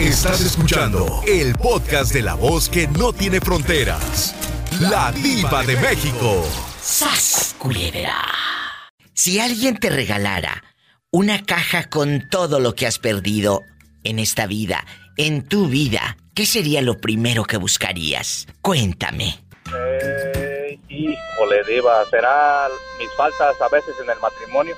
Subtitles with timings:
[0.00, 4.34] Estás escuchando el podcast de la voz que no tiene fronteras.
[4.80, 6.42] La diva de México.
[6.80, 7.54] ¡Sas,
[9.12, 10.64] Si alguien te regalara
[11.10, 13.60] una caja con todo lo que has perdido
[14.02, 14.86] en esta vida,
[15.18, 18.46] en tu vida, ¿qué sería lo primero que buscarías?
[18.62, 19.44] Cuéntame.
[19.76, 24.74] Eh, híjole, diva, ¿será mis faltas a veces en el matrimonio?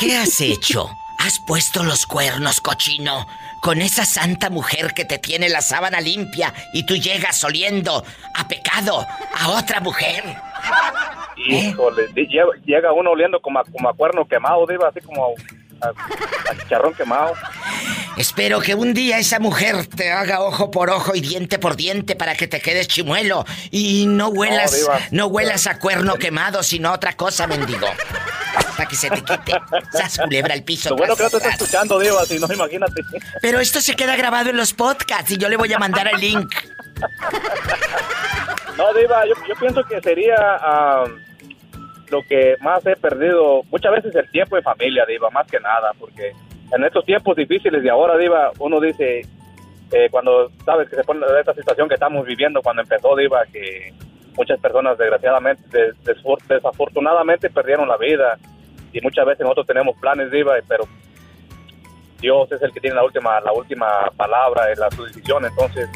[0.00, 0.90] ¿Qué has hecho?
[1.20, 3.26] ¿Has puesto los cuernos, cochino?
[3.62, 8.48] Con esa santa mujer que te tiene la sábana limpia y tú llegas oliendo a
[8.48, 9.06] pecado
[9.36, 10.24] a otra mujer.
[11.50, 11.70] ¿Eh?
[11.70, 12.08] Híjole,
[12.64, 15.34] llega uno oliendo como a, como a cuerno quemado, diva, así como
[15.80, 17.34] a, chicharrón quemado.
[18.16, 22.16] Espero que un día esa mujer te haga ojo por ojo y diente por diente
[22.16, 27.12] para que te quedes chimuelo y no huelas, no, huelas a cuerno quemado, sino otra
[27.12, 27.86] cosa, mendigo.
[28.78, 29.52] Para que se te quite.
[29.90, 30.90] Sas culebra al piso.
[30.90, 33.02] Lo bueno que no te está escuchando, Diva, si no, imagínate.
[33.42, 36.20] Pero esto se queda grabado en los podcasts y yo le voy a mandar el
[36.20, 36.54] link.
[38.76, 40.36] No, Diva, yo, pienso que sería
[42.08, 45.90] lo que más he perdido, muchas veces el tiempo de familia, Diva, más que nada,
[45.98, 46.30] porque
[46.72, 49.22] en estos tiempos difíciles de ahora, Diva, uno dice,
[49.90, 53.92] eh, cuando sabes que se pone esta situación que estamos viviendo, cuando empezó, Diva, que
[54.36, 55.94] muchas personas desgraciadamente,
[56.48, 58.38] desafortunadamente perdieron la vida
[58.92, 60.86] y muchas veces nosotros tenemos planes, Diva, pero
[62.20, 65.88] Dios es el que tiene la última, la última palabra en la su decisión, entonces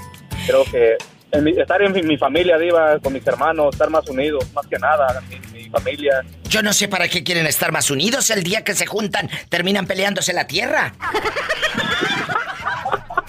[0.46, 0.96] creo que
[1.32, 5.68] estar en mi, familia, Diva, con mis hermanos, estar más unidos, más que nada, mi,
[5.70, 6.22] familia.
[6.44, 8.28] Yo no sé para qué quieren estar más unidos.
[8.28, 10.92] El día que se juntan, terminan peleándose la tierra.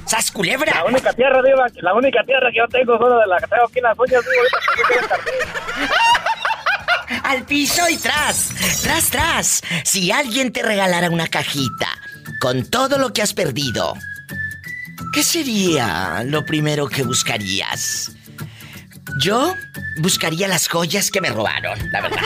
[0.05, 0.73] ¡Sas culebra!
[0.73, 3.63] La única tierra, Diva, la única tierra que yo tengo solo de la que tengo
[3.63, 4.21] aquí en las uñas,
[7.23, 8.49] Al piso y tras,
[8.81, 9.61] tras, tras.
[9.83, 11.87] Si alguien te regalara una cajita
[12.39, 13.95] con todo lo que has perdido,
[15.13, 18.11] ¿Qué sería lo primero que buscarías?
[19.19, 19.53] Yo
[19.99, 22.23] buscaría las joyas que me robaron, la verdad.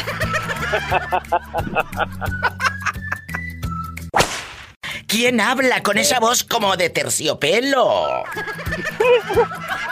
[5.05, 8.23] ¿Quién habla con esa voz como de terciopelo?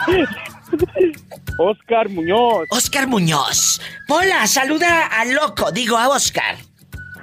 [1.58, 2.66] Oscar Muñoz.
[2.70, 3.80] Oscar Muñoz.
[4.08, 6.56] Hola, saluda al loco, digo a Oscar.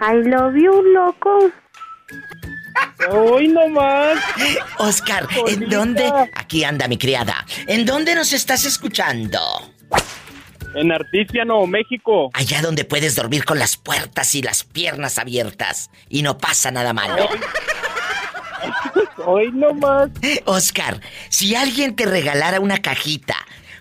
[0.01, 1.51] I love you, loco.
[3.11, 4.17] Hoy nomás.
[4.79, 6.11] Oscar, ¿en dónde?
[6.33, 7.45] Aquí anda mi criada.
[7.67, 9.39] ¿En dónde nos estás escuchando?
[10.73, 12.31] En Articia, Nuevo México.
[12.33, 16.91] Allá donde puedes dormir con las puertas y las piernas abiertas y no pasa nada
[16.91, 17.29] malo.
[19.25, 20.09] Hoy nomás.
[20.45, 23.35] Oscar, si alguien te regalara una cajita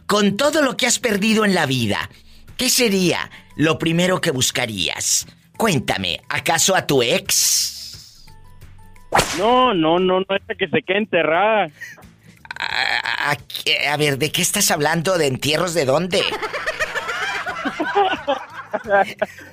[0.07, 2.11] con todo lo que has perdido en la vida,
[2.57, 5.27] ¿qué sería lo primero que buscarías?
[5.57, 8.27] Cuéntame, ¿acaso a tu ex?
[9.39, 11.69] No, no, no, no es que se quede enterrada.
[12.59, 15.19] A, ver, ¿de qué estás hablando?
[15.19, 16.23] ¿De entierros de dónde?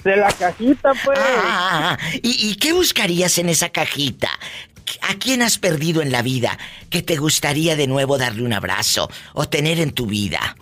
[0.03, 1.19] de la cajita, pues.
[1.21, 4.29] Ah, ¿y, ¿y, qué buscarías en esa cajita?
[5.01, 6.57] ¿A quién has perdido en la vida
[6.89, 10.55] que te gustaría de nuevo darle un abrazo o tener en tu vida?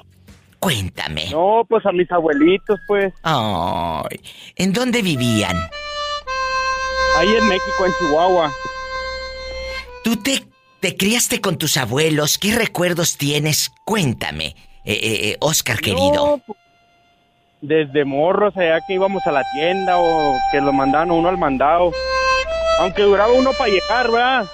[0.60, 1.30] Cuéntame.
[1.30, 3.14] No, pues a mis abuelitos, pues.
[3.24, 4.20] Ay,
[4.56, 5.56] ¿en dónde vivían?
[7.18, 8.52] Ahí en México, en Chihuahua.
[10.04, 10.44] Tú te,
[10.80, 12.38] te criaste con tus abuelos.
[12.38, 13.72] ¿Qué recuerdos tienes?
[13.86, 16.42] Cuéntame, eh, eh, eh Oscar querido.
[16.46, 16.58] Pues,
[17.62, 21.92] desde morros, allá que íbamos a la tienda o que lo mandaban uno al mandado.
[22.80, 24.46] Aunque duraba uno para llegar, ¿verdad?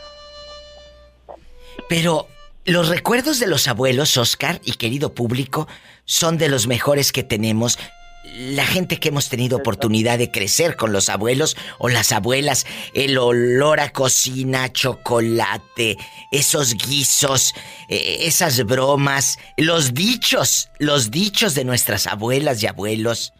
[1.90, 2.28] Pero
[2.66, 5.68] los recuerdos de los abuelos, Oscar y querido público,
[6.06, 7.78] son de los mejores que tenemos
[8.24, 13.18] la gente que hemos tenido oportunidad de crecer con los abuelos o las abuelas, el
[13.18, 15.98] olor a cocina, chocolate,
[16.32, 17.54] esos guisos,
[17.90, 23.34] eh, esas bromas, los dichos, los dichos de nuestras abuelas y abuelos.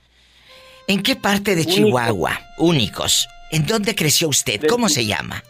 [0.88, 2.40] ¿En qué parte de Chihuahua?
[2.58, 3.28] Únicos.
[3.54, 4.66] ¿En dónde creció usted?
[4.68, 5.44] ¿Cómo se llama?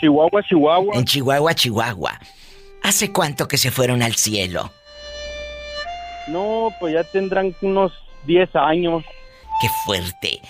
[0.00, 0.96] Chihuahua, Chihuahua.
[0.96, 2.18] En Chihuahua, Chihuahua.
[2.82, 4.72] ¿Hace cuánto que se fueron al cielo?
[6.28, 7.92] No, pues ya tendrán unos
[8.26, 9.04] 10 años.
[9.60, 10.40] Qué fuerte.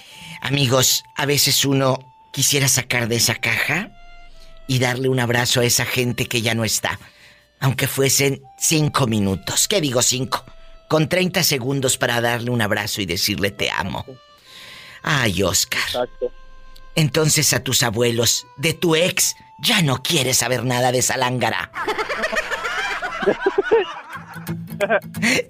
[0.41, 1.99] Amigos, a veces uno
[2.31, 3.91] quisiera sacar de esa caja
[4.69, 7.00] y darle un abrazo a esa gente que ya no está.
[7.59, 9.67] Aunque fuesen cinco minutos.
[9.67, 10.44] ¿Qué digo cinco?
[10.88, 14.06] Con 30 segundos para darle un abrazo y decirle te amo.
[15.02, 15.82] Ay, Oscar.
[15.87, 16.32] Exacto.
[16.94, 21.70] Entonces a tus abuelos, de tu ex, ya no quieres saber nada de esa lángara.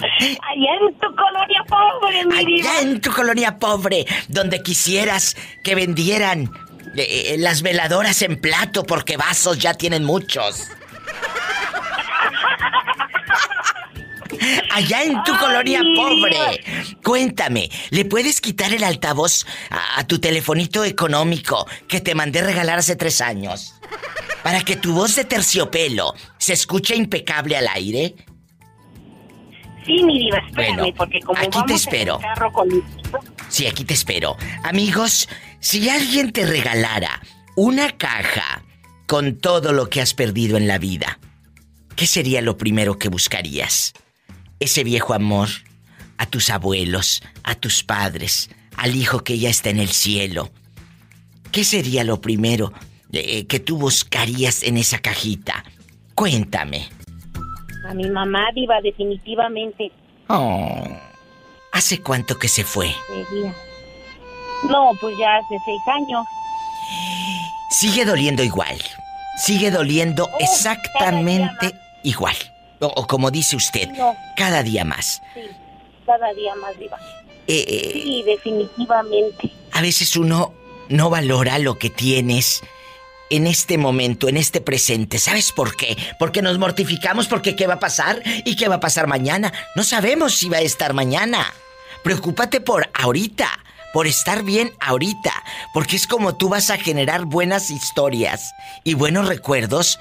[0.00, 2.70] Allá en tu colonia pobre, mi diva.
[2.70, 6.50] Allá en tu colonia pobre, donde quisieras que vendieran
[6.96, 10.68] eh, eh, las veladoras en plato porque vasos ya tienen muchos.
[14.70, 16.64] Allá en tu Ay, colonia pobre.
[17.02, 22.78] Cuéntame, ¿le puedes quitar el altavoz a, a tu telefonito económico que te mandé regalar
[22.78, 23.74] hace tres años?
[24.42, 28.14] Para que tu voz de terciopelo se escuche impecable al aire.
[29.88, 32.18] Sí, mi diva, espérame, Bueno, porque como aquí te espero.
[32.18, 32.82] en el carro con mi-
[33.48, 34.36] Sí, aquí te espero.
[34.62, 35.28] Amigos,
[35.60, 37.22] si alguien te regalara
[37.56, 38.62] una caja
[39.06, 41.18] con todo lo que has perdido en la vida,
[41.96, 43.94] ¿qué sería lo primero que buscarías?
[44.60, 45.48] Ese viejo amor,
[46.18, 50.50] a tus abuelos, a tus padres, al hijo que ya está en el cielo.
[51.50, 52.72] ¿Qué sería lo primero
[53.12, 55.64] eh, que tú buscarías en esa cajita?
[56.14, 56.90] Cuéntame.
[57.88, 59.90] A mi mamá, diva, definitivamente
[60.28, 60.84] Oh,
[61.72, 62.94] ¿Hace cuánto que se fue?
[64.68, 66.26] No, pues ya hace seis años.
[67.70, 68.76] Sigue doliendo igual.
[69.38, 72.34] Sigue doliendo Oh, exactamente igual.
[72.80, 74.14] O, o como dice usted, No.
[74.36, 75.22] cada día más.
[75.34, 75.40] Sí,
[76.04, 76.98] cada día más diva.
[77.46, 79.50] Eh, eh, Sí, definitivamente.
[79.72, 80.52] a veces uno
[80.88, 82.62] no valora lo que tienes
[83.30, 85.18] en este momento, en este presente.
[85.18, 85.96] ¿Sabes por qué?
[86.18, 89.52] Porque nos mortificamos porque qué va a pasar y qué va a pasar mañana.
[89.76, 91.52] No sabemos si va a estar mañana.
[92.02, 93.48] Preocúpate por ahorita,
[93.92, 95.32] por estar bien ahorita,
[95.74, 98.52] porque es como tú vas a generar buenas historias
[98.84, 99.98] y buenos recuerdos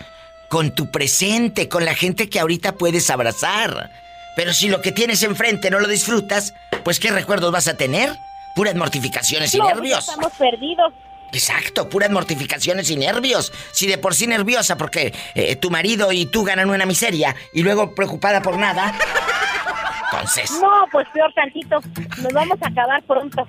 [0.50, 3.91] con tu presente, con la gente que ahorita puedes abrazar.
[4.35, 6.53] Pero si lo que tienes enfrente no lo disfrutas,
[6.83, 8.15] pues ¿qué recuerdos vas a tener?
[8.56, 10.07] Puras mortificaciones y No, pues nervios.
[10.07, 10.94] estamos perdidos.
[11.33, 13.51] Exacto, puras mortificaciones y nervios.
[13.71, 17.63] Si de por sí nerviosa porque eh, tu marido y tú ganan una miseria y
[17.63, 18.94] luego preocupada por nada.
[20.11, 21.80] Entonces, No, pues peor tantito.
[22.21, 23.47] Nos vamos a acabar pronto.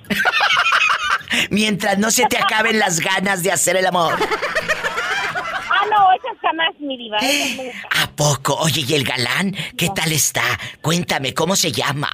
[1.50, 4.14] mientras no se te acaben las ganas de hacer el amor.
[4.20, 7.18] Ah, no, esas jamás, mi diva.
[7.20, 7.78] Nunca.
[8.02, 8.54] ¿A poco?
[8.56, 9.54] Oye, ¿y el galán?
[9.76, 10.42] ¿Qué tal está?
[10.82, 12.10] Cuéntame, ¿cómo se llama?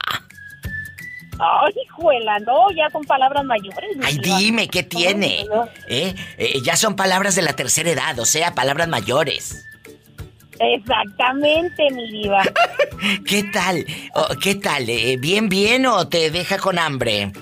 [1.38, 3.96] Ay, hijuela, no, ya son palabras mayores.
[4.02, 5.44] Ay, dime, ¿qué tiene?
[5.48, 5.70] No, no, no.
[5.88, 6.14] ¿Eh?
[6.38, 9.64] Eh, ya son palabras de la tercera edad, o sea, palabras mayores.
[10.58, 12.42] Exactamente, mi diva.
[13.26, 13.84] ¿Qué tal?
[14.40, 14.88] ¿Qué tal?
[14.88, 17.32] Eh, ¿Bien, bien o te deja con hambre?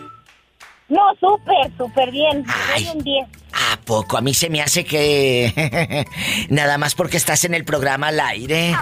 [0.88, 2.44] No, súper, súper bien.
[2.75, 2.90] Ay.
[2.94, 3.26] Un 10.
[3.52, 4.16] ¿A poco?
[4.16, 6.06] A mí se me hace que...
[6.49, 8.75] Nada más porque estás en el programa al aire.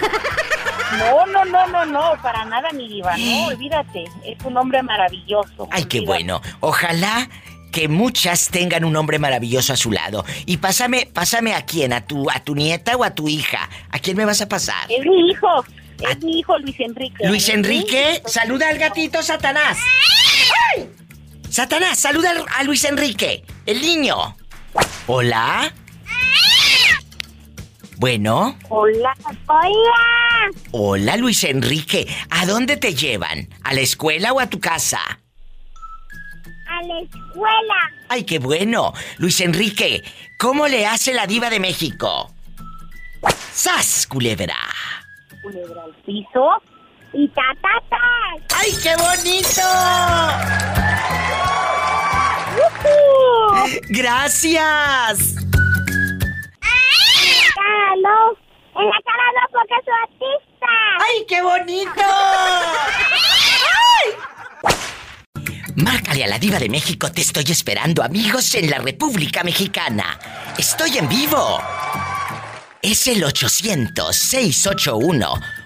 [0.99, 3.17] No, no, no, no, no, para nada, mi diva.
[3.17, 4.05] No, olvídate.
[4.25, 5.69] Es un hombre maravilloso.
[5.71, 6.07] Ay, qué Olvídate.
[6.07, 6.43] bueno.
[6.61, 7.29] Ojalá
[7.73, 10.25] que muchas tengan un hombre maravilloso a su lado.
[10.47, 13.69] Y pásame, pásame a quién, a tu, a tu nieta o a tu hija.
[13.91, 14.91] ¿A quién me vas a pasar?
[14.91, 15.65] Es mi hijo.
[16.01, 17.29] Es mi hijo Luis Enrique.
[17.29, 17.53] Luis ¿Sí?
[17.53, 19.79] Enrique, saluda al gatito Satanás.
[20.77, 20.89] ¡Ay!
[21.51, 24.35] Satanás, saluda al- a Luis Enrique, el niño.
[25.07, 25.73] Hola.
[28.01, 29.15] Bueno, Hola.
[29.47, 30.51] Hola.
[30.73, 32.07] hola Luis Enrique.
[32.31, 33.47] ¿A dónde te llevan?
[33.63, 34.99] ¿A la escuela o a tu casa?
[34.99, 37.75] A la escuela.
[38.09, 38.95] Ay, qué bueno.
[39.19, 40.03] Luis Enrique,
[40.39, 42.33] ¿cómo le hace la diva de México?
[43.53, 44.57] ¡Sas, culebra!
[45.43, 46.49] culebra al piso
[47.13, 48.57] y ta ta ta.
[48.61, 49.61] ¡Ay, qué bonito!
[53.91, 55.35] ¡Gracias!
[61.71, 62.03] Bonito!
[65.77, 70.19] Márcale a la diva de México, te estoy esperando, amigos, en la República Mexicana.
[70.59, 71.61] Estoy en vivo.
[72.83, 73.23] Es el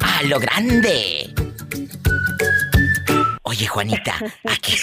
[0.00, 1.32] ¡A lo grande!
[3.42, 4.76] Oye, Juanita, aquí.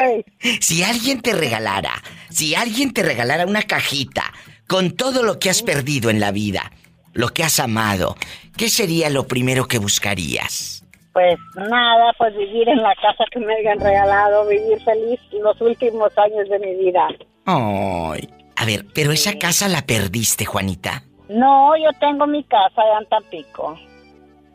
[0.60, 4.32] si alguien te regalara, si alguien te regalara una cajita
[4.66, 6.72] con todo lo que has perdido en la vida,
[7.12, 8.16] lo que has amado,
[8.56, 10.84] ¿qué sería lo primero que buscarías?
[11.12, 16.16] Pues nada, pues vivir en la casa que me hayan regalado, vivir feliz los últimos
[16.16, 17.08] años de mi vida.
[17.46, 21.02] Ay, a ver, pero esa casa la perdiste, Juanita.
[21.28, 23.78] No, yo tengo mi casa en Tampico.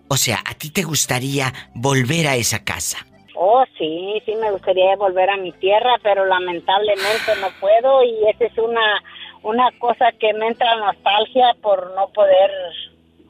[0.08, 3.06] O sea, ¿a ti te gustaría volver a esa casa?
[3.36, 8.46] Oh, sí, sí me gustaría volver a mi tierra, pero lamentablemente no puedo y esa
[8.46, 9.02] es una,
[9.46, 12.52] una cosa que me entra nostalgia por no poder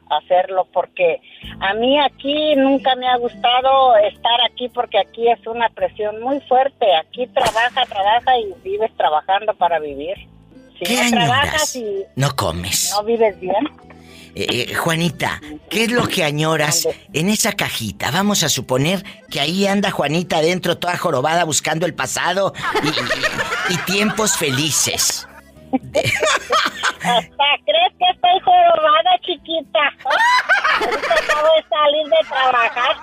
[0.10, 1.20] hacerlo porque
[1.60, 6.40] a mí aquí nunca me ha gustado estar aquí porque aquí es una presión muy
[6.42, 6.86] fuerte.
[6.96, 10.16] Aquí trabaja, trabaja y vives trabajando para vivir.
[10.78, 12.94] Si ¿Qué no trabajas y no comes.
[12.96, 13.66] No vives bien.
[14.36, 18.12] Eh, eh, Juanita, ¿qué es lo que añoras en esa cajita?
[18.12, 22.54] Vamos a suponer que ahí anda Juanita adentro toda jorobada buscando el pasado
[23.70, 25.26] y, tiempos felices.
[27.06, 29.80] Hasta crees que estoy jorobada, chiquita.
[30.76, 32.96] acabo de salir de trabajar.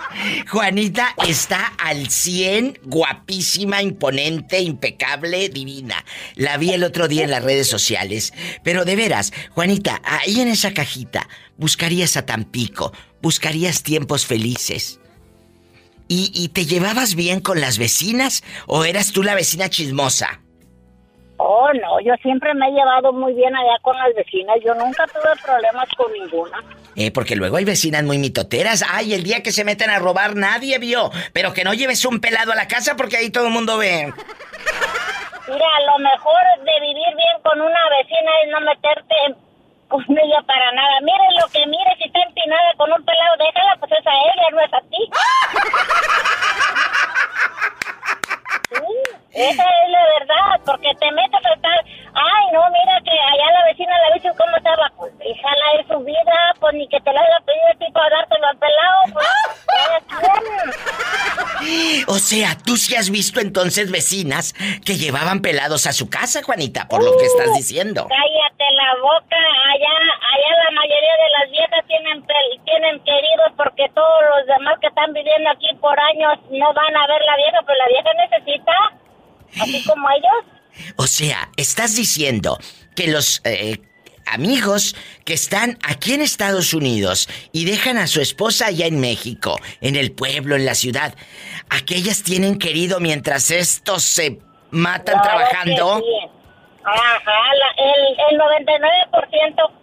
[0.49, 6.05] Juanita está al 100, guapísima, imponente, impecable, divina.
[6.35, 8.33] La vi el otro día en las redes sociales.
[8.65, 14.99] Pero de veras, Juanita, ahí en esa cajita, buscarías a Tampico, buscarías tiempos felices.
[16.09, 20.42] ¿Y, ¿Y te llevabas bien con las vecinas o eras tú la vecina chismosa?
[21.45, 24.57] Oh, no, yo siempre me he llevado muy bien allá con las vecinas.
[24.65, 26.63] Yo nunca tuve problemas con ninguna.
[26.95, 28.85] Eh, porque luego hay vecinas muy mitoteras.
[28.89, 31.11] Ay, el día que se meten a robar nadie vio.
[31.33, 34.13] Pero que no lleves un pelado a la casa porque ahí todo el mundo ve.
[35.49, 39.15] Mira, lo mejor de vivir bien con una vecina es no meterte
[39.89, 41.01] con ella para nada.
[41.03, 44.51] Mire lo que mire, si está empinada con un pelado, déjala, pues es a ella,
[44.53, 45.11] no es a ti.
[49.35, 51.85] esa es la verdad, porque te metes a estar,
[52.15, 55.99] ay, no, mira que allá la vecina la viste cómo estaba, pues déjala en su
[56.01, 59.27] vida, pues ni que te la haya pedido a ti para dártelo al pelado, pues,
[62.09, 64.53] O sea, tú sí has visto entonces vecinas
[64.85, 68.07] que llevaban pelados a su casa, Juanita, por lo que estás uh, diciendo.
[68.09, 69.37] Cállate la boca,
[69.73, 69.97] allá,
[70.29, 72.27] allá la mayoría de las viejas tienen,
[72.65, 77.07] tienen queridos porque todos los demás que están viviendo aquí por años no van a
[77.07, 79.02] ver la vieja, pero la vieja necesita
[79.61, 80.95] así como ellos.
[80.97, 82.59] O sea, estás diciendo
[82.95, 83.81] que los eh,
[84.27, 89.59] amigos que están aquí en Estados Unidos y dejan a su esposa allá en México,
[89.81, 91.15] en el pueblo, en la ciudad,
[91.69, 94.39] aquellas tienen querido mientras estos se
[94.71, 96.03] matan trabajando.
[96.85, 97.23] Ajá,
[97.79, 99.83] el, el 99%.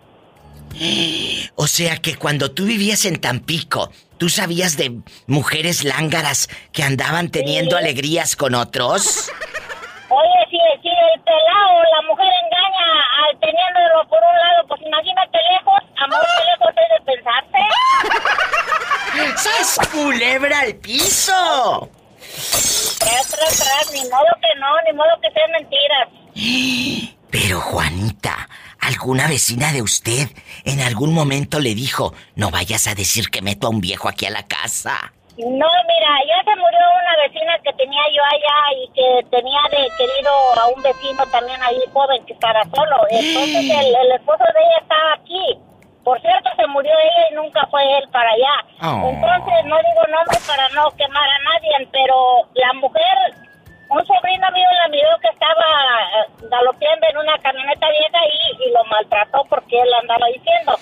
[1.55, 7.29] O sea que cuando tú vivías en Tampico, ¿tú sabías de mujeres lángaras que andaban
[7.29, 9.29] teniendo alegrías con otros?
[10.09, 12.87] Oye, si, si el pelado, la mujer engaña
[13.21, 17.61] al teniéndolo por un lado, pues imagínate lejos, amor que lejos es de pensarse.
[19.37, 21.89] ¡Sas culebra al piso!
[22.99, 26.07] Tras, tras, tras, ni modo que no, ni modo que sean mentiras.
[27.31, 30.29] Pero Juanita, ¿alguna vecina de usted
[30.65, 34.25] en algún momento le dijo, no vayas a decir que meto a un viejo aquí
[34.25, 35.13] a la casa?
[35.39, 39.87] No, mira, ya se murió una vecina que tenía yo allá y que tenía de
[39.95, 43.07] querido a un vecino también ahí joven que estaba solo.
[43.09, 43.71] Entonces
[44.03, 45.57] el, esposo de ella estaba aquí.
[46.03, 48.55] Por cierto, se murió ella y nunca fue él para allá.
[48.83, 49.07] Oh.
[49.07, 53.15] Entonces, no digo nombres para no quemar a nadie, pero la mujer,
[53.89, 55.63] un sobrino mío la miró que estaba
[56.19, 60.75] eh, galopeando en una camioneta vieja y, y lo maltrató porque él andaba diciendo.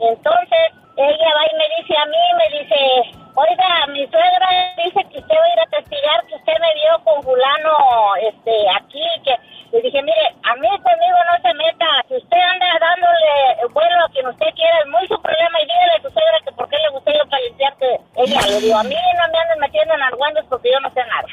[0.00, 5.18] Entonces, ella va y me dice a mí, me dice, Oiga, mi suegra dice que
[5.18, 7.72] usted va a ir a testigar que usted me vio con fulano
[8.20, 9.34] este, aquí, que
[9.72, 11.86] le dije, mire, a mí conmigo no se meta.
[12.08, 15.92] Si usted anda dándole vuelo a quien usted quiera, es muy su problema y dígale
[15.92, 17.12] a su suegra que por qué le gusta
[18.22, 21.00] Ella le digo, a mí no me anden metiendo en argüendes porque yo no sé
[21.06, 21.26] nada.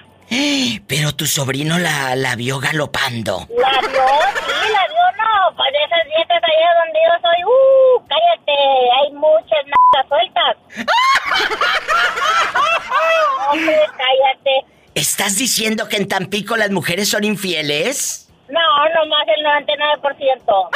[0.89, 3.45] Pero tu sobrino la, la vio galopando.
[3.49, 5.55] La vio, sí, la vio, no.
[5.55, 8.57] Pues esas dietas allá donde yo soy, uh, cállate,
[8.97, 10.55] hay muchas nalgas sueltas.
[13.51, 14.55] Hombre, cállate.
[14.95, 18.27] ¿Estás diciendo que en Tampico las mujeres son infieles?
[18.49, 20.69] No, nomás el 99%.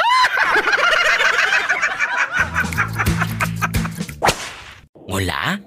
[5.08, 5.60] ¿Hola?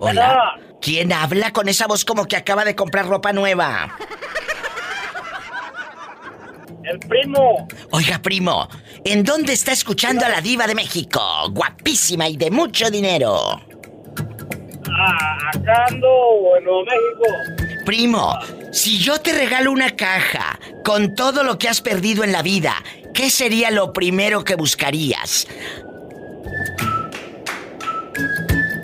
[0.00, 0.54] ¿Hola?
[0.80, 3.96] ¿Quién habla con esa voz como que acaba de comprar ropa nueva?
[6.84, 7.68] El primo.
[7.90, 8.68] Oiga, primo,
[9.04, 11.20] ¿en dónde está escuchando a la diva de México?
[11.50, 13.60] Guapísima y de mucho dinero.
[14.90, 16.08] Ah, acá ando
[16.56, 17.84] en Nuevo México.
[17.84, 18.38] Primo,
[18.72, 22.74] si yo te regalo una caja con todo lo que has perdido en la vida,
[23.12, 25.46] ¿qué sería lo primero que buscarías?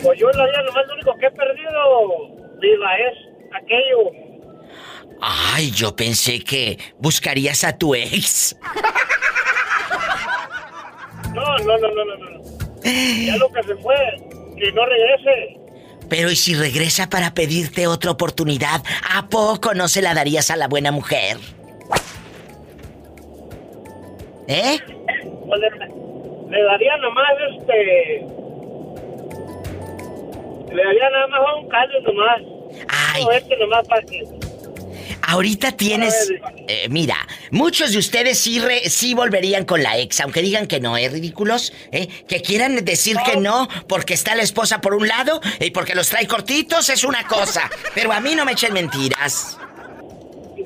[0.04, 2.28] Pues yo en la vida nomás lo único que he perdido,
[2.60, 3.18] viva, es
[3.56, 4.10] aquello.
[5.22, 8.54] Ay, yo pensé que buscarías a tu ex.
[11.32, 12.42] No, no, no, no, no, no.
[12.84, 13.96] Ya lo que se fue,
[14.58, 15.58] que no regrese.
[16.10, 18.82] Pero ¿y si regresa para pedirte otra oportunidad?
[19.16, 21.38] ¿A poco no se la darías a la buena mujer?
[24.48, 24.78] ¿Eh?
[25.46, 25.70] Pues le,
[26.50, 28.43] le daría nomás este.
[30.74, 32.40] Le daría nada más un caldo nomás.
[32.88, 33.24] Ay.
[33.24, 34.22] No, este nomás para que.
[35.26, 36.30] Ahorita tienes...
[36.68, 37.16] eh, mira,
[37.50, 41.08] muchos de ustedes sí, re- sí volverían con la ex, aunque digan que no, ¿eh?
[41.08, 42.08] Ridículos, ¿eh?
[42.28, 46.10] Que quieran decir que no porque está la esposa por un lado y porque los
[46.10, 47.70] trae cortitos es una cosa.
[47.94, 49.58] Pero a mí no me echen mentiras.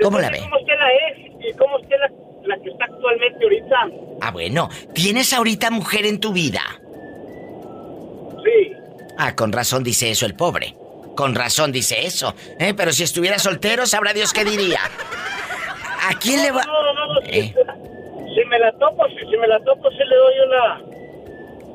[0.02, 0.40] ¿Cómo la ve?
[0.40, 2.10] ¿Cómo esté la ex y cómo esté la,
[2.46, 3.76] la que está actualmente ahorita?
[4.22, 6.62] Ah, bueno, ¿tienes ahorita mujer en tu vida?
[8.44, 8.72] Sí.
[9.18, 10.74] Ah, con razón dice eso el pobre.
[11.16, 12.34] Con razón dice eso.
[12.58, 12.74] ¿eh?
[12.74, 14.80] Pero si estuviera soltero, sabrá Dios qué diría.
[16.08, 16.62] ¿A quién le va...?
[16.64, 17.20] No, no, no, no.
[17.22, 17.54] Si, Eh.
[18.34, 20.78] si me la topo, si, si me la topo, sí le doy una.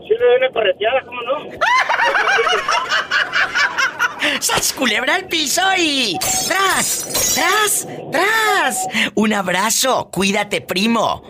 [0.08, 1.50] Sí le doy una correteada, ¿cómo no?
[4.40, 6.18] ¡Sas culebra al piso y...
[6.48, 7.34] ¡Tras!
[7.36, 7.88] ¡Tras!
[8.12, 8.88] ¡Tras!
[9.16, 10.10] Un abrazo.
[10.12, 11.22] Cuídate, primo.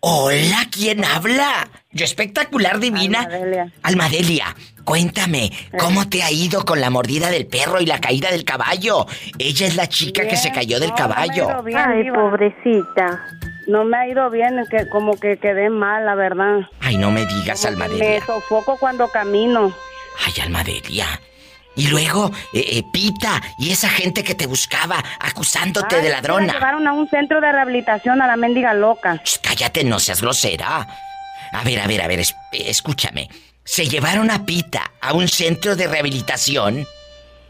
[0.00, 1.70] Hola, ¿quién habla?
[1.90, 3.20] Yo espectacular, divina.
[3.20, 3.72] Almadelia.
[3.82, 4.54] Almadelia,
[4.84, 9.06] cuéntame, ¿cómo te ha ido con la mordida del perro y la caída del caballo?
[9.38, 11.48] Ella es la chica que se cayó del No, no me ha caballo.
[11.50, 12.16] ido bien, Ay, diva.
[12.16, 13.24] pobrecita.
[13.66, 16.60] No me ha ido bien, es que como que quedé mal, la verdad.
[16.80, 18.26] Ay, no me digas, Como que Me Almadelia.
[18.26, 19.72] sofoco cuando camino.
[20.26, 21.06] Ay, Almadelia.
[21.76, 26.14] Y luego, eh, eh, Pita y esa gente que te buscaba acusándote Ay, de Me
[26.14, 26.52] ladrona.
[26.52, 29.20] llevaron a un centro de rehabilitación a la mendiga loca.
[29.24, 30.86] Shh, cállate, no seas grosera.
[31.52, 33.28] A ver, a ver, a ver, es- escúchame.
[33.64, 36.86] Se llevaron a Pita a un centro de rehabilitación.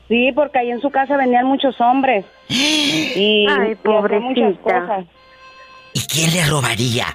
[0.09, 2.25] Sí, porque ahí en su casa venían muchos hombres.
[2.49, 4.61] Y, Ay, pobrecita.
[4.63, 5.05] cosas.
[5.93, 7.07] ¿Y quién le robaría?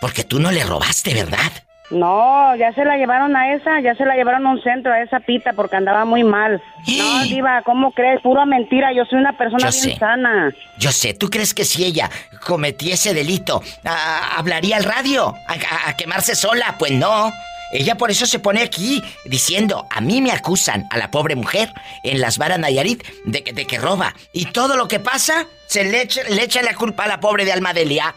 [0.00, 1.52] Porque tú no le robaste, ¿verdad?
[1.90, 5.02] No, ya se la llevaron a esa, ya se la llevaron a un centro, a
[5.02, 6.60] esa pita, porque andaba muy mal.
[6.98, 8.20] No, Diva, ¿cómo crees?
[8.22, 9.98] Pura mentira, yo soy una persona Yo bien sé.
[9.98, 10.52] sana.
[10.78, 12.10] Yo sé, ¿tú crees que si ella
[12.44, 15.34] cometiese delito, ah, hablaría al radio?
[15.46, 16.74] A, a- a quemarse sola?
[16.78, 17.30] Pues no.
[17.72, 21.72] Ella por eso se pone aquí diciendo, a mí me acusan a la pobre mujer
[22.02, 24.14] en las varas Nayarit de, que- de que roba.
[24.32, 27.44] Y todo lo que pasa, se le echa, le echa la culpa a la pobre
[27.44, 28.14] de Almadelia.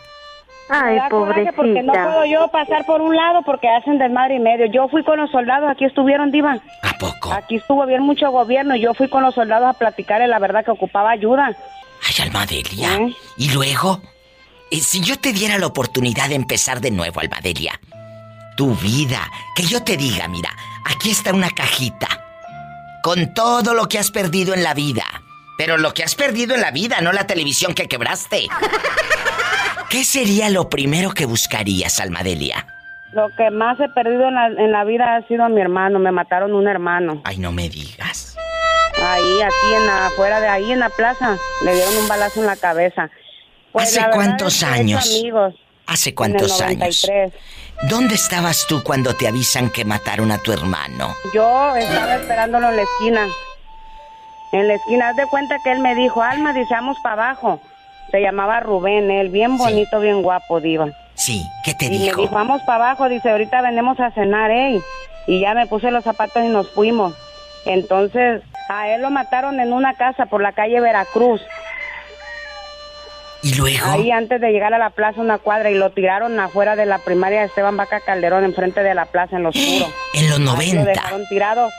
[0.68, 2.28] Ay, coraje porque no puedo pobrecita.
[2.41, 4.65] yo pasar por un lado porque hacen desmadre y medio.
[4.65, 6.58] Yo fui con los soldados, aquí estuvieron, Diva.
[6.82, 7.32] ¿A poco?
[7.32, 10.65] Aquí estuvo bien mucho gobierno y yo fui con los soldados a platicarle la verdad
[10.65, 11.56] que ocupaba ayuda.
[12.04, 12.96] Ay, Almadelia.
[12.98, 13.13] ¿Eh?
[13.38, 14.02] Y luego,
[14.72, 17.80] eh, si yo te diera la oportunidad de empezar de nuevo, Almadelia,
[18.56, 19.20] tu vida,
[19.56, 20.50] que yo te diga, mira,
[20.86, 22.08] aquí está una cajita
[23.04, 25.04] con todo lo que has perdido en la vida.
[25.58, 28.48] Pero lo que has perdido en la vida, no la televisión que quebraste.
[29.89, 32.65] ¿Qué sería lo primero que buscarías, Almadelia?
[33.13, 36.00] Lo que más he perdido en la, en la vida ha sido a mi hermano.
[36.00, 37.22] Me mataron un hermano.
[37.24, 38.36] Ay, no me digas.
[39.02, 41.38] Ahí, aquí, en la, afuera de ahí, en la plaza.
[41.63, 43.10] Le dieron un balazo en la cabeza.
[43.72, 45.06] Pues, ¿Hace la cuántos años?
[45.06, 45.54] amigos.
[45.86, 47.08] ¿Hace cuántos en el años?
[47.84, 47.90] 93.
[47.90, 51.14] ¿Dónde estabas tú cuando te avisan que mataron a tu hermano?
[51.34, 53.28] Yo estaba esperándolo en la esquina.
[54.52, 57.60] En la esquina, haz de cuenta que él me dijo, Alma, dice, vamos para abajo.
[58.12, 59.58] Se llamaba Rubén, él, bien Sí.
[59.58, 60.88] bonito, bien guapo, diva.
[61.16, 62.22] Sí, ¿qué te Y me dijo?
[62.22, 64.80] dijo, vamos para abajo, dice, ahorita venimos a cenar, ¿eh?
[65.28, 67.14] Y ya me puse los zapatos y nos fuimos.
[67.66, 71.42] Entonces, a él lo mataron en una casa por la calle Veracruz.
[73.45, 73.86] ¿Y luego?
[73.86, 76.97] Ahí antes de llegar a la plaza, una cuadra, y lo tiraron afuera de la
[76.97, 79.88] primaria de Esteban Vaca Calderón, enfrente de la plaza, en lo oscuro.
[80.15, 80.84] En los Ahí Lo 90.
[80.84, 81.69] dejaron tirado.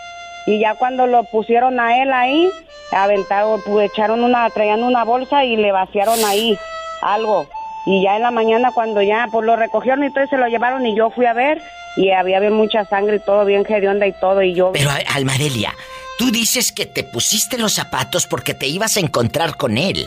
[0.46, 2.48] Y ya cuando lo pusieron a él ahí,
[2.92, 6.56] aventaron, pues, echaron una, traían una bolsa y le vaciaron ahí
[7.02, 7.48] algo.
[7.84, 10.46] Y ya en la mañana cuando ya, pues lo recogieron y todo y se lo
[10.46, 11.60] llevaron y yo fui a ver
[11.96, 14.70] y había bien mucha sangre y todo, bien hedionda y todo y yo...
[14.72, 15.74] Pero, Almadelia,
[16.18, 20.06] tú dices que te pusiste los zapatos porque te ibas a encontrar con él.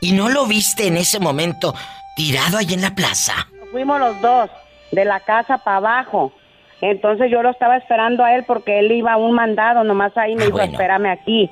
[0.00, 1.74] ¿Y no lo viste en ese momento
[2.14, 3.32] tirado ahí en la plaza?
[3.72, 4.50] Fuimos los dos,
[4.92, 6.32] de la casa para abajo.
[6.80, 10.34] Entonces yo lo estaba esperando a él porque él iba a un mandado, nomás ahí
[10.34, 10.72] me Ah, dijo, bueno.
[10.72, 11.50] espérame aquí,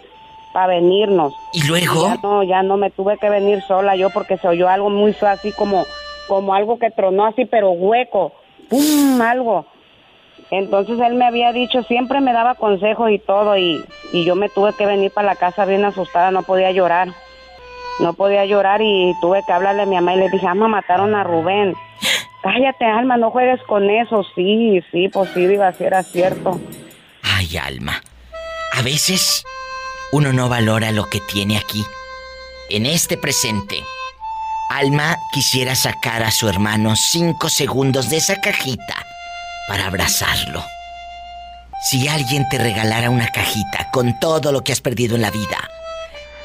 [0.53, 1.33] para venirnos.
[1.55, 2.09] ¿Y luego?
[2.09, 5.13] Ya no, ya no me tuve que venir sola yo porque se oyó algo muy
[5.15, 5.85] feo, así como,
[6.29, 8.33] como algo que tronó así, pero hueco.
[8.69, 9.21] ¡Pum!
[9.23, 9.67] Algo.
[10.51, 14.49] Entonces él me había dicho, siempre me daba consejos y todo, y, y yo me
[14.51, 17.09] tuve que venir para la casa bien asustada, no podía llorar.
[18.01, 21.15] No podía llorar y tuve que hablarle a mi mamá y le dije, ama, mataron
[21.15, 21.75] a Rubén.
[22.43, 24.25] Cállate, Alma, no juegues con eso.
[24.35, 26.61] Sí, sí, pues sí, iba a ser cierto.
[27.23, 28.03] Ay, Alma.
[28.73, 29.45] A veces
[30.13, 31.85] uno no valora lo que tiene aquí.
[32.69, 33.83] En este presente.
[34.71, 38.95] Alma quisiera sacar a su hermano cinco segundos de esa cajita
[39.69, 40.65] para abrazarlo.
[41.83, 45.59] Si alguien te regalara una cajita con todo lo que has perdido en la vida,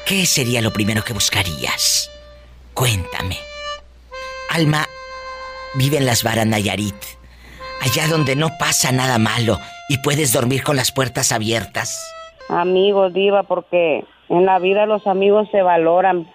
[0.06, 2.10] ¿qué sería lo primero que buscarías?
[2.74, 3.36] Cuéntame.
[4.50, 4.86] Alma
[5.74, 6.96] vive en las varas Nayarit,
[7.80, 9.58] allá donde no pasa nada malo
[9.88, 12.12] y puedes dormir con las puertas abiertas.
[12.48, 16.28] Amigos, diva, porque en la vida los amigos se valoran,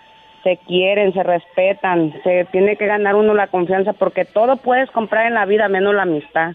[0.44, 5.28] se quieren, se respetan, se tiene que ganar uno la confianza porque todo puedes comprar
[5.28, 6.54] en la vida menos la amistad.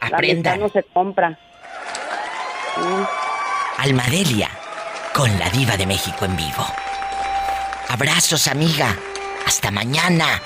[0.00, 0.54] La Aprendan.
[0.54, 1.38] amistad no se compra.
[2.76, 3.02] Mm.
[3.78, 4.48] Almadelia,
[5.14, 6.66] con la diva de México en vivo.
[7.88, 8.96] Abrazos, amiga.
[9.46, 10.40] Hasta mañana.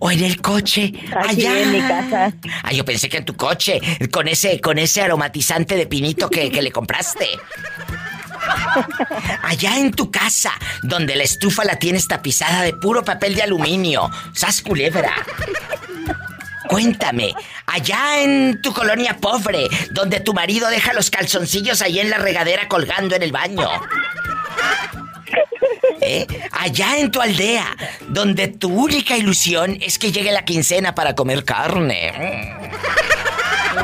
[0.00, 0.92] ¿O en el coche?
[1.16, 1.62] Aquí Allá.
[1.62, 2.32] en mi casa.
[2.62, 3.80] Ah, yo pensé que en tu coche,
[4.12, 7.28] con ese, con ese aromatizante de pinito que, que le compraste.
[9.42, 14.10] Allá en tu casa, donde la estufa la tienes tapizada de puro papel de aluminio.
[14.34, 15.12] ¡Sas culebra!
[16.68, 17.34] Cuéntame,
[17.66, 22.68] allá en tu colonia pobre, donde tu marido deja los calzoncillos ahí en la regadera
[22.68, 23.68] colgando en el baño.
[26.00, 26.26] ¿Eh?
[26.52, 27.76] Allá en tu aldea,
[28.08, 32.12] donde tu única ilusión es que llegue la quincena para comer carne.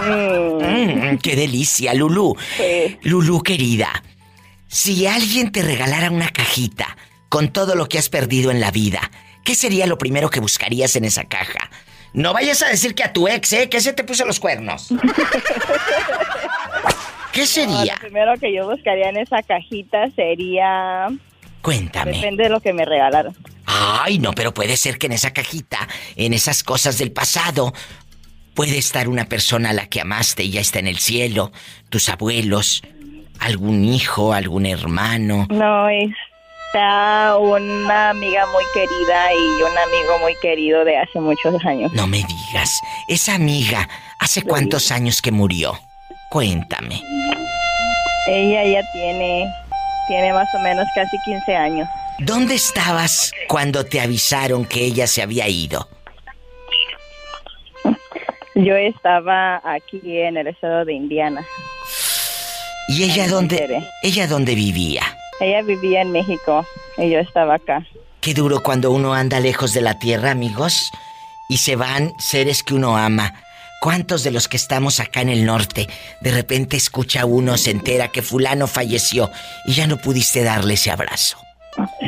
[0.07, 2.37] Mm, ¡Qué delicia, Lulú!
[2.57, 2.99] Sí.
[3.03, 4.03] Lulú, querida,
[4.69, 6.97] si alguien te regalara una cajita
[7.29, 9.11] con todo lo que has perdido en la vida,
[9.45, 11.71] ¿qué sería lo primero que buscarías en esa caja?
[12.15, 13.69] No vayas a decir que a tu ex, ¿eh?
[13.69, 14.89] Que ese te puso los cuernos.
[17.33, 17.95] ¿Qué No, sería?
[17.95, 21.09] lo primero que yo buscaría en esa cajita sería...
[21.61, 22.13] Cuéntame.
[22.13, 23.35] Depende de lo que me regalaron.
[23.67, 27.73] Ay, no, pero puede ser que en esa cajita, en esas cosas del pasado,
[28.55, 31.51] puede estar una persona a la que amaste y ya está en el cielo,
[31.89, 32.83] tus abuelos,
[33.41, 35.49] algún hijo, algún hermano.
[35.51, 35.89] No,
[36.75, 41.93] está una amiga muy querida y un amigo muy querido de hace muchos años.
[41.93, 45.79] No me digas, esa amiga, ¿hace cuántos años que murió?
[46.31, 47.01] Cuéntame.
[48.27, 49.47] Ella ya tiene,
[50.09, 51.89] tiene más o menos casi 15 años.
[52.19, 55.89] ¿Dónde estabas cuando te avisaron que ella se había ido?
[58.57, 61.47] Yo estaba aquí en el estado de Indiana.
[62.89, 63.85] ¿Y ella dónde?
[64.03, 65.03] ¿Ella dónde vivía?
[65.41, 66.65] Ella vivía en México
[66.97, 67.87] y yo estaba acá.
[68.21, 70.91] Qué duro cuando uno anda lejos de la tierra, amigos,
[71.49, 73.35] y se van seres que uno ama.
[73.81, 75.89] ¿Cuántos de los que estamos acá en el norte,
[76.23, 79.31] de repente escucha uno, se entera que fulano falleció
[79.67, 81.37] y ya no pudiste darle ese abrazo?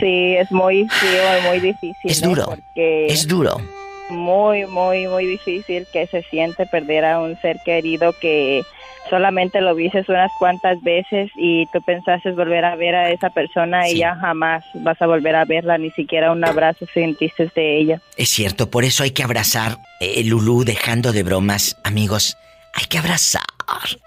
[0.01, 2.11] Sí, es muy frío, muy difícil.
[2.11, 2.57] Es duro.
[2.75, 3.61] es duro
[4.09, 8.65] muy, muy, muy difícil que se siente perder a un ser querido que
[9.09, 13.88] solamente lo viste unas cuantas veces y tú pensaste volver a ver a esa persona
[13.88, 18.01] y ya jamás vas a volver a verla, ni siquiera un abrazo sentiste de ella.
[18.16, 22.37] Es cierto, por eso hay que abrazar, eh, Lulú, dejando de bromas, amigos,
[22.75, 23.42] hay que abrazar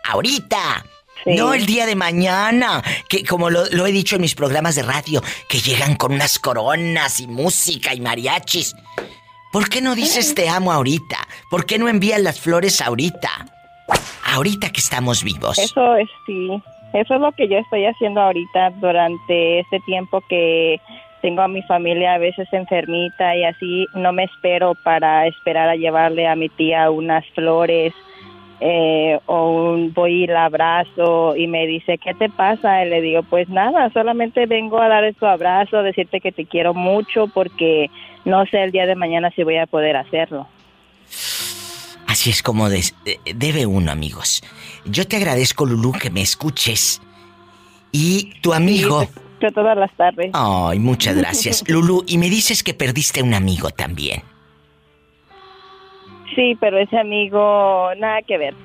[0.03, 0.85] ahorita.
[1.25, 4.83] No el día de mañana, que como lo, lo, he dicho en mis programas de
[4.83, 8.73] radio, que llegan con unas coronas y música y mariachis.
[9.51, 11.17] ¿Por qué no dices te amo ahorita?
[11.49, 13.58] ¿Por qué no envías las flores ahorita?
[14.33, 15.57] Ahorita que estamos vivos.
[15.57, 16.61] Eso es sí.
[16.93, 20.79] Eso es lo que yo estoy haciendo ahorita durante este tiempo que
[21.21, 25.75] tengo a mi familia a veces enfermita y así no me espero para esperar a
[25.75, 27.93] llevarle a mi tía unas flores
[28.61, 32.83] eh, o un, voy abrazo y me dice, ¿qué te pasa?
[32.85, 36.45] Y le digo, pues nada, solamente vengo a dar tu abrazo, a decirte que te
[36.45, 37.89] quiero mucho porque
[38.25, 40.47] no sé el día de mañana si voy a poder hacerlo.
[42.09, 44.41] Así es como debe uno, amigos.
[44.83, 47.03] Yo te agradezco, Lulú, que me escuches.
[47.91, 49.03] Y tu amigo...
[49.39, 50.31] Sí, todas las tardes.
[50.33, 51.63] Ay, muchas gracias.
[51.69, 54.23] Lulú, y me dices que perdiste un amigo también.
[56.33, 58.55] Sí, pero ese amigo, nada que ver.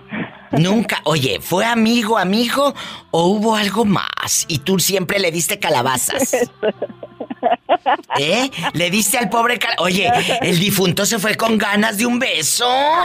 [0.58, 2.74] Nunca, oye, ¿fue amigo, amigo
[3.10, 4.44] o hubo algo más?
[4.48, 6.34] Y tú siempre le diste calabazas.
[8.18, 8.50] ¿Eh?
[8.72, 9.74] Le diste al pobre cal...
[9.78, 12.66] Oye, el difunto se fue con ganas de un beso.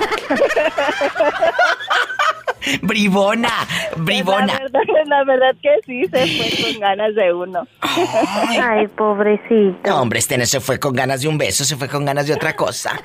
[2.82, 3.52] bribona,
[3.98, 4.46] bribona.
[4.46, 7.68] La verdad, la verdad que sí, se fue con ganas de uno.
[7.82, 9.80] Ay, pobrecito.
[9.86, 12.28] No, hombre, este no se fue con ganas de un beso, se fue con ganas
[12.28, 13.00] de otra cosa.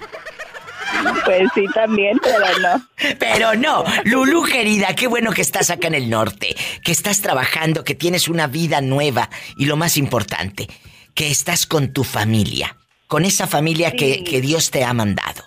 [1.25, 2.89] Pues sí, también, pero no.
[3.19, 3.85] Pero no.
[4.05, 8.29] Lulu, querida, qué bueno que estás acá en el norte, que estás trabajando, que tienes
[8.29, 10.69] una vida nueva y lo más importante,
[11.15, 12.77] que estás con tu familia,
[13.07, 15.45] con esa familia que, Dios te ha mandado.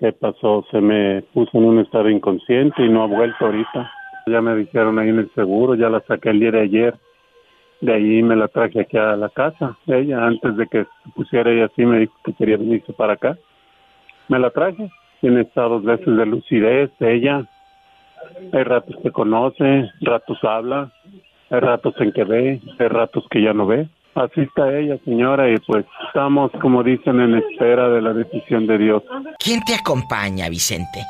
[0.00, 0.66] ¿Qué pasó?
[0.72, 3.88] Se me puso en un estado inconsciente y no ha vuelto ahorita.
[4.26, 6.94] Ya me dijeron ahí en el seguro, ya la saqué el día de ayer.
[7.80, 9.78] De ahí me la traje aquí a la casa.
[9.86, 13.38] Ella, antes de que se pusiera ella así, me dijo que quería venirse para acá.
[14.26, 14.90] Me la traje.
[15.20, 17.48] Tiene estados veces de lucidez, ella.
[18.52, 20.92] Hay ratos que conoce, ratos habla,
[21.54, 23.88] hay ratos en que ve, hay ratos que ya no ve.
[24.14, 28.78] Así está ella, señora, y pues estamos, como dicen, en espera de la decisión de
[28.78, 29.02] Dios.
[29.38, 31.00] ¿Quién te acompaña, Vicente?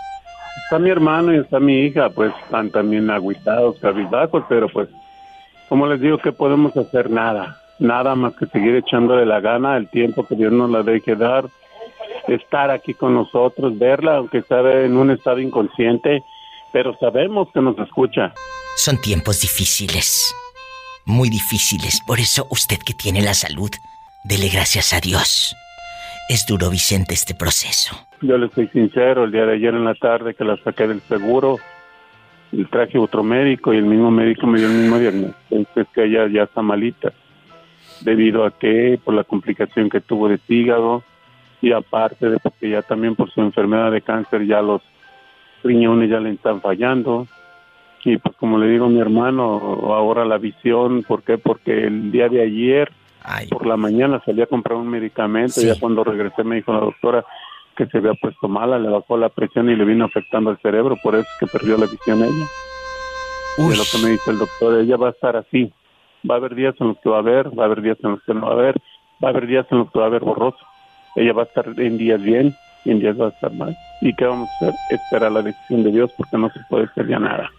[0.65, 4.89] Está mi hermano y está mi hija, pues están también aguitados, cabizbajos, pero pues,
[5.69, 9.89] como les digo, que podemos hacer nada, nada más que seguir echándole la gana, el
[9.89, 11.45] tiempo que Dios nos la deje dar,
[12.29, 16.23] estar aquí con nosotros, verla, aunque esté en un estado inconsciente,
[16.73, 18.33] pero sabemos que nos escucha.
[18.77, 20.35] Son tiempos difíciles,
[21.07, 22.01] muy difíciles.
[22.07, 23.71] Por eso usted que tiene la salud,
[24.25, 25.55] dele gracias a Dios.
[26.29, 27.95] Es duro, Vicente, este proceso.
[28.21, 31.01] Yo le soy sincero, el día de ayer en la tarde que la saqué del
[31.03, 31.59] seguro,
[32.53, 36.05] el traje otro médico y el mismo médico me dio el mismo diagnóstico, es que
[36.05, 37.13] ella ya está malita,
[38.01, 41.05] debido a que por la complicación que tuvo de hígado
[41.63, 44.83] y aparte de que ya también por su enfermedad de cáncer ya los
[45.63, 47.29] riñones ya le están fallando,
[48.05, 51.39] Y pues como le digo a mi hermano, ahora la visión, ¿por qué?
[51.39, 52.93] Porque el día de ayer,
[53.51, 56.81] por la mañana salí a comprar un medicamento y ya cuando regresé me dijo la
[56.81, 57.25] doctora
[57.77, 60.97] que se había puesto mala, le bajó la presión y le vino afectando el cerebro,
[61.03, 62.47] por eso es que perdió la visión ella.
[63.57, 65.73] Y es lo que me dice el doctor, ella va a estar así.
[66.29, 68.13] Va a haber días en los que va a ver, va a haber días en
[68.13, 68.77] los que no va a ver,
[69.23, 70.59] va a haber días en los que va a ver borroso.
[71.17, 73.77] Ella va a estar en días bien y en días va a estar mal.
[74.01, 74.75] ¿Y qué vamos a hacer?
[74.91, 77.51] Esperar la decisión de Dios porque no se puede hacer ya nada.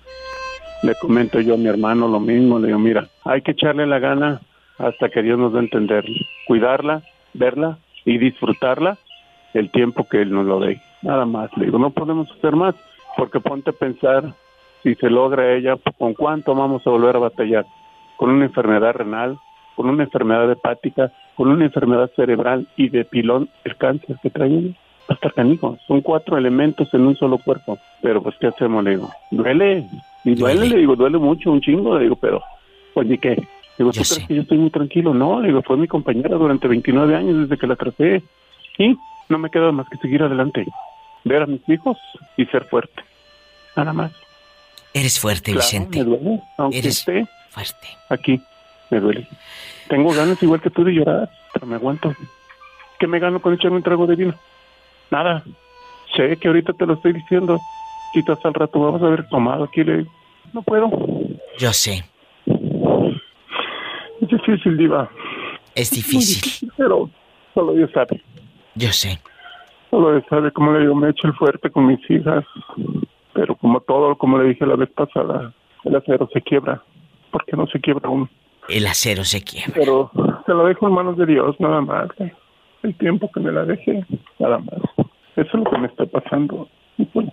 [0.85, 3.97] Le comento yo a mi hermano lo mismo, le digo, mira, hay que echarle la
[3.97, 4.41] gana
[4.77, 6.05] hasta que Dios nos dé a entender.
[6.45, 7.01] Cuidarla,
[7.33, 8.99] verla y disfrutarla
[9.55, 10.79] el tiempo que Él nos lo dé.
[11.01, 11.49] Nada más.
[11.57, 12.75] Le digo, no podemos hacer más
[13.17, 14.35] porque ponte a pensar
[14.83, 17.65] si se logra ella, ¿con cuánto vamos a volver a batallar?
[18.15, 19.39] Con una enfermedad renal,
[19.75, 24.75] con una enfermedad hepática, con una enfermedad cerebral y de pilón, el cáncer que trae
[25.07, 25.79] hasta canijo.
[25.87, 27.79] Son cuatro elementos en un solo cuerpo.
[28.03, 28.83] Pero pues, ¿qué hacemos?
[28.83, 29.87] Le digo, duele.
[30.25, 31.95] Y duele, le digo, duele mucho, un chingo.
[31.97, 32.41] Le digo, pero,
[32.93, 33.47] pues, ¿y qué?
[33.77, 35.13] Digo, ¿tú crees que yo estoy muy tranquilo?
[35.13, 38.23] No, le digo, fue mi compañera durante 29 años desde que la traté.
[38.77, 38.97] Y
[39.29, 40.65] no me queda más que seguir adelante.
[41.23, 41.97] Ver a mis hijos
[42.37, 43.03] y ser fuerte.
[43.75, 44.11] Nada más.
[44.93, 45.99] Eres fuerte, Claro, Vicente.
[45.99, 47.87] me duele, aunque Eres esté fuerte.
[48.09, 48.41] aquí,
[48.89, 49.27] me duele.
[49.89, 52.13] Tengo ganas igual que tú de llorar, pero me aguanto.
[52.99, 54.33] ¿Qué me gano con echarme un trago de vino?
[55.11, 55.43] Nada.
[56.15, 57.59] Sé que ahorita te lo estoy diciendo.
[58.13, 59.83] Quizás al rato vamos a haber tomado aquí.
[59.83, 60.05] Le...
[60.55, 60.89] No puedo.
[61.57, 62.05] Yo sé.
[64.21, 65.09] Es difícil, Diva.
[65.75, 66.71] Es Muy difícil.
[66.77, 67.09] Pero
[67.53, 68.21] solo Dios sabe.
[68.75, 69.19] Yo sé.
[69.89, 70.53] Solo Dios sabe.
[70.53, 72.45] Como le digo, me echo el fuerte con mis hijas.
[73.33, 76.81] Pero como todo, como le dije la vez pasada, el acero se quiebra.
[77.31, 78.29] ¿Por qué no se quiebra uno?
[78.69, 79.73] El acero se quiebra.
[79.75, 80.09] Pero
[80.45, 82.07] se lo dejo en manos de Dios, nada más.
[82.81, 84.05] El tiempo que me la deje,
[84.39, 84.79] nada más.
[85.35, 86.69] Eso es lo que me está pasando.
[86.97, 87.27] Y pues,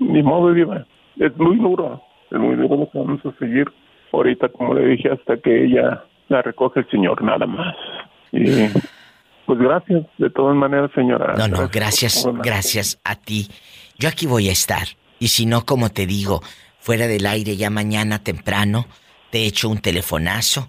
[0.00, 0.84] ni modo, Diva.
[1.20, 2.02] Es muy duro.
[2.38, 3.66] Muy duro lo que vamos a seguir.
[4.12, 7.74] Ahorita, como le dije, hasta que ella la recoge el Señor, nada más.
[8.32, 8.68] Y
[9.46, 11.34] pues gracias, de todas maneras, señora.
[11.36, 13.48] No, no, gracias, gracias a ti.
[13.98, 14.86] Yo aquí voy a estar.
[15.18, 16.40] Y si no, como te digo,
[16.78, 18.86] fuera del aire ya mañana temprano,
[19.30, 20.68] te echo un telefonazo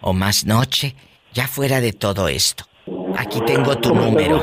[0.00, 0.94] o más noche,
[1.32, 2.64] ya fuera de todo esto.
[3.16, 4.36] Aquí tengo tu número.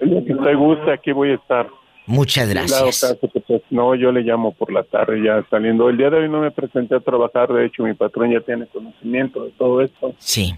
[0.00, 1.68] El que te guste, aquí voy a estar.
[2.08, 3.00] Muchas Claro, gracias.
[3.12, 5.88] caso que, pues, no, yo le llamo por la tarde ya saliendo.
[5.90, 8.66] El día de hoy no me presenté a trabajar, de hecho mi patrón ya tiene
[8.66, 10.14] conocimiento de todo esto.
[10.18, 10.54] Sí.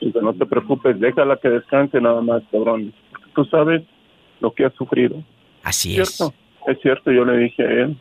[0.00, 2.92] Dice, no te preocupes, déjala que descanse nada más, cabrón.
[3.34, 3.82] Tú sabes
[4.40, 5.22] lo que ha sufrido.
[5.62, 6.34] Así ¿Cierto?
[6.66, 7.96] Es cierto, yo le dije a él.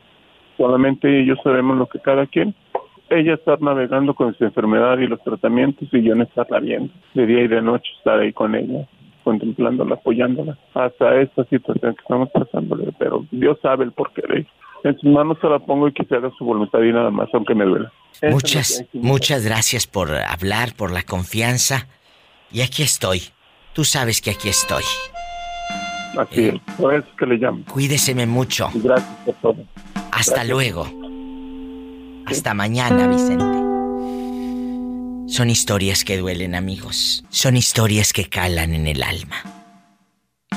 [0.57, 2.55] Solamente ellos sabemos lo que cada quien.
[3.09, 6.91] Ella estar navegando con su enfermedad y los tratamientos y yo no estarla viendo.
[7.13, 8.87] De día y de noche estar ahí con ella,
[9.29, 10.57] contemplándola, apoyándola.
[10.73, 12.91] Hasta esta situación que estamos pasándole.
[12.97, 14.49] Pero Dios sabe el porqué de ello.
[14.83, 17.29] En sus manos se la pongo y que se haga su voluntad y nada más,
[17.33, 17.91] aunque me duela.
[18.21, 21.87] Eso Muchas, muchas gracias por hablar, por la confianza.
[22.51, 23.21] Y aquí estoy.
[23.73, 24.83] Tú sabes que aquí estoy.
[26.17, 27.63] Así es, por eso es que le llamo.
[27.71, 28.69] Cuídeseme mucho.
[28.73, 29.63] Gracias por todo.
[30.11, 30.49] Hasta Gracias.
[30.49, 30.87] luego.
[32.25, 33.68] Hasta mañana, Vicente.
[35.29, 37.23] Son historias que duelen, amigos.
[37.29, 39.43] Son historias que calan en el alma.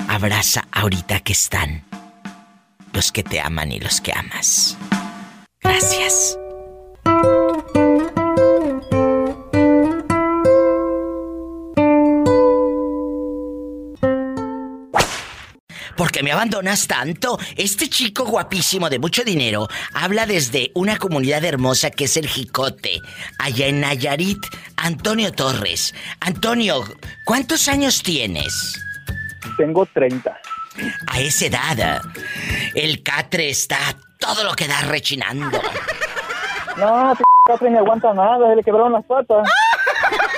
[0.08, 1.84] Abraza ahorita que están.
[2.92, 4.76] Los que te aman y los que amas.
[5.60, 6.38] Gracias.
[15.96, 17.38] ¿Por qué me abandonas tanto?
[17.56, 23.00] Este chico guapísimo de mucho dinero habla desde una comunidad hermosa que es el Jicote,
[23.38, 24.44] allá en Nayarit.
[24.76, 25.94] Antonio Torres.
[26.20, 26.84] Antonio,
[27.24, 28.80] ¿cuántos años tienes?
[29.56, 30.36] Tengo 30.
[31.06, 32.02] A esa edad,
[32.74, 33.78] el catre está
[34.18, 35.60] todo lo que da rechinando.
[36.76, 39.48] No, p Catri ni aguanta nada, se le quebraron las patas.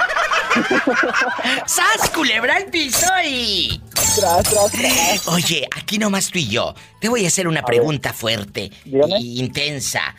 [1.66, 3.80] ¡Sas, culebra al piso y...
[3.92, 5.28] Tras, tras, tras.
[5.28, 6.74] Oye, aquí nomás tú y yo.
[7.00, 10.14] Te voy a hacer una pregunta fuerte y intensa.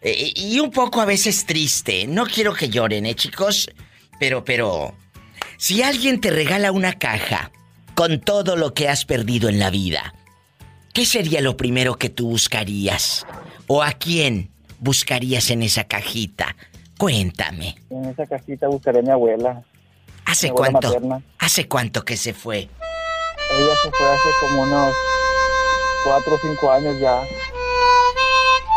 [0.00, 2.06] Eh, y un poco a veces triste.
[2.06, 3.70] No quiero que lloren, ¿eh, chicos?
[4.18, 4.94] Pero, pero...
[5.56, 7.52] Si alguien te regala una caja
[7.94, 10.14] con todo lo que has perdido en la vida,
[10.92, 13.26] ¿qué sería lo primero que tú buscarías?
[13.68, 14.50] ¿O a quién
[14.80, 16.56] buscarías en esa cajita?
[17.02, 17.74] Cuéntame.
[17.90, 19.60] En esa cajita buscaré a mi abuela.
[20.24, 20.88] ¿Hace Mi abuela cuánto?
[20.88, 21.22] materna.
[21.40, 22.58] ¿Hace cuánto que se fue?
[22.58, 24.94] Ella se fue hace como unos
[26.04, 27.20] cuatro o cinco años ya.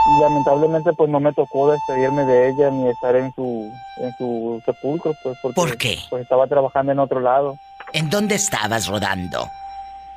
[0.07, 3.71] Y lamentablemente pues no me tocó despedirme de ella ni estar en su
[4.01, 5.99] en su sepulcro pues porque ¿Por qué?
[6.09, 7.55] pues estaba trabajando en otro lado.
[7.93, 9.47] ¿En dónde estabas rodando?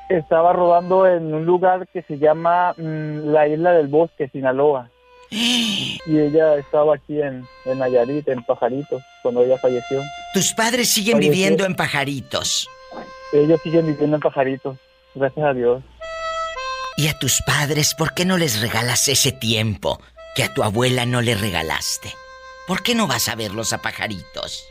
[0.09, 4.89] Estaba rodando en un lugar que se llama mm, la Isla del Bosque, Sinaloa.
[5.31, 10.03] Y ella estaba aquí en, en Nayarit, en Pajaritos, cuando ella falleció.
[10.33, 11.33] Tus padres siguen Falleció.
[11.33, 12.69] viviendo en pajaritos.
[13.33, 14.79] Ellos siguen viviendo en Pajaritos,
[15.15, 15.83] gracias a Dios.
[16.97, 20.01] Y a tus padres, ¿por qué no les regalas ese tiempo
[20.35, 22.13] que a tu abuela no le regalaste?
[22.67, 24.65] ¿Por qué no vas a verlos a pajaritos?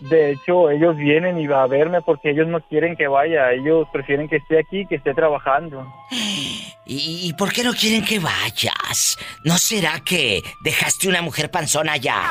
[0.00, 3.52] De hecho, ellos vienen y va a verme porque ellos no quieren que vaya.
[3.52, 5.86] Ellos prefieren que esté aquí, que esté trabajando.
[6.86, 9.18] ¿Y, y por qué no quieren que vayas?
[9.44, 12.22] ¿No será que dejaste una mujer panzona allá?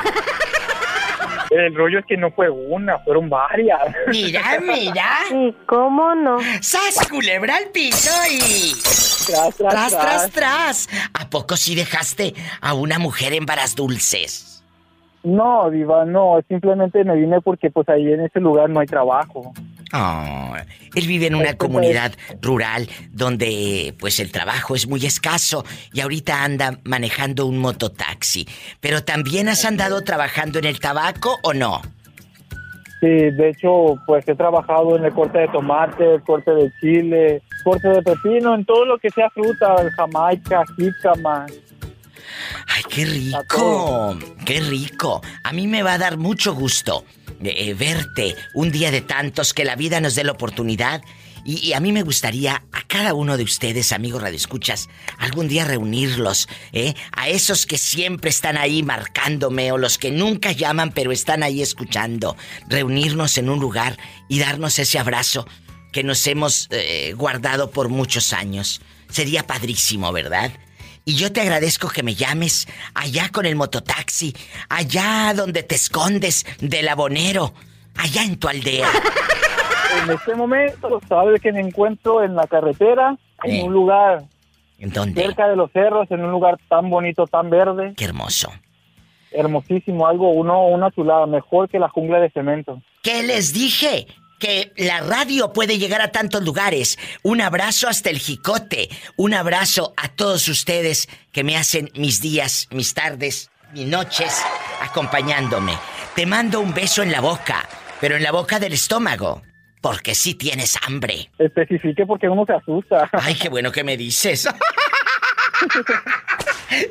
[1.50, 3.80] El rollo es que no fue una, fueron varias.
[4.06, 5.18] Mira, mira.
[5.32, 6.38] ¿Y cómo no?
[6.60, 8.72] ¡Sas, culebra al piso y...
[9.26, 10.30] Tras, tras, Tras, tras, tras.
[10.30, 10.88] tras.
[11.12, 14.49] ¿A poco sí dejaste a una mujer en varas dulces?
[15.22, 16.40] No, Diva, no.
[16.48, 19.52] Simplemente me vine porque pues ahí en ese lugar no hay trabajo.
[19.92, 20.54] Oh,
[20.94, 26.44] él vive en una comunidad rural donde pues el trabajo es muy escaso y ahorita
[26.44, 28.46] anda manejando un mototaxi.
[28.80, 31.82] Pero también has andado trabajando en el tabaco o no?
[33.00, 37.42] Sí, de hecho, pues he trabajado en el corte de tomate, el corte de chile,
[37.64, 41.46] corte de pepino, en todo lo que sea fruta, jamaica, jícama.
[42.66, 45.22] Ay, qué rico, qué rico.
[45.44, 47.04] A mí me va a dar mucho gusto
[47.42, 51.02] eh, verte un día de tantos que la vida nos dé la oportunidad.
[51.44, 55.64] Y, y a mí me gustaría a cada uno de ustedes, amigos radioescuchas, algún día
[55.64, 56.94] reunirlos, ¿eh?
[57.12, 61.62] A esos que siempre están ahí marcándome o los que nunca llaman pero están ahí
[61.62, 62.36] escuchando.
[62.68, 63.96] Reunirnos en un lugar
[64.28, 65.46] y darnos ese abrazo
[65.92, 68.80] que nos hemos eh, guardado por muchos años.
[69.08, 70.52] Sería padrísimo, ¿verdad?
[71.10, 74.32] Y yo te agradezco que me llames allá con el mototaxi,
[74.68, 77.52] allá donde te escondes del abonero,
[77.96, 78.86] allá en tu aldea.
[80.04, 83.62] En este momento, sabes que me encuentro en la carretera, en Eh.
[83.64, 84.22] un lugar
[84.78, 85.20] ¿En dónde?
[85.20, 88.52] cerca de los cerros, en un lugar tan bonito, tan verde, Qué hermoso.
[89.32, 92.80] hermosísimo, algo, uno, una chulada, mejor que la jungla de cemento.
[93.02, 94.06] ¿Qué les dije?
[94.40, 96.98] Que la radio puede llegar a tantos lugares.
[97.22, 98.88] Un abrazo hasta el jicote.
[99.16, 104.42] Un abrazo a todos ustedes que me hacen mis días, mis tardes, mis noches
[104.80, 105.78] acompañándome.
[106.14, 107.68] Te mando un beso en la boca,
[108.00, 109.42] pero en la boca del estómago.
[109.82, 111.30] Porque sí tienes hambre.
[111.38, 113.08] Especifique porque uno se asusta.
[113.12, 114.48] Ay, qué bueno que me dices.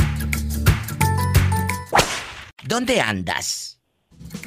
[2.64, 3.80] ¿Dónde andas?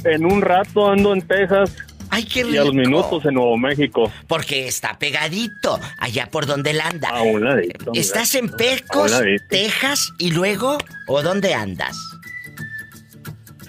[0.03, 1.71] En un rato ando en Texas.
[2.09, 2.73] Ay, qué Y a los rico.
[2.89, 4.11] minutos en Nuevo México.
[4.27, 7.09] Porque está pegadito, allá por donde él anda.
[7.09, 7.91] A un ladito.
[7.93, 9.11] ¿Estás en Pecos.
[9.49, 10.77] Texas y luego?
[11.07, 11.95] ¿O dónde andas?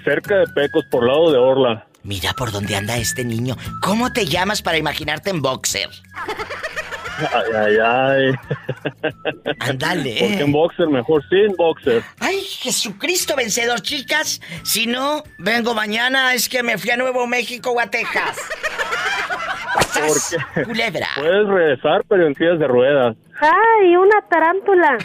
[0.05, 1.87] Cerca de Pecos, por lado de Orla.
[2.03, 3.57] Mira por dónde anda este niño.
[3.83, 5.91] ¿Cómo te llamas para imaginarte en boxer?
[7.33, 8.35] Ay, ay, ay.
[9.61, 10.17] Ándale.
[10.21, 12.03] Porque en boxer mejor sin boxer.
[12.19, 14.41] Ay, Jesucristo vencedor, chicas.
[14.63, 18.37] Si no, vengo mañana, es que me fui a Nuevo México o a Texas.
[19.93, 20.37] ¡Sas!
[20.55, 21.09] Porque Culebra.
[21.17, 23.17] puedes regresar, pero en sillas de ruedas.
[23.41, 24.99] ¡Ay, una tarántula!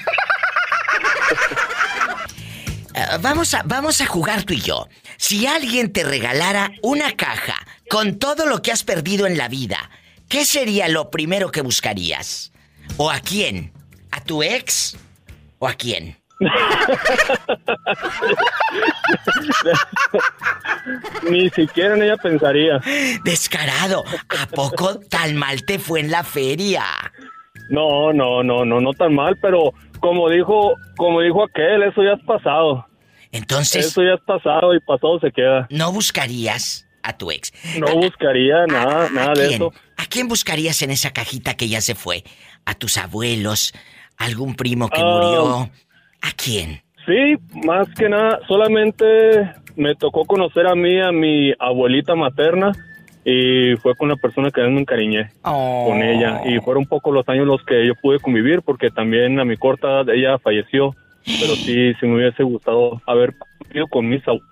[2.98, 4.88] Ah, vamos, a, vamos a jugar tú y yo.
[5.18, 7.56] Si alguien te regalara una caja
[7.90, 9.90] con todo lo que has perdido en la vida,
[10.28, 12.52] ¿qué sería lo primero que buscarías?
[12.98, 13.72] ¿O a quién?
[14.12, 14.98] ¿A tu ex?
[15.60, 16.18] ¿O a quién?
[21.30, 22.80] Ni siquiera en ella pensaría.
[23.24, 26.84] Descarado, ¿a poco tan mal te fue en la feria?
[27.70, 32.14] No, no, no, no, no tan mal, pero como dijo, como dijo aquel, eso ya
[32.14, 32.86] es pasado.
[33.32, 35.68] Entonces, Eso ya es pasado y pasado se queda.
[35.70, 37.52] ¿no buscarías a tu ex?
[37.78, 39.74] No buscaría nada, nada de eso.
[39.98, 42.24] ¿A quién buscarías en esa cajita que ya se fue?
[42.66, 43.74] ¿A tus abuelos?
[44.18, 45.06] ¿Algún primo que Ah.
[45.06, 45.70] murió?
[46.22, 46.82] ¿A quién?
[47.06, 47.36] Sí,
[47.66, 49.06] más que nada, solamente
[49.76, 52.72] me tocó conocer a mí, a mi abuelita materna,
[53.24, 55.86] y fue con la persona que me encariñé Oh.
[55.90, 59.46] con ella y fueron pocos los años los que yo pude convivir porque también a
[59.46, 64.22] mi corta edad ella falleció pero sí sí me hubiese gustado haber convivido con mis
[64.28, 64.48] abuelos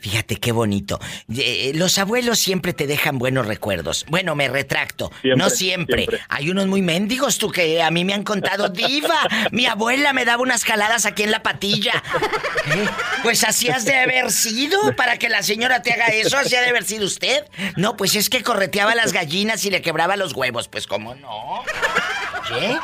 [0.00, 1.00] Fíjate qué bonito.
[1.34, 4.04] Eh, los abuelos siempre te dejan buenos recuerdos.
[4.08, 5.10] Bueno, me retracto.
[5.20, 5.96] Siempre, no siempre.
[6.04, 6.20] siempre.
[6.28, 9.26] Hay unos muy mendigos, tú que a mí me han contado, diva.
[9.50, 12.02] Mi abuela me daba unas jaladas aquí en la patilla.
[12.66, 12.88] ¿Eh?
[13.22, 16.38] Pues así has de haber sido para que la señora te haga eso.
[16.38, 17.44] Así ha de haber sido usted.
[17.76, 20.68] No, pues es que correteaba las gallinas y le quebraba los huevos.
[20.68, 21.64] Pues cómo no.
[22.56, 22.76] ¿Eh?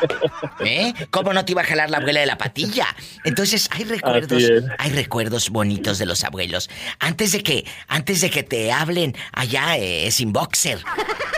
[0.60, 0.94] ¿Eh?
[1.10, 2.86] ¿Cómo no te iba a jalar la abuela de la patilla?
[3.24, 4.42] Entonces, hay recuerdos,
[4.78, 6.68] hay recuerdos bonitos de los abuelos.
[6.98, 10.80] Antes de que, antes de que te hablen allá eh, sin boxer,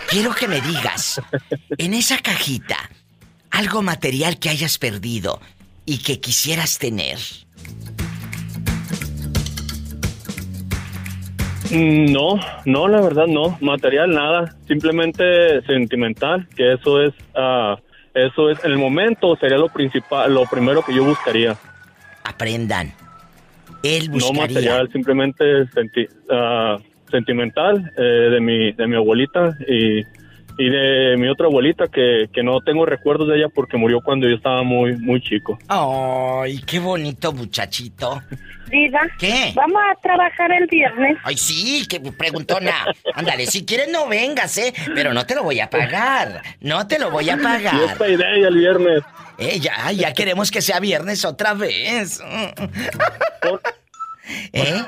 [0.09, 1.21] quiero que me digas,
[1.79, 2.91] en esa cajita,
[3.51, 5.41] algo material que hayas perdido
[5.85, 7.19] y que quisieras tener.
[11.71, 13.59] Mm, No, no, la verdad no.
[13.61, 17.77] Material nada, simplemente sentimental, que eso es, ah,
[18.17, 21.57] eso es, el momento sería lo principal, lo primero que yo buscaría.
[22.25, 22.93] Aprendan.
[23.83, 24.47] Él No buscaría.
[24.49, 25.45] material, simplemente
[25.75, 26.79] senti- ah,
[27.11, 30.01] sentimental eh, de mi, de mi abuelita y,
[30.59, 34.29] y de mi otra abuelita que, que no tengo recuerdos de ella porque murió cuando
[34.29, 35.59] yo estaba muy, muy chico.
[35.69, 38.23] Ay, qué bonito muchachito.
[38.71, 39.01] Diva.
[39.19, 39.53] ¿Qué?
[39.55, 41.17] Vamos a trabajar el viernes.
[41.23, 42.73] Ay, sí, que preguntona.
[43.15, 44.75] Ándale, si quieres no vengas, ¿eh?
[44.95, 46.43] Pero no te lo voy a pagar.
[46.61, 47.75] No te lo voy a Y pagar.
[47.85, 49.03] esta idea el viernes.
[49.39, 52.21] Eh, ya, ya queremos que sea viernes otra vez.
[54.53, 54.83] ¿Eh?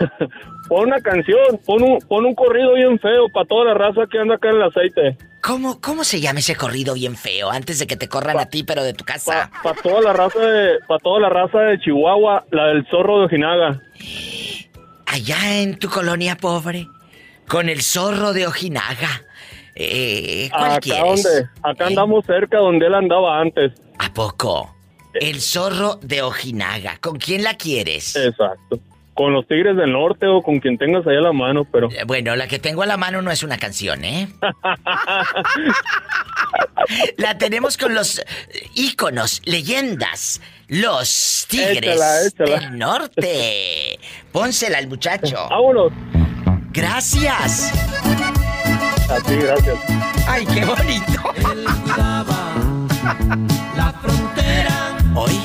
[0.69, 4.19] Pon una canción, pon un, pon un corrido bien feo para toda la raza que
[4.19, 5.17] anda acá en el aceite.
[5.43, 7.51] ¿Cómo, ¿Cómo se llama ese corrido bien feo?
[7.51, 9.51] Antes de que te corran a ti, pero de tu casa.
[9.63, 13.25] Para toda la raza de, para toda la raza de Chihuahua, la del zorro de
[13.27, 13.81] Ojinaga.
[15.07, 16.87] Allá en tu colonia pobre,
[17.49, 19.23] con el zorro de Ojinaga.
[19.75, 21.23] Eh, ¿Cuál Acá quieres?
[21.23, 21.87] donde, acá ¿Eh?
[21.87, 23.73] andamos cerca donde él andaba antes.
[23.99, 24.75] ¿A poco?
[25.15, 26.99] El zorro de Ojinaga.
[27.01, 28.15] ¿Con quién la quieres?
[28.17, 28.81] Exacto.
[29.19, 32.05] Con los Tigres del Norte o con quien tengas ahí a la mano, pero Eh,
[32.07, 34.29] Bueno, la que tengo a la mano no es una canción, ¿eh?
[37.17, 38.25] la tenemos con los eh,
[38.75, 42.61] íconos, leyendas, los tigres Échala, échala.
[42.61, 43.99] del norte.
[44.31, 45.49] Pónsela al muchacho.
[45.51, 45.93] vámonos.
[46.71, 47.73] Gracias.
[49.11, 49.79] A ti, gracias.
[50.29, 51.35] Ay, qué bonito.
[53.77, 55.41] La frontera Hoy,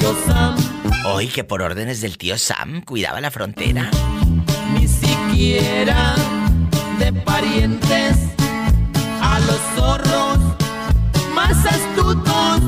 [0.00, 0.56] Sam.
[1.04, 3.90] hoy que por órdenes del tío Sam cuidaba la frontera.
[4.74, 6.14] Ni siquiera
[6.98, 8.16] de parientes
[9.20, 10.38] a los zorros
[11.34, 12.60] más astutos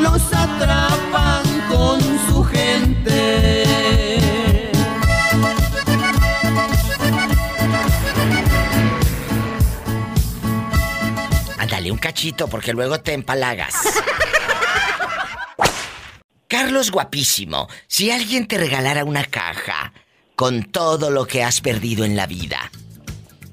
[0.00, 4.18] los atrapan con su gente.
[11.58, 13.74] Ándale un cachito porque luego te empalagas.
[16.50, 19.92] Carlos guapísimo, si alguien te regalara una caja
[20.34, 22.72] con todo lo que has perdido en la vida,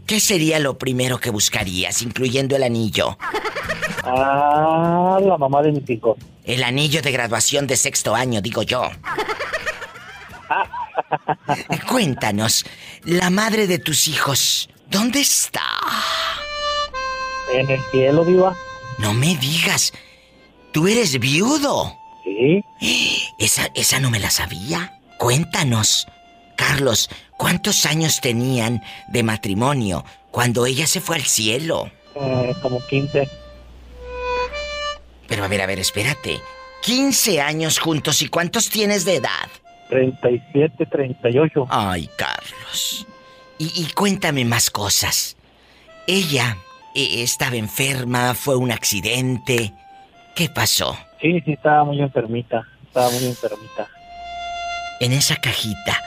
[0.08, 3.16] ¿qué sería lo primero que buscarías, incluyendo el anillo?
[4.04, 6.18] Ah, la mamá de mis hijos.
[6.44, 8.90] El anillo de graduación de sexto año, digo yo.
[11.88, 12.66] Cuéntanos,
[13.04, 15.62] la madre de tus hijos, ¿dónde está?
[17.54, 18.58] En el cielo, viva.
[18.98, 19.94] No me digas,
[20.72, 21.96] tú eres viudo.
[22.80, 23.26] Sí.
[23.40, 25.00] Esa, esa no me la sabía.
[25.18, 26.08] Cuéntanos,
[26.56, 31.90] Carlos, ¿cuántos años tenían de matrimonio cuando ella se fue al cielo?
[32.16, 33.30] Eh, como 15.
[35.28, 36.40] Pero a ver, a ver, espérate.
[36.82, 39.50] 15 años juntos y ¿cuántos tienes de edad?
[39.90, 41.68] 37, 38.
[41.70, 43.08] Ay, Carlos.
[43.58, 45.38] Y, y cuéntame más cosas.
[46.06, 46.58] Ella
[46.96, 49.74] eh, estaba enferma, fue un accidente.
[50.36, 50.98] ¿Qué pasó?
[51.22, 52.68] Sí, sí, estaba muy enfermita.
[52.86, 53.88] Estaba muy enfermita.
[55.00, 56.02] En esa cajita,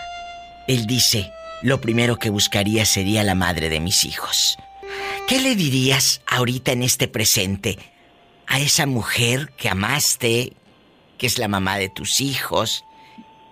[0.66, 1.32] él dice,
[1.62, 4.58] lo primero que buscaría sería la madre de mis hijos.
[5.28, 7.78] ¿Qué le dirías ahorita en este presente
[8.46, 10.54] a esa mujer que amaste,
[11.18, 12.84] que es la mamá de tus hijos?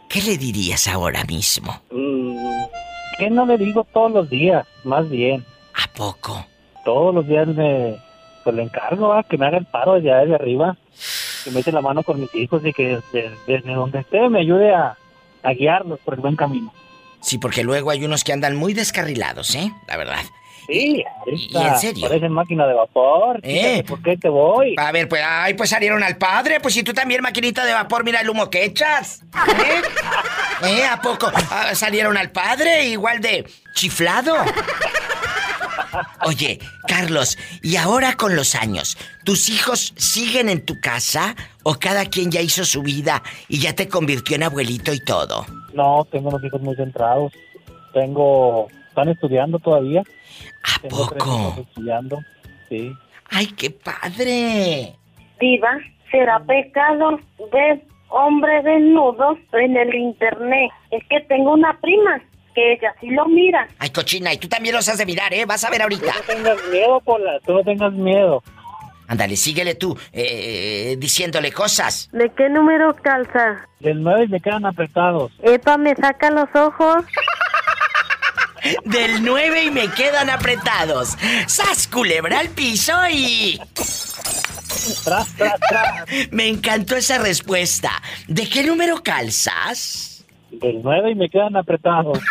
[0.09, 1.81] ¿Qué le dirías ahora mismo?
[1.91, 2.65] Mm,
[3.19, 4.67] ¿Qué no le digo todos los días?
[4.85, 5.45] Más bien.
[5.75, 6.45] ¿A poco?
[6.85, 7.97] Todos los días me
[8.43, 10.77] pues, le encargo a que me haga el paro allá de arriba.
[11.49, 14.41] Que me eche la mano con mis hijos y que desde, desde donde esté me
[14.41, 14.99] ayude a,
[15.43, 16.73] a guiarlos por el buen camino.
[17.21, 19.73] Sí, porque luego hay unos que andan muy descarrilados, ¿eh?
[19.87, 20.21] La verdad.
[20.67, 22.09] Sí, ¿Y en serio?
[22.09, 23.41] Parece máquina de vapor.
[23.43, 23.83] ¿Eh?
[23.89, 24.75] ¿Por qué te voy?
[24.77, 26.61] A ver, pues, ay, pues salieron al padre.
[26.61, 29.23] Pues si tú también, maquinita de vapor, mira el humo que echas.
[29.33, 29.83] ¿Eh?
[30.69, 30.85] ¿Eh?
[30.85, 34.35] ¿A poco ah, salieron al padre igual de chiflado?
[36.27, 42.07] Oye, Carlos, ¿y ahora con los años, tus hijos siguen en tu casa o cada
[42.07, 45.47] quien ya hizo su vida y ya te convirtió en abuelito y todo?
[45.75, 47.33] No, tengo unos hijos muy centrados.
[47.93, 48.69] Tengo...
[48.89, 50.03] Están estudiando todavía.
[50.65, 51.61] ¿A Tengo tres poco?
[51.61, 52.19] estudiando.
[52.69, 52.93] Sí.
[53.31, 54.95] ¡Ay, qué padre!
[55.39, 55.79] Diva,
[56.11, 57.21] ¿será pecado
[57.53, 60.71] ver hombres desnudos en el internet?
[60.91, 62.21] Es que tengo una prima
[62.59, 63.69] que ella sí lo mira.
[63.79, 65.45] Ay, cochina, y tú también los has de mirar, ¿eh?
[65.47, 66.13] Vas a ver ahorita.
[66.13, 67.39] No tengas miedo, Pola.
[67.47, 68.43] Tú no tengas miedo.
[69.07, 72.11] Ándale, síguele tú, eh, diciéndole cosas.
[72.13, 73.67] ¿De qué número calza?
[73.81, 75.33] Del 9 me quedan apretados.
[75.43, 77.05] Epa, me saca los ojos.
[78.85, 81.17] Del 9 y me quedan apretados.
[81.47, 83.59] ¡Sas, culebra al piso y...
[85.05, 86.05] Tras, tras, tras.
[86.31, 87.91] Me encantó esa respuesta.
[88.27, 90.18] ¿De qué número calzas?
[90.51, 92.19] Del 9 y me quedan apretados.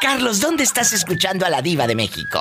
[0.00, 2.40] Carlos, ¿dónde estás escuchando a la diva de México?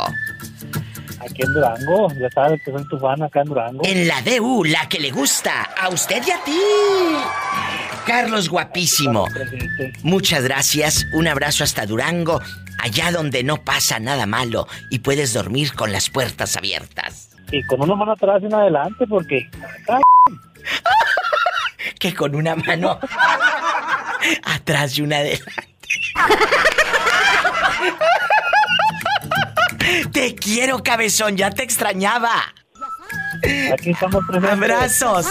[1.19, 2.07] Aquí en Durango.
[2.19, 3.82] Ya sabes que soy tu fan acá en Durango.
[3.84, 6.59] En la DU, la que le gusta a usted y a ti.
[8.05, 9.27] Carlos, guapísimo.
[10.03, 11.05] Muchas gracias.
[11.13, 12.41] Un abrazo hasta Durango,
[12.82, 17.30] allá donde no pasa nada malo y puedes dormir con las puertas abiertas.
[17.51, 19.49] Y con una mano atrás y una adelante porque...
[21.99, 22.99] Que con una mano
[24.43, 25.69] atrás y una adelante.
[30.11, 32.53] Te quiero, cabezón, ya te extrañaba.
[33.73, 34.51] Aquí estamos presentes.
[34.51, 35.25] Abrazos.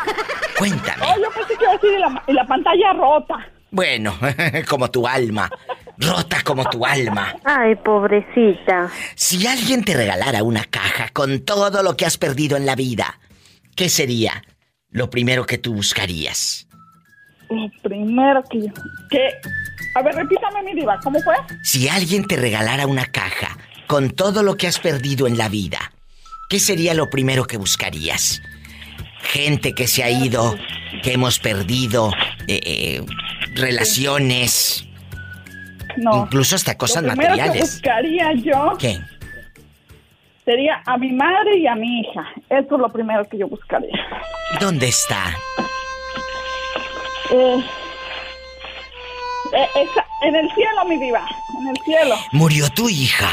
[0.56, 1.02] Cuéntame.
[1.02, 3.34] Oh, yo pensé que iba a decir la, la pantalla rota.
[3.72, 4.16] Bueno,
[4.68, 5.50] como tu alma.
[5.98, 7.34] Rota como tu alma.
[7.42, 8.92] Ay, pobrecita.
[9.16, 13.18] Si alguien te regalara una caja con todo lo que has perdido en la vida,
[13.74, 14.44] ¿qué sería
[14.90, 16.68] lo primero que tú buscarías?
[17.50, 18.72] Lo primero que yo...
[19.10, 19.30] Que...
[19.96, 21.34] A ver, repítame mi diva, ¿cómo fue?
[21.64, 25.90] Si alguien te regalara una caja con todo lo que has perdido en la vida,
[26.54, 28.40] ¿qué sería lo primero que buscarías?
[29.22, 30.56] Gente que se ha ido,
[31.02, 32.12] que hemos perdido,
[32.46, 33.04] eh, eh,
[33.56, 34.86] relaciones,
[35.96, 36.22] No.
[36.22, 37.72] incluso hasta cosas Lo primero que materiales.
[37.72, 39.00] buscaría yo ¿Qué?
[40.44, 42.24] sería a mi madre y a mi hija.
[42.48, 43.98] Eso es lo primero que yo buscaría.
[44.60, 45.36] ¿Dónde está?
[47.32, 47.64] Eh,
[49.54, 51.26] eh, esa- en el cielo, mi diva.
[51.62, 52.14] En el cielo.
[52.30, 53.28] Murió tu hija.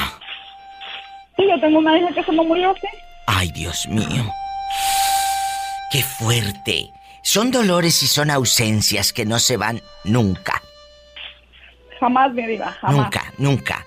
[1.38, 2.88] Sí, yo tengo una hija que se me murió, sí.
[3.34, 4.26] Ay, Dios mío.
[5.92, 6.92] Qué fuerte.
[7.24, 10.62] Son dolores y son ausencias que no se van nunca.
[12.00, 12.98] Jamás, mi diva, jamás.
[12.98, 13.86] Nunca, nunca.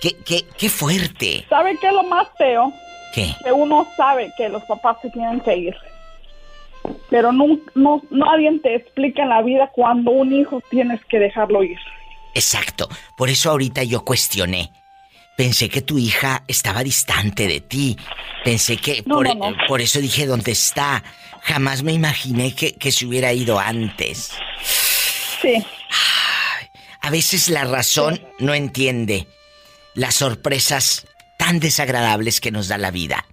[0.00, 1.46] Qué, qué, qué fuerte.
[1.48, 2.72] ¿Sabe qué es lo más feo?
[3.14, 3.34] ¿Qué?
[3.42, 5.76] Que uno sabe que los papás se tienen que ir.
[7.08, 11.62] Pero no, no, nadie te explica en la vida cuando un hijo tienes que dejarlo
[11.62, 11.78] ir.
[12.34, 12.88] Exacto.
[13.16, 14.70] Por eso ahorita yo cuestioné.
[15.40, 17.96] Pensé que tu hija estaba distante de ti.
[18.44, 19.56] Pensé que No, por, no, no.
[19.68, 21.02] por eso dije dónde está.
[21.40, 24.32] Jamás me imaginé que, que se hubiera ido antes.
[25.40, 25.64] Sí.
[27.00, 29.26] A veces la razón no entiende
[29.94, 31.06] las sorpresas
[31.38, 33.24] tan desagradables que nos da la vida.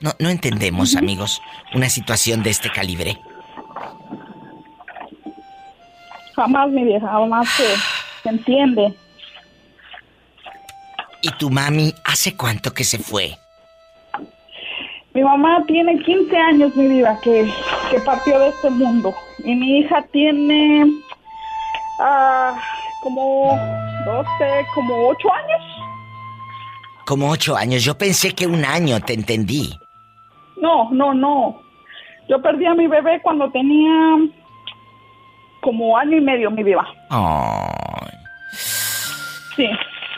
[0.00, 1.40] No, no entendemos, amigos,
[1.74, 3.18] una situación de este calibre.
[6.36, 7.64] Jamás, mi vieja, jamás se,
[8.22, 8.92] se entiende.
[11.24, 13.38] ¿Y tu mami hace cuánto que se fue?
[15.14, 17.50] Mi mamá tiene 15 años, mi vida, que,
[17.90, 19.14] que partió de este mundo.
[19.42, 20.84] Y mi hija tiene
[21.98, 22.54] ah,
[23.02, 23.58] como
[24.04, 25.62] 12, como 8 años.
[27.06, 27.82] Como ocho años.
[27.82, 29.78] Yo pensé que un año, te entendí.
[30.60, 31.58] No, no, no.
[32.28, 34.18] Yo perdí a mi bebé cuando tenía
[35.62, 36.86] como año y medio, mi diva.
[37.08, 38.12] Ay.
[39.56, 39.70] Sí.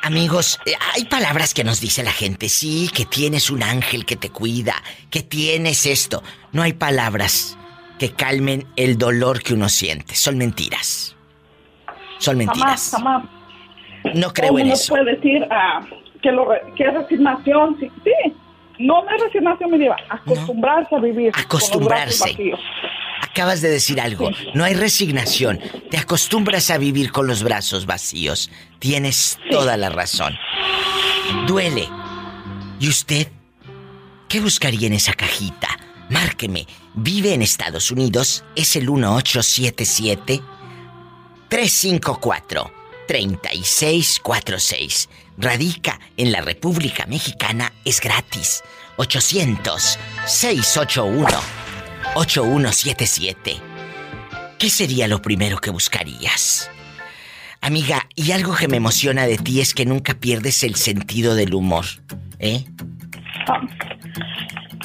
[0.07, 2.48] Amigos, eh, hay palabras que nos dice la gente.
[2.48, 4.74] Sí, que tienes un ángel que te cuida,
[5.11, 6.22] que tienes esto.
[6.52, 7.59] No hay palabras
[7.98, 10.14] que calmen el dolor que uno siente.
[10.14, 11.16] Son mentiras.
[12.18, 12.90] Son mentiras.
[12.92, 13.24] Jamás, jamás.
[14.14, 14.94] No creo ¿Cómo en eso.
[14.94, 15.84] puede decir ah,
[16.22, 17.76] que, lo, que es resignación?
[17.80, 18.32] Sí, sí.
[18.78, 19.96] No, no es resignación, mi diva.
[20.09, 21.32] Acostumbrarse a vivir.
[21.32, 22.30] con los brazos Acostumbrarse.
[22.30, 22.61] vacíos.
[23.20, 24.30] Acabas de decir algo.
[24.54, 25.60] No hay resignación.
[25.90, 28.50] Te acostumbras a vivir con los brazos vacíos.
[28.78, 30.36] Tienes toda la razón.
[31.46, 31.88] Duele.
[32.80, 33.28] ¿Y usted?
[34.28, 35.68] ¿Qué buscaría en esa cajita?
[36.10, 36.66] Márqueme.
[36.94, 38.44] Vive en Estados Unidos.
[38.54, 40.40] Es el 1877
[41.48, 42.72] 354
[43.06, 45.08] 3646.
[45.38, 47.72] Radica en la República Mexicana.
[47.84, 48.62] Es gratis.
[48.96, 51.65] 800 681
[52.16, 53.56] 8177.
[54.58, 56.70] ¿Qué sería lo primero que buscarías?
[57.60, 61.52] Amiga, y algo que me emociona de ti es que nunca pierdes el sentido del
[61.54, 61.84] humor.
[62.38, 62.64] ¿Eh?
[63.48, 63.60] Ah,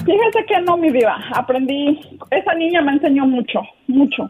[0.05, 1.23] Fíjese que no, mi diva.
[1.33, 1.99] Aprendí.
[2.31, 4.29] Esa niña me enseñó mucho, mucho.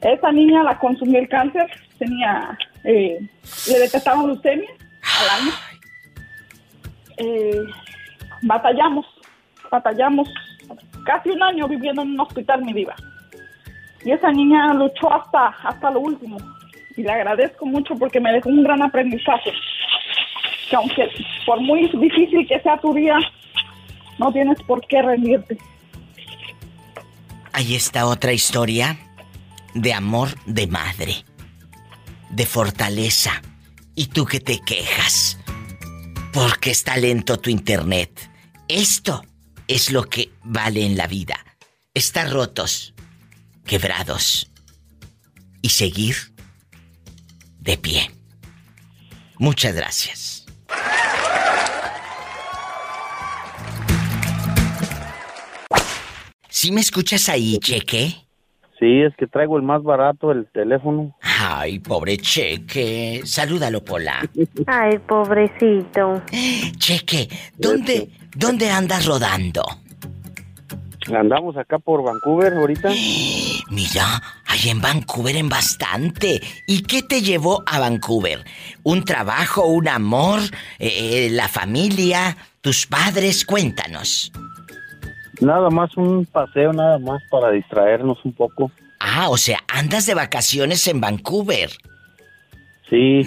[0.00, 1.66] Esa niña la consumió el cáncer.
[1.98, 2.56] Tenía.
[2.84, 3.18] eh,
[3.68, 4.68] le detectaron leucemia
[5.02, 5.52] al año.
[7.16, 7.62] Eh,
[8.42, 9.06] batallamos,
[9.70, 10.28] batallamos
[11.04, 12.94] casi un año viviendo en un hospital, mi diva.
[14.04, 16.38] Y esa niña luchó hasta, hasta lo último.
[16.96, 19.52] Y le agradezco mucho porque me dejó un gran aprendizaje.
[20.68, 21.10] Que aunque
[21.46, 23.18] por muy difícil que sea tu día,
[24.18, 25.58] no tienes por qué rendirte.
[27.52, 28.96] Ahí está otra historia
[29.74, 31.24] de amor de madre,
[32.30, 33.42] de fortaleza.
[33.94, 35.38] Y tú que te quejas,
[36.32, 38.30] porque está lento tu internet.
[38.68, 39.22] Esto
[39.70, 41.36] es lo que vale en la vida.
[41.94, 42.92] Estar rotos,
[43.64, 44.50] quebrados
[45.62, 46.16] y seguir
[47.60, 48.10] de pie.
[49.38, 50.44] Muchas gracias.
[56.48, 58.26] ¿Sí me escuchas ahí, Cheque?
[58.80, 61.16] Sí, es que traigo el más barato, el teléfono.
[61.22, 63.20] Ay, pobre Cheque.
[63.24, 64.28] Salúdalo, Pola.
[64.66, 66.22] Ay, pobrecito.
[66.78, 69.62] Cheque, ¿dónde, ¿dónde andas rodando?
[71.14, 72.90] Andamos acá por Vancouver ahorita.
[73.70, 76.40] Mira, hay en Vancouver en bastante.
[76.66, 78.44] ¿Y qué te llevó a Vancouver?
[78.82, 80.40] ¿Un trabajo, un amor,
[80.78, 83.44] eh, la familia, tus padres?
[83.44, 84.32] Cuéntanos.
[85.40, 88.70] Nada más un paseo, nada más para distraernos un poco.
[89.00, 91.70] Ah, o sea, andas de vacaciones en Vancouver.
[92.90, 93.22] Sí,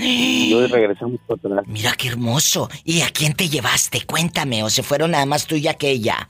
[0.49, 1.65] y hoy regresamos para atrás.
[1.67, 2.69] Mira qué hermoso.
[2.83, 4.01] ¿Y a quién te llevaste?
[4.05, 6.27] Cuéntame, ¿o se fueron nada más tú y aquella?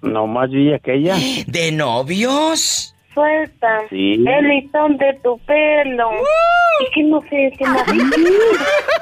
[0.00, 1.16] Nomás vi aquella.
[1.46, 2.94] ¿De novios?
[3.12, 4.14] Suelta Sí.
[4.26, 6.10] el listón de tu pelo.
[6.80, 7.84] Y que no sé qué más.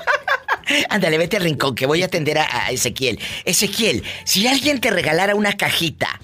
[0.90, 3.18] Ándale, vete al rincón que voy a atender a, a Ezequiel.
[3.44, 6.20] Ezequiel, si alguien te regalara una cajita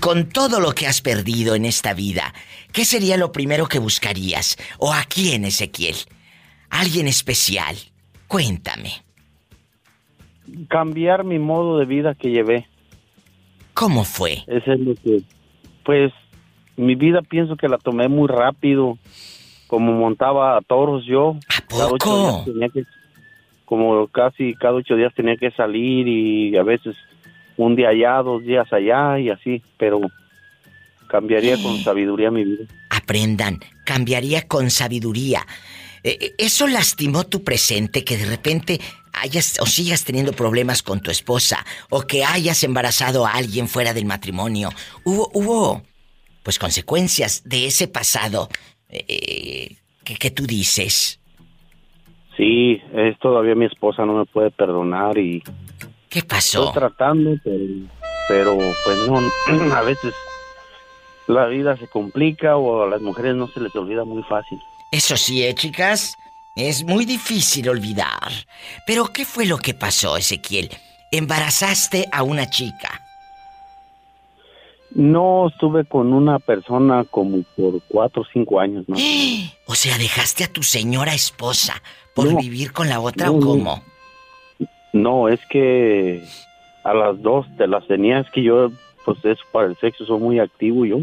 [0.00, 2.34] con todo lo que has perdido en esta vida,
[2.72, 4.56] ¿qué sería lo primero que buscarías?
[4.78, 5.96] ¿O a quién, Ezequiel?
[6.70, 7.76] ¿Alguien especial?
[8.26, 8.90] Cuéntame.
[10.68, 12.66] Cambiar mi modo de vida que llevé.
[13.74, 14.44] ¿Cómo fue?
[14.46, 15.22] Ese es lo que,
[15.84, 16.12] pues,
[16.76, 18.98] mi vida pienso que la tomé muy rápido.
[19.66, 21.36] Como montaba a toros yo.
[21.70, 22.44] Ocho poco?
[22.72, 22.84] que,
[23.66, 26.96] como casi cada ocho días tenía que salir y a veces
[27.58, 29.62] un día allá, dos días allá y así.
[29.76, 30.00] Pero
[31.08, 32.64] cambiaría con sabiduría mi vida.
[32.90, 35.46] Aprendan, cambiaría con sabiduría.
[36.02, 38.80] Eh, eh, ¿Eso lastimó tu presente que de repente
[39.12, 43.94] hayas o sigas teniendo problemas con tu esposa o que hayas embarazado a alguien fuera
[43.94, 44.70] del matrimonio?
[45.04, 45.82] Hubo, hubo,
[46.42, 48.48] pues consecuencias de ese pasado
[48.88, 51.20] eh, que, que tú dices.
[52.36, 55.42] Sí, es todavía mi esposa no me puede perdonar y
[56.08, 56.68] ¿Qué pasó?
[56.68, 57.64] estoy tratando, pero,
[58.28, 59.18] pero pues no,
[59.74, 60.14] a veces
[61.26, 64.58] la vida se complica o a las mujeres no se les olvida muy fácil.
[64.90, 66.16] Eso sí, ¿eh, chicas?
[66.56, 68.32] Es muy difícil olvidar.
[68.86, 70.70] Pero ¿qué fue lo que pasó, Ezequiel?
[71.12, 73.02] Embarazaste a una chica.
[74.90, 78.96] No estuve con una persona como por cuatro o cinco años, ¿no?
[79.66, 81.82] O sea, dejaste a tu señora esposa
[82.14, 82.38] por No.
[82.40, 83.82] vivir con la otra No, o cómo?
[84.94, 86.24] No, es que
[86.84, 88.70] a las dos te las tenía, es que yo,
[89.04, 90.96] pues eso para el sexo soy muy activo yo.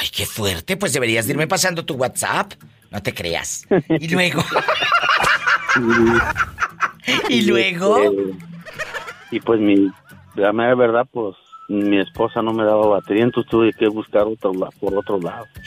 [0.00, 0.76] Ay, qué fuerte.
[0.76, 2.52] Pues deberías de irme pasando tu WhatsApp.
[2.94, 3.66] No te creas.
[4.00, 4.42] Y luego.
[7.28, 7.98] y luego.
[7.98, 8.34] Este,
[9.32, 9.88] y pues mi,
[10.36, 11.34] la mera verdad, pues
[11.68, 15.46] mi esposa no me daba batería, entonces tuve que buscar otro por otro lado.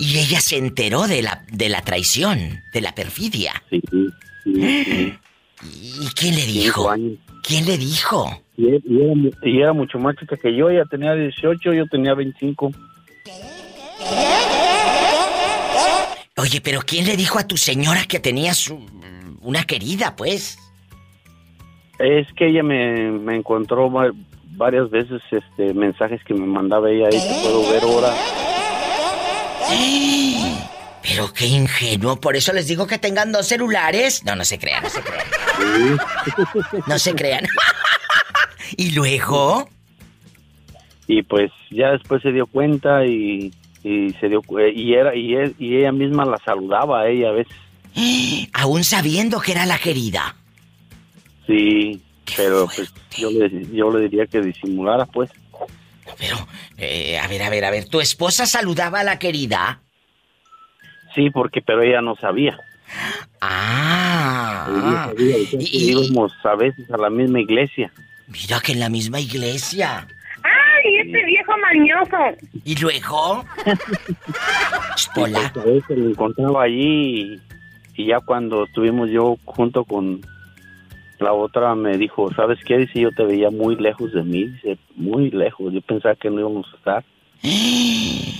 [0.00, 2.38] Y ella se enteró de la, de la traición,
[2.72, 3.52] de la perfidia.
[3.68, 4.06] Sí, sí,
[4.44, 5.14] sí.
[6.00, 6.88] ¿Y quién le dijo?
[7.42, 8.30] ¿Quién le dijo?
[8.56, 11.86] Y, y era, mu- y era mucho más chica que yo, ella tenía 18, yo
[11.88, 12.70] tenía 25.
[16.38, 20.58] Oye, pero ¿quién le dijo a tu señora que tenías un- una querida, pues?
[21.98, 24.12] Es que ella me, me encontró va-
[24.52, 28.14] varias veces este mensajes que me mandaba ella ahí, que puedo ver ahora.
[31.02, 34.22] Pero qué ingenuo, por eso les digo que tengan dos celulares.
[34.24, 35.26] No, no se crean, no se crean.
[36.86, 37.44] No se crean.
[38.76, 39.68] ¿Y luego?
[41.06, 43.52] Y pues ya después se dio cuenta y,
[43.88, 47.28] y se dio cu- y era y, él- y ella misma la saludaba a ella
[47.30, 47.54] a veces.
[48.52, 50.36] Aún sabiendo que era la querida.
[51.46, 52.02] Sí,
[52.36, 55.30] pero pues yo le, yo le diría que disimulara pues.
[56.76, 57.86] Eh, a ver, a ver, a ver.
[57.88, 59.80] ¿Tu esposa saludaba a la querida?
[61.14, 62.58] Sí, porque pero ella no sabía.
[63.40, 64.66] Ah.
[65.18, 67.92] Ella sabía, que íbamos a veces a la misma iglesia.
[68.26, 70.06] Mira que en la misma iglesia.
[70.88, 72.16] ¡Ay, este viejo mañoso!
[72.64, 73.44] ¿Y luego?
[75.16, 75.52] Hola.
[75.54, 77.40] A veces lo encontraba allí
[77.96, 80.20] y, y ya cuando estuvimos yo junto con
[81.18, 82.78] la otra me dijo, ¿sabes qué?
[82.78, 85.72] Dice, yo te veía muy lejos de mí, dice, muy lejos.
[85.72, 87.04] Yo pensaba que no íbamos a estar.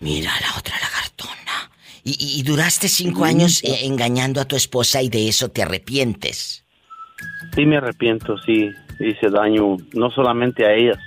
[0.00, 1.70] Mira la otra lagartona.
[2.02, 5.62] Y, y- y duraste cinco años eh, engañando a tu esposa y de eso te
[5.62, 6.64] arrepientes.
[7.54, 10.98] Sí me arrepiento, sí, hice daño no solamente a ellas,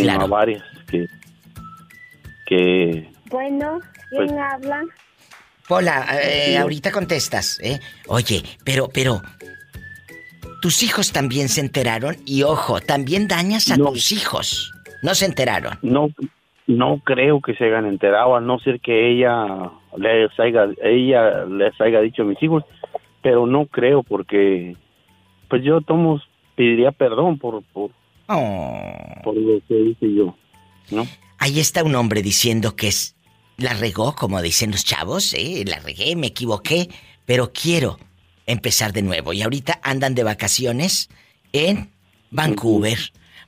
[0.00, 1.06] sino a varias que
[2.46, 3.80] que Bueno,
[4.10, 4.82] ¿quién Pues- habla?
[5.68, 6.56] Hola, eh, Sí.
[6.56, 7.80] ahorita contestas, ¿eh?
[8.06, 9.22] Oye, pero, pero...
[10.60, 14.72] Tus hijos también se enteraron y ojo, también dañas a tus hijos.
[15.02, 15.78] No se enteraron.
[15.82, 16.08] no
[16.66, 21.78] no creo que se hayan enterado, a no ser que ella les haya, ella les
[21.78, 22.64] haya dicho a mis hijos,
[23.22, 24.74] pero no creo porque
[25.50, 26.18] pues yo tomo
[26.56, 27.90] pediría perdón por por,
[28.26, 30.36] por lo que hice yo,
[30.90, 31.06] ¿no?
[31.38, 33.14] Ahí está un hombre diciendo que es
[33.56, 35.64] la regó, como dicen los chavos, ¿eh?
[35.66, 36.88] La regué, me equivoqué,
[37.26, 37.98] pero quiero
[38.46, 39.32] empezar de nuevo.
[39.32, 41.08] Y ahorita andan de vacaciones
[41.52, 41.90] en
[42.30, 42.98] Vancouver.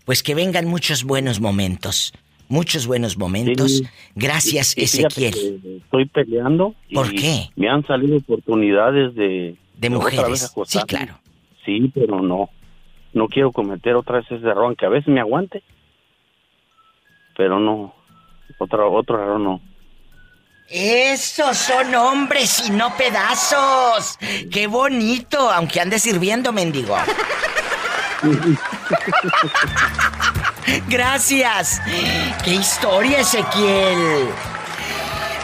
[0.04, 2.12] Pues que vengan muchos buenos momentos.
[2.48, 3.78] Muchos buenos momentos.
[3.78, 3.86] Sí.
[4.14, 5.80] Gracias, Y- y fíjate Ezequiel.
[5.84, 6.74] Estoy peleando.
[6.94, 7.50] ¿Por y qué?
[7.56, 9.56] Me han salido oportunidades de...
[9.76, 10.52] De mujeres.
[10.66, 11.18] Sí, claro.
[11.64, 12.48] Sí, pero no.
[13.16, 15.62] No quiero cometer otra vez ese error, aunque a veces me aguante.
[17.34, 17.94] Pero no.
[18.58, 19.62] Otro, otro error no.
[20.68, 24.18] Esos son hombres y no pedazos.
[24.52, 26.94] Qué bonito, aunque ande sirviendo, mendigo.
[30.86, 31.80] Gracias.
[32.44, 34.28] Qué historia, Ezequiel.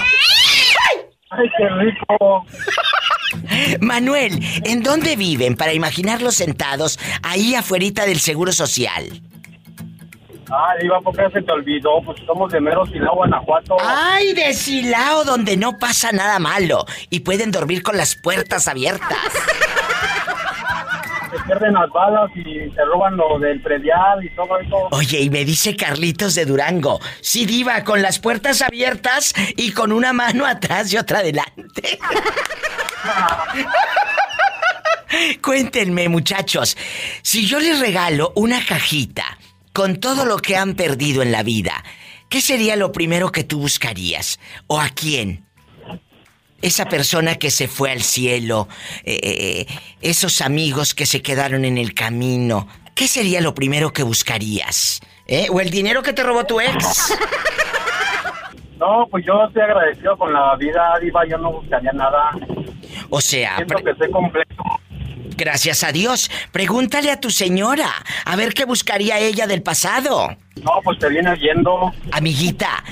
[1.31, 2.45] ¡Ay, qué rico!
[3.81, 9.21] Manuel, ¿en dónde viven para imaginarlos sentados ahí afuerita del Seguro Social?
[10.51, 13.77] Ah, iba porque se te olvidó, pues somos de Mero Silao, Guanajuato.
[13.81, 16.85] ¡Ay, de Silao, donde no pasa nada malo!
[17.09, 19.17] Y pueden dormir con las puertas abiertas.
[21.31, 24.87] Se pierden las balas y se roban lo del predial y todo eso.
[24.89, 29.91] Oye, y me dice Carlitos de Durango, sí, diva, con las puertas abiertas y con
[29.91, 31.99] una mano atrás y otra adelante.
[35.41, 36.77] Cuéntenme, muchachos,
[37.21, 39.37] si yo les regalo una cajita
[39.73, 41.83] con todo lo que han perdido en la vida,
[42.29, 44.39] ¿qué sería lo primero que tú buscarías?
[44.67, 45.45] ¿O a quién?
[46.61, 48.67] Esa persona que se fue al cielo,
[49.05, 49.65] eh, eh,
[50.01, 54.99] esos amigos que se quedaron en el camino, ¿qué sería lo primero que buscarías?
[55.25, 55.47] ¿Eh?
[55.51, 57.13] ¿O el dinero que te robó tu ex?
[58.79, 61.27] No, pues yo estoy agradecido con la vida, Diva.
[61.27, 62.31] Yo no buscaría nada.
[63.09, 64.63] O sea, Siento pre- que estoy completo.
[65.37, 66.29] gracias a Dios.
[66.51, 67.89] Pregúntale a tu señora,
[68.25, 70.35] a ver qué buscaría ella del pasado.
[70.61, 71.93] No, pues te viene oyendo.
[72.11, 72.83] Amiguita,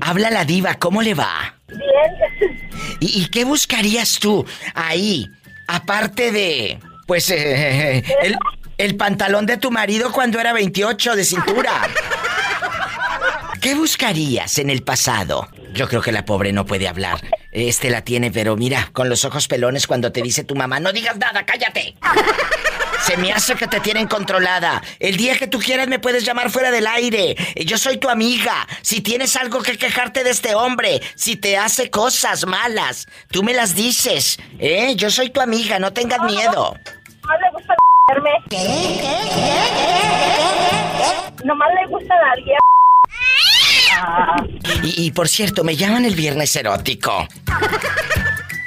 [0.00, 1.54] habla la diva, ¿cómo le va?
[1.68, 2.60] Bien.
[3.00, 4.44] ¿Y, y qué buscarías tú
[4.74, 5.26] ahí?
[5.66, 8.36] Aparte de, pues, eh, el,
[8.76, 11.72] el pantalón de tu marido cuando era 28 de cintura.
[13.64, 15.48] ¿Qué buscarías en el pasado?
[15.72, 17.22] Yo creo que la pobre no puede hablar.
[17.50, 20.92] Este la tiene, pero mira, con los ojos pelones cuando te dice tu mamá, no
[20.92, 21.94] digas nada, cállate.
[23.06, 24.82] Se me hace que te tienen controlada.
[24.98, 27.36] El día que tú quieras me puedes llamar fuera del aire.
[27.64, 28.68] Yo soy tu amiga.
[28.82, 33.54] Si tienes algo que quejarte de este hombre, si te hace cosas malas, tú me
[33.54, 34.38] las dices.
[34.58, 34.94] ¿Eh?
[34.94, 36.76] Yo soy tu amiga, no tengas miedo.
[37.22, 37.74] Nomás le gusta
[38.08, 38.30] verme.
[41.44, 42.73] Nomás le gusta la.
[44.82, 47.26] Y, y por cierto, me llaman el viernes erótico.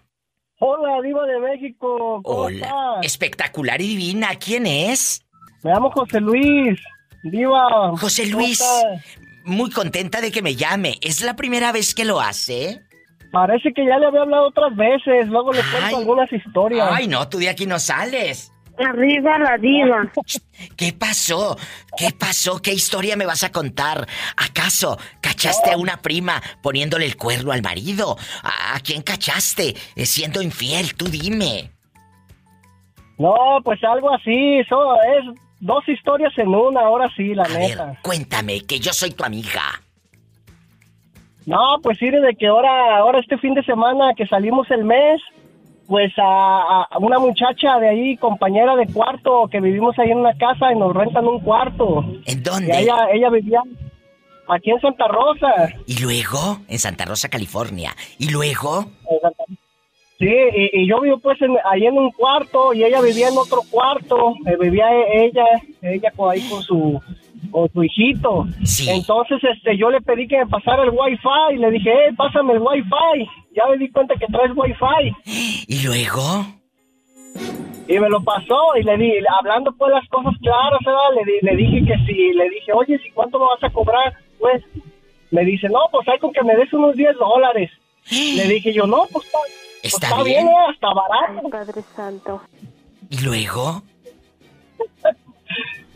[0.60, 2.20] Hola, Diva de México.
[2.22, 2.96] ¿Cómo Hola, estás?
[3.02, 4.34] espectacular y divina.
[4.34, 5.22] ¿Quién es?
[5.62, 6.78] Me llamo José Luis.
[7.22, 7.96] Diva.
[7.96, 8.62] José ¿cómo Luis.
[9.44, 10.98] Muy contenta de que me llame.
[11.00, 12.82] ¿Es la primera vez que lo hace?
[13.32, 15.28] Parece que ya le había hablado otras veces.
[15.28, 16.88] Luego le cuento algunas historias.
[16.90, 18.52] Ay, no, tú de aquí no sales.
[18.78, 20.10] Arriba la diva.
[20.76, 21.56] ¿Qué pasó?
[21.96, 22.62] ¿Qué pasó?
[22.62, 24.06] ¿Qué historia me vas a contar?
[24.36, 28.16] ¿Acaso cachaste a una prima poniéndole el cuerno al marido?
[28.42, 30.94] ¿A a quién cachaste eh, siendo infiel?
[30.94, 31.72] Tú dime.
[33.18, 34.58] No, pues algo así.
[34.60, 36.82] Eso es dos historias en una.
[36.82, 37.98] Ahora sí, la neta.
[38.02, 39.62] Cuéntame, que yo soy tu amiga.
[41.48, 45.20] No, pues sí, de que ahora, ahora este fin de semana que salimos el mes,
[45.86, 50.34] pues a, a una muchacha de ahí, compañera de cuarto, que vivimos ahí en una
[50.36, 52.04] casa y nos rentan un cuarto.
[52.26, 52.78] ¿En Y dónde?
[52.78, 53.62] ella, ella vivía
[54.48, 55.70] aquí en Santa Rosa.
[55.86, 56.58] ¿Y luego?
[56.68, 57.92] En Santa Rosa, California.
[58.18, 58.84] ¿Y luego?
[60.18, 63.38] Sí, y, y yo vivo pues en- ahí en un cuarto y ella vivía en
[63.38, 64.34] otro cuarto.
[64.46, 65.44] eh, vivía e- ella,
[65.80, 67.00] ella ahí con su
[67.50, 68.46] con su hijito.
[68.88, 72.60] Entonces este yo le pedí que me pasara el wifi le dije, eh, pásame el
[72.60, 73.28] wifi.
[73.54, 75.14] Ya me di cuenta que traes wifi.
[75.68, 76.22] ¿Y luego?
[77.88, 81.00] Y me lo pasó y le di, hablando pues las cosas claras, ¿verdad?
[81.16, 84.12] Le, di- le dije que si, le dije, oye, si cuánto me vas a cobrar,
[84.38, 84.62] pues,
[85.30, 87.70] me dice, no, pues hay con que me des unos 10 dólares.
[88.10, 90.44] Le dije yo, no, pues está, pues, Está bien.
[90.44, 90.66] bien, ¿eh?
[90.70, 91.48] hasta barato.
[91.48, 92.42] Padre Santo.
[93.08, 93.82] ¿Y luego?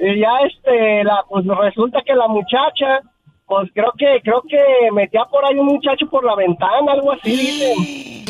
[0.04, 3.02] Y ya este, la, pues resulta que la muchacha,
[3.46, 7.30] pues creo que, creo que metía por ahí un muchacho por la ventana, algo así,
[7.30, 8.24] dicen.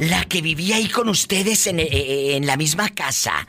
[0.00, 3.46] La que vivía ahí con ustedes en, eh, en la misma casa.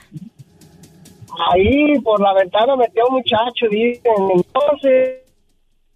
[1.52, 4.14] Ahí por la ventana metió un muchacho, dicen.
[4.32, 5.24] Entonces,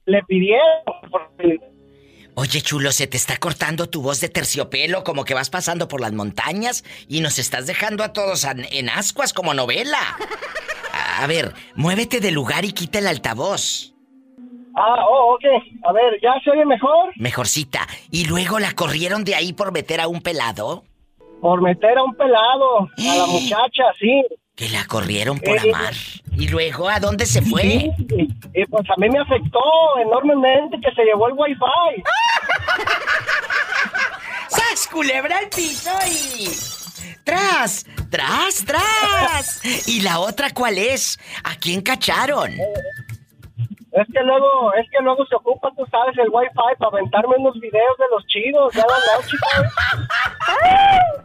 [0.08, 0.82] le pidieron,
[1.12, 1.60] porque
[2.36, 6.02] Oye, chulo, se te está cortando tu voz de terciopelo como que vas pasando por
[6.02, 10.00] las montañas y nos estás dejando a todos en ascuas como novela.
[11.20, 13.94] A ver, muévete del lugar y quita el altavoz.
[14.76, 15.44] Ah, oh, ok.
[15.84, 17.12] A ver, ¿ya se oye mejor?
[17.18, 17.88] Mejorcita.
[18.10, 20.84] ¿Y luego la corrieron de ahí por meter a un pelado?
[21.40, 24.24] Por meter a un pelado, a la muchacha, sí.
[24.56, 25.94] Que la corrieron por Eh, amar.
[26.38, 27.90] ¿Y luego a dónde se fue?
[27.98, 29.60] Pues a mí me afectó
[30.06, 32.04] enormemente que se llevó el wifi.
[34.50, 36.50] ¡Sas, culebra al piso y...
[37.24, 37.86] ¡Tras!
[38.12, 39.88] ¡Tras, tras!
[39.88, 41.18] ¿Y la otra cuál es?
[41.44, 42.52] ¿A quién cacharon?
[43.94, 47.54] Es que luego, es que luego se ocupa, tú sabes, el wifi para aventarme unos
[47.60, 49.38] videos de los chidos, ya la noche.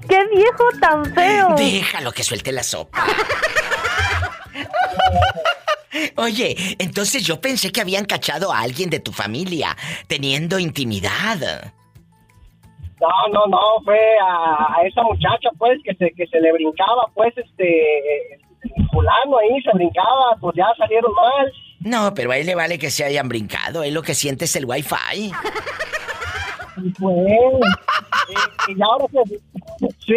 [0.07, 1.55] ¡Qué viejo tan feo!
[1.57, 3.05] Déjalo que suelte la sopa.
[6.17, 9.75] Oye, entonces yo pensé que habían cachado a alguien de tu familia
[10.07, 11.73] teniendo intimidad.
[13.01, 17.07] No, no, no, fue a, a esa muchacha, pues, que se, que se le brincaba,
[17.15, 21.53] pues, este, el fulano ahí se brincaba, pues ya salieron mal.
[21.81, 23.83] No, pero a él le vale que se hayan brincado.
[23.83, 25.31] Él lo que siente es el wifi.
[26.77, 27.17] Y pues,
[28.69, 29.31] y, y ahora pues,
[30.07, 30.15] sí,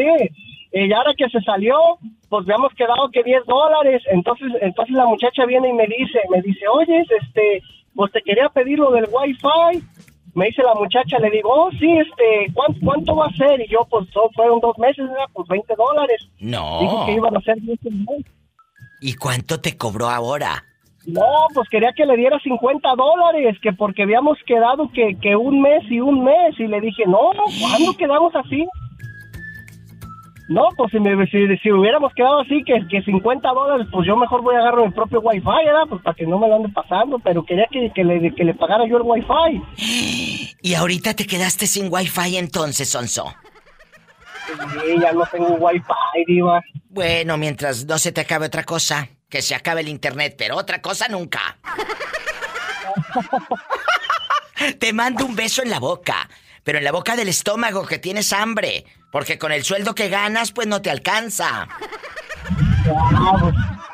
[0.73, 1.75] Y ahora que se salió,
[2.29, 4.01] pues habíamos quedado que 10 dólares.
[4.11, 7.61] Entonces, entonces la muchacha viene y me dice, me dice, oye, este,
[7.95, 9.83] pues te quería pedir lo del wifi.
[10.33, 13.59] Me dice la muchacha, le digo, oh, sí, este, ¿cuánto, cuánto va a ser?
[13.61, 15.25] Y yo, pues, so- fueron dos meses, ¿verdad?
[15.33, 16.27] pues 20 dólares.
[16.39, 16.79] No.
[16.79, 18.25] Dijo que iban a ser 10 al mes.
[19.01, 20.63] ¿Y cuánto te cobró ahora?
[21.07, 25.61] No, pues quería que le diera 50 dólares, que porque habíamos quedado que, que un
[25.61, 26.59] mes y un mes.
[26.59, 28.67] Y le dije, no, ¿cuándo quedamos así?
[30.47, 34.17] No, pues si, me, si, si hubiéramos quedado así, que, que 50 dólares, pues yo
[34.17, 35.87] mejor voy a agarrar mi propio wifi, ¿verdad?
[35.89, 38.53] Pues para que no me lo ande pasando, pero quería que, que, le, que le
[38.53, 39.61] pagara yo el wifi.
[40.63, 43.33] Y ahorita te quedaste sin wifi entonces, Sonso.
[44.45, 46.61] Sí, ya no tengo wifi, diva.
[46.89, 50.81] Bueno, mientras no se te acabe otra cosa, que se acabe el internet, pero otra
[50.81, 51.57] cosa nunca.
[54.79, 56.29] te mando un beso en la boca,
[56.63, 60.51] pero en la boca del estómago que tienes hambre, porque con el sueldo que ganas
[60.51, 61.69] pues no te alcanza.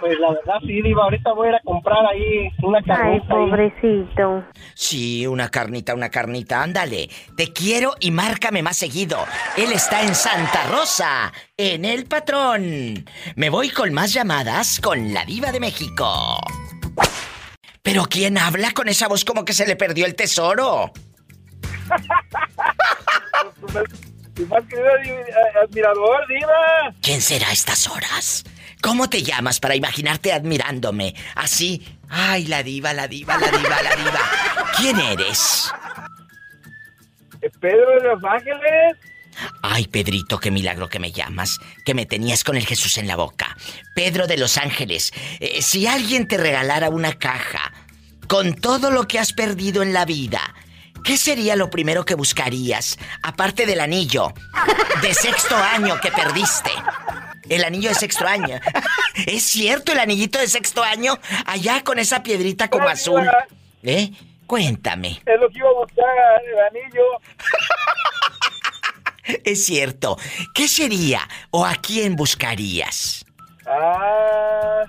[0.07, 2.77] Ah, pues, pues la verdad sí, diva, ahorita voy a ir a comprar ahí una
[2.79, 3.23] Ay, carnita.
[3.33, 3.49] ahí.
[3.49, 4.45] pobrecito.
[4.73, 7.09] Sí, una carnita, una carnita, ándale.
[7.35, 9.17] Te quiero y márcame más seguido.
[9.57, 13.05] Él está en Santa Rosa, en El Patrón.
[13.35, 16.37] Me voy con más llamadas con la diva de México.
[17.81, 20.91] Pero ¿quién habla con esa voz como que se le perdió el tesoro?
[24.37, 25.25] Y más querido eh,
[25.63, 26.93] admirador, diva.
[27.01, 28.43] ¿Quién será a estas horas?
[28.81, 31.15] ¿Cómo te llamas para imaginarte admirándome?
[31.35, 31.85] Así.
[32.09, 34.21] Ay, la diva, la diva, la diva, la diva.
[34.77, 35.71] ¿Quién eres?
[37.59, 38.97] Pedro de Los Ángeles.
[39.61, 43.15] Ay, Pedrito, qué milagro que me llamas, que me tenías con el Jesús en la
[43.15, 43.55] boca.
[43.93, 47.71] Pedro de Los Ángeles, eh, si alguien te regalara una caja
[48.27, 50.41] con todo lo que has perdido en la vida,
[51.03, 54.33] ¿qué sería lo primero que buscarías, aparte del anillo
[55.01, 56.71] de sexto año que perdiste?
[57.49, 58.59] El anillo de sexto año.
[59.25, 61.17] ¿Es cierto el anillito de sexto año?
[61.45, 63.27] Allá con esa piedrita como azul.
[63.83, 64.11] ¿Eh?
[64.45, 65.21] Cuéntame.
[65.25, 66.05] Es lo que iba a buscar,
[66.45, 67.03] el anillo.
[69.43, 70.17] Es cierto.
[70.53, 73.25] ¿Qué sería o a quién buscarías?
[73.65, 74.83] Ah,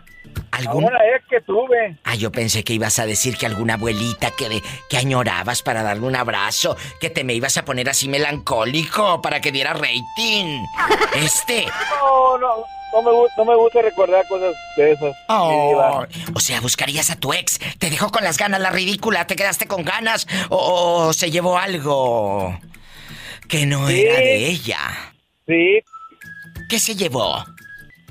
[0.51, 1.99] ¿Algún- a una ex que tuve.
[2.05, 5.82] Ah, yo pensé que ibas a decir que alguna abuelita que, de- que añorabas para
[5.82, 10.64] darle un abrazo, que te me ibas a poner así melancólico para que diera rating.
[11.14, 11.66] Este.
[12.01, 12.49] No, no,
[12.93, 15.14] no me, gu- no me gusta recordar cosas de esas.
[15.28, 17.59] Oh, o sea, buscarías a tu ex.
[17.78, 21.59] Te dejó con las ganas la ridícula, te quedaste con ganas o, o se llevó
[21.59, 22.59] algo
[23.49, 24.03] que no Sí.
[24.03, 24.78] era de ella.
[25.47, 25.80] Sí.
[26.68, 27.45] ¿Qué se llevó?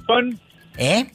[0.07, 0.39] Son-
[0.77, 1.11] ¿Eh?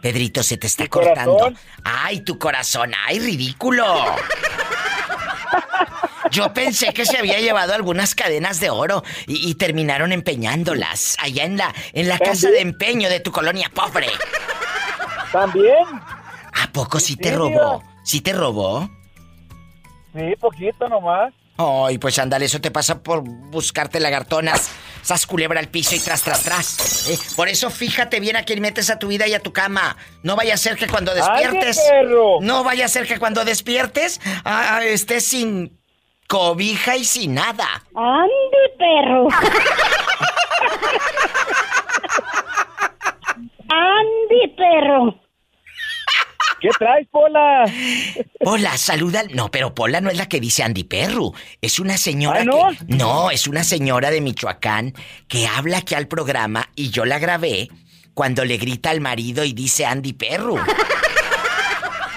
[0.00, 1.36] Pedrito, se te está cortando.
[1.36, 1.58] corazón.
[1.84, 2.92] ¡Ay, tu corazón!
[3.06, 3.84] ¡Ay, ridículo!
[6.30, 11.44] Yo pensé que se había llevado algunas cadenas de oro y, y terminaron empeñándolas allá
[11.44, 14.08] en la, en la casa de empeño de tu colonia pobre.
[15.32, 15.84] ¿También?
[16.54, 17.82] ¿A poco sí te robó?
[18.04, 18.88] ¿Sí te robó?
[20.14, 21.32] Sí, poquito nomás.
[21.56, 24.70] Ay, pues ándale, eso te pasa por buscarte lagartonas.
[25.02, 27.08] Sas culebra al piso y tras, tras, tras.
[27.08, 27.18] ¿eh?
[27.36, 29.96] Por eso fíjate bien a quién metes a tu vida y a tu cama.
[30.22, 31.78] No vaya a ser que cuando despiertes.
[31.78, 32.38] ¡Ay, perro!
[32.40, 35.78] No vaya a ser que cuando despiertes ah, estés sin
[36.28, 37.84] cobija y sin nada.
[37.94, 39.28] ¡Ande, perro!
[43.70, 45.20] ¡Ande, perro!
[46.60, 47.64] ¿Qué traes, Pola?
[48.48, 49.24] Pola, saluda.
[49.34, 51.34] No, pero Pola no es la que dice Andy Perru.
[51.60, 52.68] Es una señora ¿Ah, no?
[52.70, 52.96] que.
[52.96, 54.94] No, es una señora de Michoacán
[55.28, 57.68] que habla aquí al programa y yo la grabé
[58.14, 60.56] cuando le grita al marido y dice Andy Perru.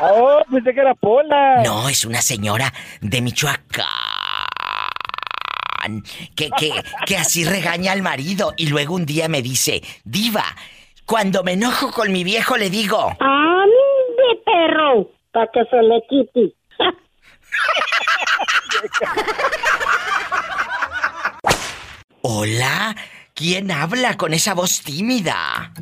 [0.03, 1.61] Oh, pensé que era Pola.
[1.63, 3.85] No, es una señora de Michoacán.
[6.35, 6.71] Que, que,
[7.05, 10.45] que así regaña al marido y luego un día me dice, Diva,
[11.05, 15.20] cuando me enojo con mi viejo le digo, ¡Ande, perro!
[15.31, 16.55] Para que se le quite.
[22.21, 22.95] Hola,
[23.33, 25.73] ¿quién habla con esa voz tímida?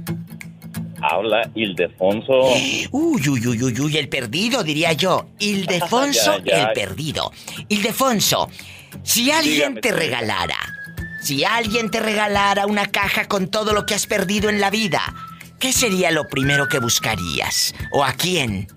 [1.01, 2.33] Habla Ildefonso.
[2.51, 5.29] Uy, uy, uy, uy, uy, el perdido, diría yo.
[5.39, 6.63] Ildefonso, Ya, ya.
[6.67, 7.31] el perdido.
[7.69, 8.49] Ildefonso,
[9.03, 10.57] si alguien Dígame, te regalara,
[11.21, 15.01] si alguien te regalara una caja con todo lo que has perdido en la vida,
[15.59, 17.73] ¿qué sería lo primero que buscarías?
[17.91, 18.67] ¿O a quién?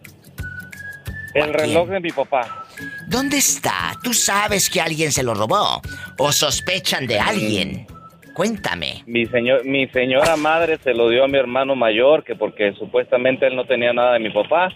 [1.35, 2.67] El reloj de mi papá.
[3.09, 3.97] ¿Dónde está?
[4.03, 5.81] ¿Tú sabes que alguien se lo robó?
[6.19, 7.87] ¿O sospechan de alguien?
[8.35, 9.03] Cuéntame.
[9.07, 13.47] Mi, señor, mi señora madre se lo dio a mi hermano mayor, que porque supuestamente
[13.47, 14.71] él no tenía nada de mi papá.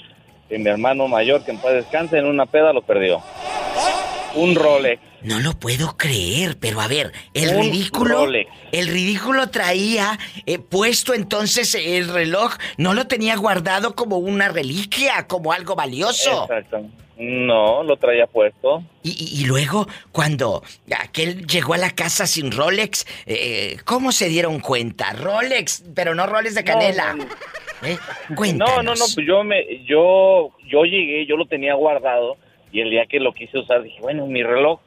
[0.49, 3.23] Y mi hermano mayor, que en paz descanse, en una peda lo perdió.
[4.37, 5.01] Un Rolex.
[5.23, 8.17] No lo puedo creer, pero a ver, el Un ridículo.
[8.27, 8.51] Rolex.
[8.71, 15.27] El ridículo traía eh, puesto entonces el reloj, no lo tenía guardado como una reliquia,
[15.27, 16.43] como algo valioso.
[16.45, 16.83] Exacto.
[17.19, 18.85] No, lo traía puesto.
[19.03, 20.63] Y, y- y luego, cuando
[20.99, 25.15] aquel llegó a la casa sin Rolex, eh, ¿cómo se dieron cuenta?
[25.15, 27.17] Rolex, pero no Rolex de canela.
[27.83, 27.97] ¿Eh?
[28.55, 32.37] No, no, no, pues yo me, yo, yo llegué, yo lo tenía guardado
[32.77, 34.81] y el día que lo quise usar dije, bueno, mi reloj.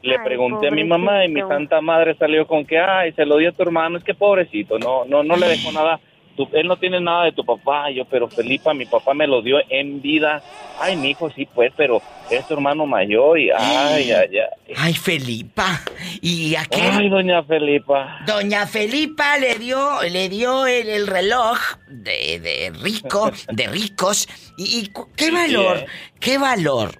[0.00, 3.26] Le Ay, pregunté a mi mamá y mi santa madre salió con que, ay, se
[3.26, 6.00] lo dio a tu hermano, es que pobrecito, no, no, no le dejó nada.
[6.36, 9.42] Tu- él no tiene nada de tu papá, yo, pero Felipa, mi papá me lo
[9.42, 10.40] dio en vida.
[10.80, 12.00] Ay, mi hijo, sí, pues, pero
[12.30, 14.74] es tu hermano mayor y, ay, ay, ay.
[14.76, 15.80] Ay, Felipa.
[16.22, 16.92] Y aquel.
[16.92, 18.20] Ay, doña Felipa.
[18.24, 24.28] Doña Felipa le dio, le dio el, el reloj de, de rico, de ricos.
[24.56, 25.86] Y, y cu- qué valor, ¿eh?
[26.20, 26.90] qué valor.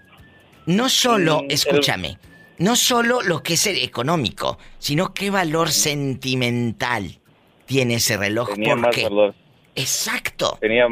[0.68, 2.18] No solo, Mm, el- escúchame,
[2.58, 7.18] no solo lo que es el económico, sino qué valor sentimental
[7.66, 8.54] tiene ese reloj.
[8.54, 9.34] Tenía más porque valor.
[9.74, 10.58] Exacto.
[10.60, 10.86] Tenía.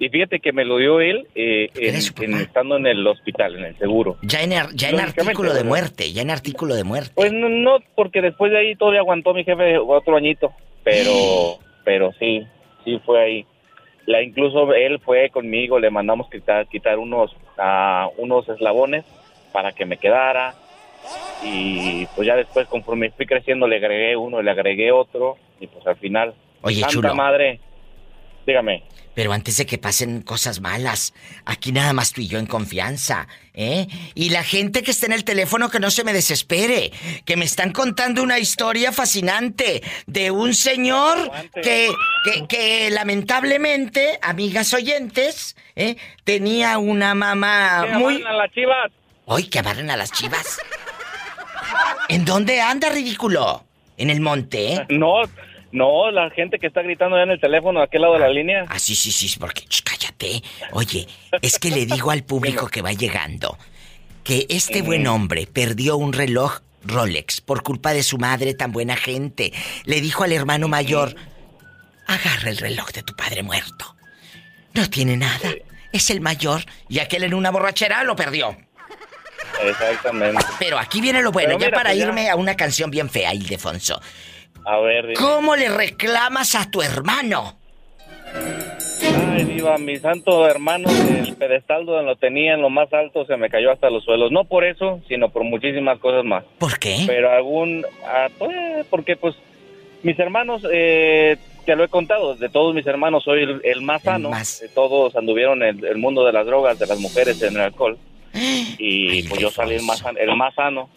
[0.00, 1.96] Y fíjate que me lo dio él eh, en-
[2.34, 4.16] en- estando en el hospital, en el seguro.
[4.22, 7.10] ya en, ar- ya en Lógicamente, artículo de muerte, ya en artículo de muerte.
[7.16, 10.52] Pues no, no, porque después de ahí todavía aguantó mi jefe otro añito,
[10.84, 12.46] pero, pero sí,
[12.84, 13.46] sí fue ahí.
[14.08, 17.36] La, incluso él fue conmigo, le mandamos quitar, quitar unos,
[18.16, 19.04] unos eslabones
[19.52, 20.54] para que me quedara
[21.44, 25.86] y pues ya después conforme fui creciendo le agregué uno, le agregué otro y pues
[25.86, 26.32] al final,
[26.62, 27.14] Oye, chulo.
[27.14, 27.60] madre,
[28.46, 28.82] dígame.
[29.18, 31.12] Pero antes de que pasen cosas malas,
[31.44, 33.88] aquí nada más tú y yo en confianza, ¿eh?
[34.14, 36.92] Y la gente que está en el teléfono que no se me desespere,
[37.24, 41.90] que me están contando una historia fascinante de un señor que,
[42.22, 45.96] que, que lamentablemente, amigas oyentes, ¿eh?
[46.22, 48.22] tenía una mamá Que muy...
[48.22, 48.92] a las chivas.
[49.26, 50.60] ¡Ay, que amarren a las chivas!
[52.08, 53.64] ¿En dónde anda, ridículo?
[53.96, 54.74] ¿En el monte?
[54.74, 54.86] eh?
[54.90, 55.22] No,
[55.72, 58.28] no, la gente que está gritando ya en el teléfono, a aquel lado de la
[58.28, 58.64] línea.
[58.68, 60.42] Ah, sí, sí, sí, porque ch, cállate.
[60.72, 61.06] Oye,
[61.42, 63.58] es que le digo al público que va llegando
[64.24, 68.96] que este buen hombre perdió un reloj Rolex por culpa de su madre tan buena
[68.96, 69.52] gente.
[69.84, 71.14] Le dijo al hermano mayor,
[72.06, 73.96] agarra el reloj de tu padre muerto.
[74.74, 75.50] No tiene nada.
[75.92, 78.56] Es el mayor y aquel en una borrachera lo perdió.
[79.62, 80.44] Exactamente.
[80.58, 82.06] Pero aquí viene lo bueno, ya para pues ya.
[82.06, 84.00] irme a una canción bien fea, Ildefonso.
[84.68, 85.14] A ver, dime.
[85.14, 87.56] ¿Cómo le reclamas a tu hermano?
[88.34, 93.38] Ay, diva, mi santo hermano, el pedestal donde lo tenía en lo más alto se
[93.38, 94.30] me cayó hasta los suelos.
[94.30, 96.44] No por eso, sino por muchísimas cosas más.
[96.58, 97.04] ¿Por qué?
[97.06, 97.86] Pero algún...
[98.04, 99.36] ah, pues, porque pues
[100.02, 104.02] mis hermanos, eh, te lo he contado, de todos mis hermanos soy el, el más
[104.02, 104.30] sano.
[104.60, 107.96] De todos anduvieron en el mundo de las drogas, de las mujeres, en el alcohol.
[108.78, 110.90] Y pues yo salí el más, el más sano.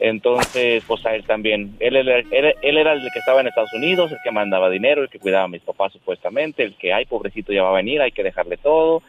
[0.00, 1.76] Entonces, pues a él también.
[1.80, 5.02] Él, era- él- él era el que estaba en Estados Unidos, el que mandaba dinero,
[5.02, 8.00] el que cuidaba a mis papás supuestamente, el que, ay, pobrecito, ya va a venir,
[8.02, 9.02] hay que dejarle todo.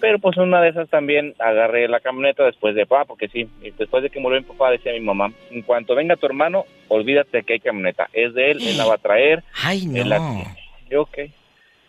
[0.00, 3.48] Pero pues una de esas también agarré la camioneta después de papá, porque sí,
[3.78, 7.42] después de que murió mi papá decía mi mamá, en cuanto venga tu hermano, olvídate
[7.42, 9.42] que hay camioneta, es de él, él la va a traer.
[9.62, 10.56] Ay, él la tiene".
[10.90, 11.18] Yo, ok.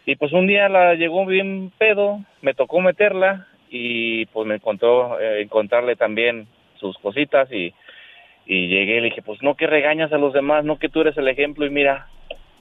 [0.06, 5.20] Y pues un día la llegó bien pedo, me tocó meterla y pues me encontró
[5.20, 6.48] eh, encontrarle también
[6.80, 7.74] sus cositas y,
[8.46, 11.02] y llegué y le dije, pues no que regañas a los demás, no que tú
[11.02, 12.08] eres el ejemplo y mira,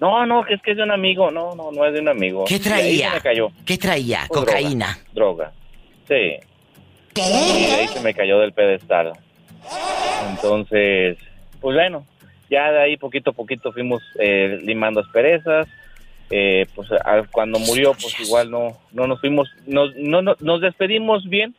[0.00, 2.08] no, no, que es que es de un amigo, no, no, no es de un
[2.08, 2.44] amigo.
[2.46, 3.12] ¿Qué traía?
[3.14, 3.48] me cayó.
[3.66, 4.20] ¿Qué traía?
[4.28, 4.98] Pues, Cocaína.
[5.12, 5.52] Droga.
[6.08, 6.36] Sí.
[7.16, 9.12] Y ahí se me cayó del pedestal.
[10.30, 11.16] Entonces,
[11.60, 12.06] pues bueno,
[12.50, 15.66] ya de ahí poquito a poquito fuimos eh, limando asperezas.
[16.30, 16.88] Eh, pues
[17.30, 21.54] cuando murió, pues igual no, no nos fuimos, nos, no, no- nos despedimos bien,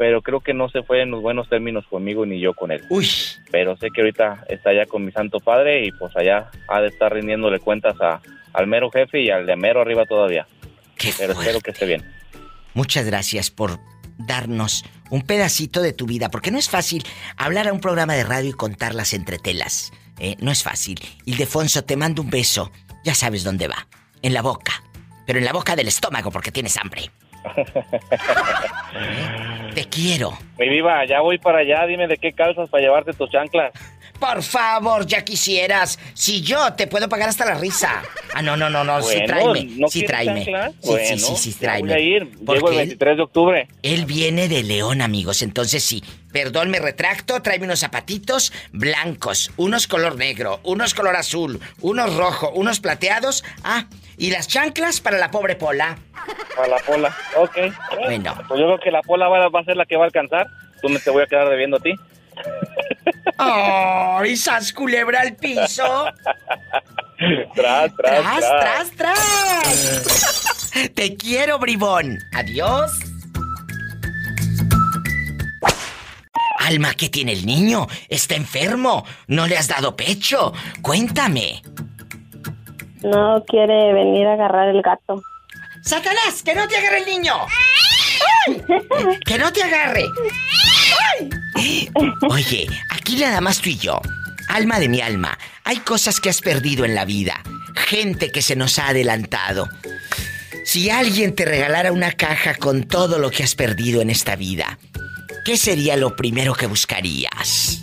[0.00, 2.82] pero creo que no se fue en los buenos términos conmigo ni yo con él.
[2.88, 3.06] Uy.
[3.50, 6.88] Pero sé que ahorita está allá con mi santo padre y pues allá ha de
[6.88, 8.22] estar rindiéndole cuentas a,
[8.54, 10.46] al mero jefe y al de mero arriba todavía.
[11.18, 12.02] pero espero que esté bien.
[12.72, 13.78] Muchas gracias por
[14.16, 17.04] darnos un pedacito de tu vida, porque no es fácil
[17.36, 19.92] hablar a un programa de radio y contar las entretelas.
[20.18, 20.34] ¿eh?
[20.40, 20.98] No es fácil.
[21.26, 22.72] Ildefonso, te mando un beso.
[23.04, 23.86] Ya sabes dónde va.
[24.22, 24.82] En la boca.
[25.26, 27.10] Pero en la boca del estómago porque tienes hambre.
[29.74, 30.36] Te quiero.
[30.58, 33.72] Mi viva, ya voy para allá, dime de qué calzas para llevarte tus chanclas.
[34.18, 35.98] Por favor, ya quisieras.
[36.12, 38.02] Si yo te puedo pagar hasta la risa.
[38.34, 39.00] Ah, no, no, no, no.
[39.00, 39.64] sí, Bueno, tráeme.
[39.78, 40.44] ¿no sí, tráeme.
[40.44, 40.72] chanclas?
[40.82, 41.92] Sí, Bueno, sí, sí, sí, tráeme.
[41.94, 42.30] voy a ir.
[42.40, 43.68] Llego el él- 23 de octubre.
[43.82, 45.40] Él viene de León, amigos.
[45.40, 47.40] Entonces sí, perdón, me retracto.
[47.42, 53.44] Tráeme unos zapatitos blancos, unos color negro, unos color azul, unos rojo, unos plateados.
[53.64, 53.86] Ah,
[54.16, 55.96] y las chanclas para la pobre Pola.
[56.54, 57.16] Para la pola.
[57.36, 57.56] Ok.
[58.04, 58.34] Bueno.
[58.48, 60.46] Pues yo creo que la pola va, a ser la que va a alcanzar.
[60.82, 61.94] tú me te voy a quedar debiendo a ti.
[63.38, 66.06] ¡Ay, sas culebra al piso!
[67.54, 70.70] tras, tras, tras, tras, tras.
[70.94, 72.18] Te quiero, bribón.
[72.32, 73.09] Adiós.
[76.60, 77.86] Alma, ¿qué tiene el niño?
[78.08, 79.04] Está enfermo.
[79.28, 80.52] No le has dado pecho.
[80.82, 81.62] Cuéntame.
[83.02, 85.22] No quiere venir a agarrar el gato.
[85.82, 86.42] ¡Satanás!
[86.44, 87.34] ¡Que no te agarre el niño!
[89.24, 90.04] ¡Que no te agarre!
[92.28, 93.98] Oye, aquí nada más tú y yo.
[94.48, 97.42] Alma de mi alma, hay cosas que has perdido en la vida.
[97.74, 99.66] Gente que se nos ha adelantado.
[100.66, 104.78] Si alguien te regalara una caja con todo lo que has perdido en esta vida,
[105.50, 107.82] ¿qué sería lo primero que buscarías?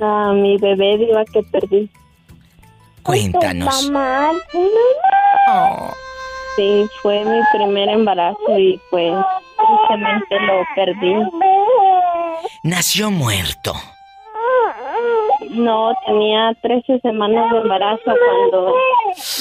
[0.00, 1.90] A mi bebé diva que perdí.
[3.02, 3.90] Cuéntanos.
[5.48, 5.92] Oh.
[6.54, 9.12] Sí, fue mi primer embarazo y pues
[9.56, 11.14] tristemente lo perdí.
[12.62, 13.74] Nació muerto.
[15.50, 18.74] No, tenía 13 semanas de embarazo cuando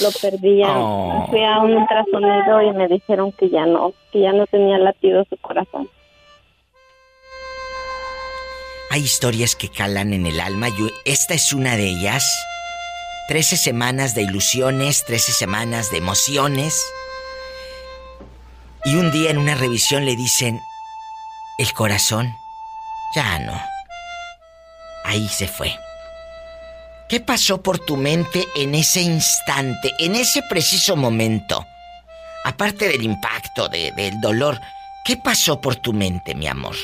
[0.02, 0.61] lo perdí.
[0.65, 1.28] Oh.
[1.30, 5.26] Fui a un ultrasonido y me dijeron que ya no, que ya no tenía latido
[5.30, 5.90] su corazón.
[8.90, 10.74] Hay historias que calan en el alma y
[11.06, 12.24] esta es una de ellas.
[13.28, 16.80] 13 semanas de ilusiones, 13 semanas de emociones.
[18.86, 20.60] Y un día en una revisión le dicen,
[21.57, 22.36] el corazón
[23.15, 23.72] ya no.
[25.03, 25.71] Ahí se fue.
[27.09, 31.65] ¿Qué pasó por tu mente en ese instante, en ese preciso momento?
[32.45, 34.59] Aparte del impacto, de- del dolor,
[35.05, 36.75] ¿qué pasó por tu mente, mi amor?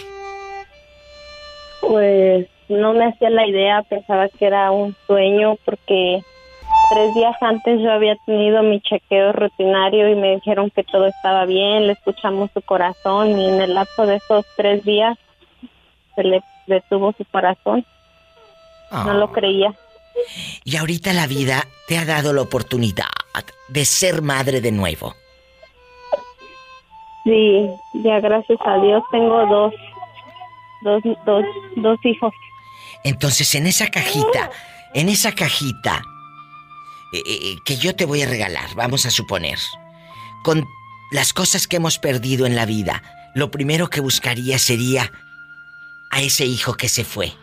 [1.81, 6.21] Pues no me hacía la idea, pensaba que era un sueño porque
[6.91, 11.45] tres días antes yo había tenido mi chequeo rutinario y me dijeron que todo estaba
[11.45, 15.17] bien, le escuchamos su corazón y en el lapso de esos tres días
[16.15, 17.85] se le detuvo su corazón.
[18.91, 19.73] No lo creía.
[20.63, 23.05] Y ahorita la vida te ha dado la oportunidad
[23.67, 25.15] de ser madre de nuevo.
[27.23, 29.73] Sí, ya gracias a Dios tengo dos,
[30.81, 31.43] dos, dos,
[31.75, 32.33] dos hijos.
[33.03, 34.49] Entonces, en esa cajita,
[34.93, 36.01] en esa cajita
[37.13, 39.57] eh, eh, que yo te voy a regalar, vamos a suponer,
[40.43, 40.65] con
[41.11, 43.03] las cosas que hemos perdido en la vida,
[43.35, 45.11] lo primero que buscaría sería
[46.11, 47.33] a ese hijo que se fue.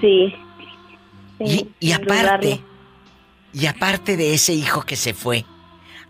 [0.00, 0.34] Sí.
[1.40, 2.60] Y, y aparte,
[3.52, 5.44] y aparte de ese hijo que se fue,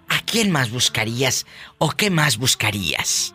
[0.08, 1.46] ¿a quién más buscarías
[1.78, 3.34] o qué más buscarías?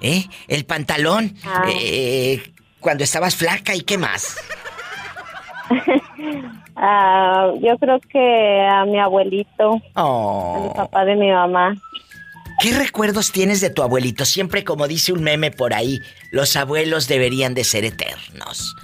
[0.00, 0.24] ¿Eh?
[0.48, 1.64] El pantalón, Ah.
[1.70, 4.36] eh, cuando estabas flaca y qué más.
[6.76, 10.56] Ah, yo creo que a mi abuelito, Oh.
[10.56, 11.74] a mi papá de mi mamá.
[12.60, 14.24] ¿Qué recuerdos tienes de tu abuelito?
[14.24, 16.00] Siempre como dice un meme por ahí,
[16.32, 18.74] los abuelos deberían de ser eternos.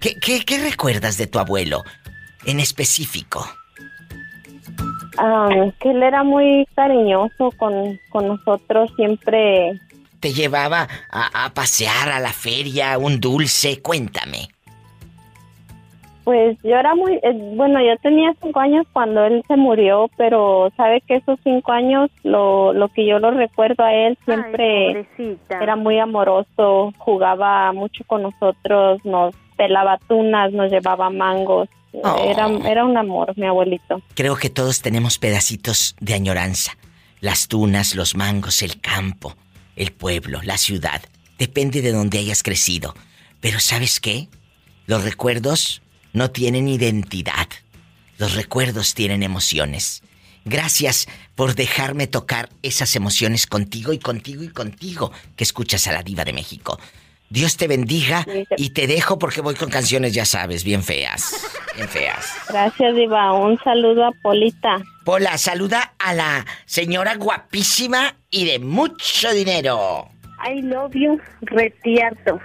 [0.00, 1.84] ¿Qué, qué, qué recuerdas de tu abuelo
[2.46, 3.44] en específico?
[5.18, 5.48] Ah,
[5.80, 9.80] que él era muy cariñoso con, con nosotros, siempre
[10.20, 13.80] ¿Te llevaba a, a pasear a la feria, un dulce?
[13.80, 14.48] Cuéntame.
[16.24, 20.70] Pues yo era muy, eh, bueno, yo tenía cinco años cuando él se murió, pero
[20.76, 25.06] sabe que esos cinco años, lo, lo que yo lo recuerdo a él, siempre
[25.48, 32.84] era muy amoroso, jugaba mucho con nosotros, nos pelaba tunas, nos llevaba mangos, era, era
[32.84, 34.00] un amor, mi abuelito.
[34.14, 36.76] Creo que todos tenemos pedacitos de añoranza.
[37.20, 39.34] Las tunas, los mangos, el campo,
[39.76, 41.02] el pueblo, la ciudad.
[41.38, 42.94] Depende de donde hayas crecido.
[43.40, 44.28] Pero ¿sabes qué?
[44.86, 45.82] Los recuerdos
[46.12, 47.48] no tienen identidad.
[48.18, 50.02] Los recuerdos tienen emociones.
[50.44, 56.02] Gracias por dejarme tocar esas emociones contigo y contigo y contigo que escuchas a la
[56.02, 56.78] diva de México.
[57.30, 58.24] Dios te bendiga
[58.56, 61.34] y te dejo porque voy con canciones, ya sabes, bien feas.
[61.76, 62.32] Bien feas.
[62.48, 63.32] Gracias, Diva.
[63.34, 64.78] Un saludo a Polita.
[65.04, 70.08] Pola, saluda a la señora guapísima y de mucho dinero.
[70.46, 72.40] I love you, retierto.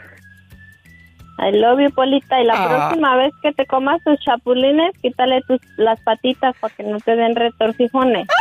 [1.40, 2.42] I love you, Polita.
[2.42, 2.68] Y la Ah.
[2.70, 7.16] próxima vez que te comas tus chapulines, quítale tus, las patitas para que no te
[7.16, 8.28] den retorcijones.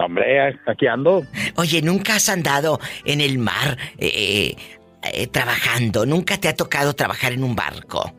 [0.00, 0.58] No, hombre,
[0.90, 1.26] ando.
[1.56, 4.56] Oye, ¿nunca has andado en el mar eh,
[5.02, 6.06] eh, trabajando?
[6.06, 8.10] ¿Nunca te ha tocado trabajar en un barco?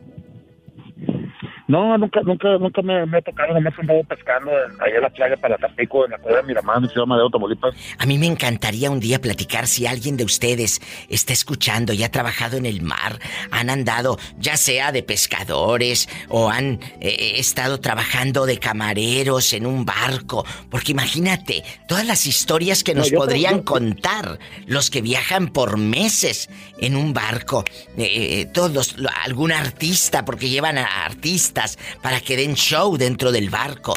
[1.72, 5.10] No, nunca, nunca, nunca me, me ha tocado, nomás he andado pescando ahí en la
[5.10, 7.74] playa para Tampico, en la playa de Miramar, en Ciudad Madero, Tamaulipas.
[7.98, 12.12] A mí me encantaría un día platicar si alguien de ustedes está escuchando y ha
[12.12, 13.20] trabajado en el mar,
[13.52, 19.86] han andado ya sea de pescadores o han eh, estado trabajando de camareros en un
[19.86, 25.78] barco, porque imagínate todas las historias que No, nos podrían contar los que viajan por
[25.78, 26.50] meses
[26.80, 27.64] en un barco,
[27.98, 31.61] eh, eh, todos, lo- algún artista, porque llevan a artistas
[32.02, 33.94] para que den show dentro del barco.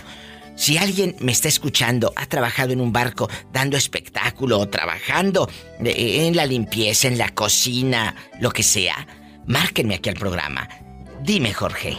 [0.56, 5.48] Si alguien me está escuchando, ha trabajado en un barco dando espectáculo o trabajando
[5.84, 8.94] eh, en la limpieza, en la cocina, lo que sea,
[9.46, 10.68] márquenme aquí al programa.
[11.22, 11.96] Dime, Jorge.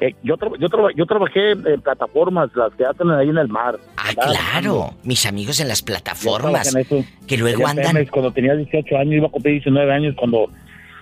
[0.00, 3.46] Eh, yo, tra- yo, traba- yo trabajé en plataformas, las que hacen ahí en el
[3.48, 3.78] mar.
[3.96, 9.14] Ah, claro, mis amigos en las plataformas en que luego andan Cuando tenía 18 años,
[9.14, 10.48] iba a cumplir 19 años, cuando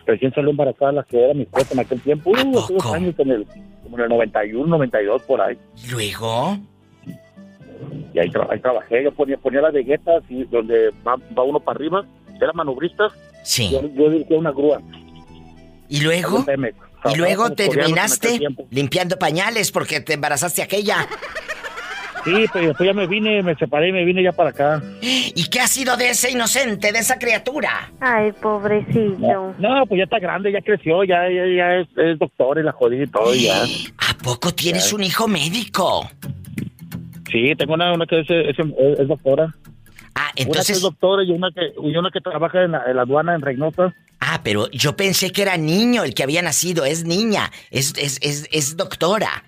[0.07, 2.31] recién salió embarazada la que era mi esposa en aquel tiempo.
[2.31, 3.47] Uh, hace dos años, en el,
[3.83, 5.57] como en el 91, 92, por ahí.
[5.91, 6.59] luego.
[8.15, 11.59] Y ahí, tra- ahí trabajé, yo ponía, ponía las veguetas y donde va, va uno
[11.61, 12.05] para arriba,
[12.41, 13.09] era manobrista.
[13.43, 13.71] Sí.
[13.71, 14.81] Yo, yo dirigía una grúa.
[15.89, 16.45] ¿Y luego?
[17.13, 18.39] Y luego terminaste
[18.71, 21.07] limpiando pañales porque te embarazaste aquella.
[22.25, 24.83] Sí, pero después ya me vine, me separé y me vine ya para acá.
[25.01, 27.91] ¿Y qué ha sido de ese inocente, de esa criatura?
[28.01, 29.55] Ay, pobrecillo.
[29.59, 32.73] No, pues ya está grande, ya creció, ya, ya, ya es, es doctor y la
[32.73, 33.63] jodí y todo, ya.
[33.63, 36.09] ¿A poco tienes un hijo médico?
[37.31, 38.57] Sí, tengo una, una que es, es,
[38.99, 39.53] es doctora.
[40.15, 42.85] Ah, Una que entonces- es doctora y una que, y una que trabaja en la,
[42.87, 43.95] en la aduana en Reynosa.
[44.21, 46.85] Ah, pero yo pensé que era niño el que había nacido.
[46.85, 47.51] Es niña.
[47.71, 49.43] Es, es, es, es doctora.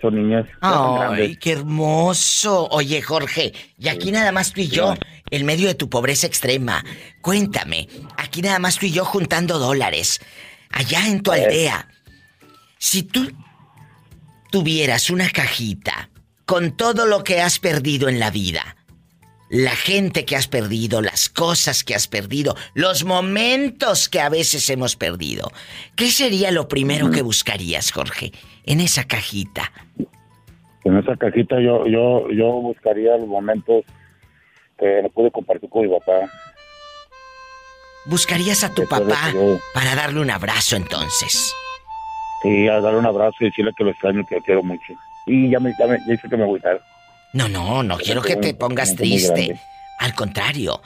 [0.00, 0.46] Son niñas.
[0.60, 2.68] Ay, qué hermoso.
[2.70, 4.94] Oye, Jorge, y aquí nada más tú y yo,
[5.30, 6.84] en medio de tu pobreza extrema.
[7.20, 10.20] Cuéntame, aquí nada más tú y yo juntando dólares.
[10.70, 11.88] Allá en tu aldea,
[12.78, 13.30] si tú
[14.50, 16.10] tuvieras una cajita
[16.46, 18.76] con todo lo que has perdido en la vida,
[19.50, 24.68] la gente que has perdido, las cosas que has perdido, los momentos que a veces
[24.68, 25.50] hemos perdido,
[25.96, 28.32] ¿qué sería lo primero que buscarías, Jorge,
[28.68, 29.72] en esa cajita?
[30.84, 33.84] En esa cajita yo, yo, yo buscaría los momentos
[34.78, 36.30] que no pude compartir con mi papá.
[38.06, 41.52] Buscarías a tu papá yo- para darle un abrazo entonces.
[42.42, 44.92] Sí, a darle un abrazo y decirle que lo extraño, que lo quiero mucho.
[45.26, 46.78] Y ya me, ya me ya dice que me voy a.
[47.34, 49.58] No, no, no quiero que te pongas triste.
[49.98, 50.80] Al contrario.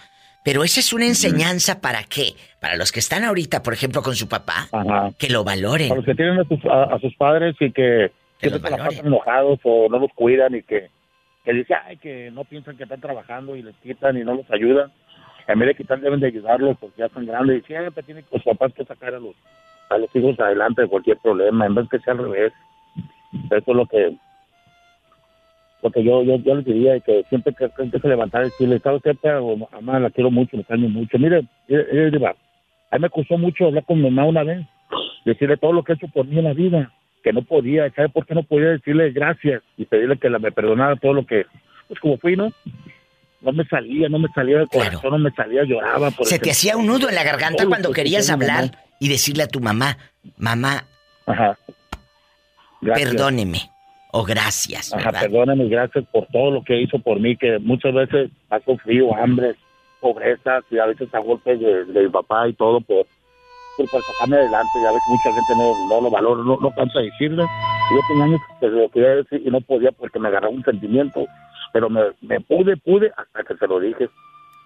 [0.45, 2.35] Pero esa es una enseñanza para qué?
[2.61, 5.11] Para los que están ahorita, por ejemplo, con su papá, Ajá.
[5.19, 5.89] que lo valoren.
[5.89, 8.11] Para los que tienen a sus, a, a sus padres y que
[8.41, 10.91] se la pasan enojados o no los cuidan y que,
[11.45, 14.51] que dicen, ay, que no piensan que están trabajando y les quitan y no los
[14.51, 14.93] ayudan.
[15.47, 18.43] En vez de quitar, deben de ayudarlos porque ya son grandes y siempre tienen los
[18.43, 19.35] papás que sacar a los,
[19.91, 22.53] a los hijos adelante de cualquier problema, en vez que sea al revés.
[23.51, 24.17] Eso es lo que
[25.83, 28.79] lo que yo, yo, yo les diría, que siempre que, que, se levantar y decirle,
[28.79, 29.15] ¿sabes qué?
[29.15, 31.19] Pero, mamá, la quiero mucho, la extraño mucho.
[31.19, 34.65] Mire, a mí me costó mucho hablar con mi mamá una vez,
[35.25, 36.93] decirle todo lo que ha hecho por mí en la vida,
[37.25, 40.53] que no podía, ¿sabe por qué no podía decirle gracias y pedirle que la, me
[40.53, 41.47] perdonara todo lo que,
[41.89, 42.53] pues como fui, ¿no?
[43.41, 46.13] No me salía, no me salía del corazón, no me salía, lloraba.
[46.13, 49.43] Por Se te hacía un nudo en la garganta cuando que querías hablar y decirle
[49.43, 49.99] a tu mamá,
[50.37, 50.85] mamá,
[51.27, 51.59] Ajá.
[52.81, 53.11] Gracias.
[53.11, 53.72] perdóneme
[54.13, 58.61] o gracias, perdóname, gracias por todo lo que hizo por mí, que muchas veces ha
[58.61, 59.55] sufrido hambre,
[60.01, 63.07] pobreza, y a veces a golpes de, de mi papá y todo por,
[63.77, 66.71] por, por sacarme adelante, y a veces mucha gente no, no lo valora, no, no
[66.75, 67.43] cansa de decirle.
[67.43, 70.65] Yo tenía años que se lo quería decir y no podía porque me agarraba un
[70.65, 71.27] sentimiento,
[71.73, 74.09] pero me, me pude, pude hasta que se lo dije.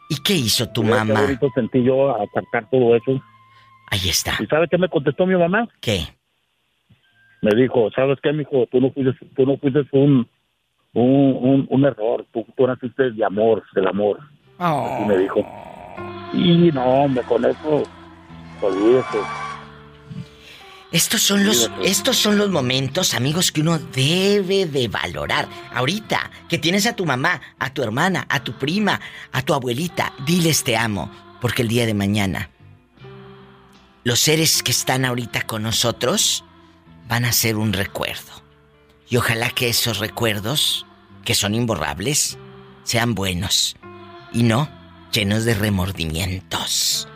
[0.09, 1.23] ¿Y qué hizo tu Y Qué mamá?
[1.23, 3.21] bonito sentí yo a sacar todo eso.
[3.91, 4.35] Ahí está.
[4.41, 5.69] ¿Y sabe qué me contestó mi mamá?
[5.81, 6.01] ¿Qué?
[7.47, 8.67] Me dijo, ¿sabes qué, mijo?
[8.73, 10.29] Tú no fuiste, tú no fuiste un,
[10.95, 12.27] un, un, un error.
[12.33, 14.19] Tú, tú naciste de amor, del amor.
[14.59, 15.47] Así me dijo.
[16.33, 17.85] Y no, hombre, con eso,
[18.61, 19.19] olvídese.
[20.91, 25.47] Estos son los estos son los momentos, amigos, que uno debe de valorar.
[25.73, 29.01] Ahorita que tienes a tu mamá, a tu hermana, a tu prima,
[29.31, 32.51] a tu abuelita, diles te amo, porque el día de mañana
[34.03, 36.45] los seres que están ahorita con nosotros
[37.09, 38.43] van a ser un recuerdo.
[39.09, 40.87] Y ojalá que esos recuerdos,
[41.25, 42.39] que son imborrables,
[42.85, 43.77] sean buenos
[44.33, 44.69] y no
[45.13, 47.07] llenos de remordimientos.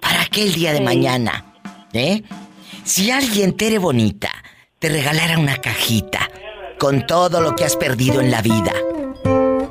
[0.00, 1.56] ¿Para qué el día de mañana?
[1.92, 2.22] ¿Eh?
[2.84, 4.30] Si alguien, Tere Bonita,
[4.78, 6.26] te regalara una cajita
[6.78, 8.72] con todo lo que has perdido en la vida,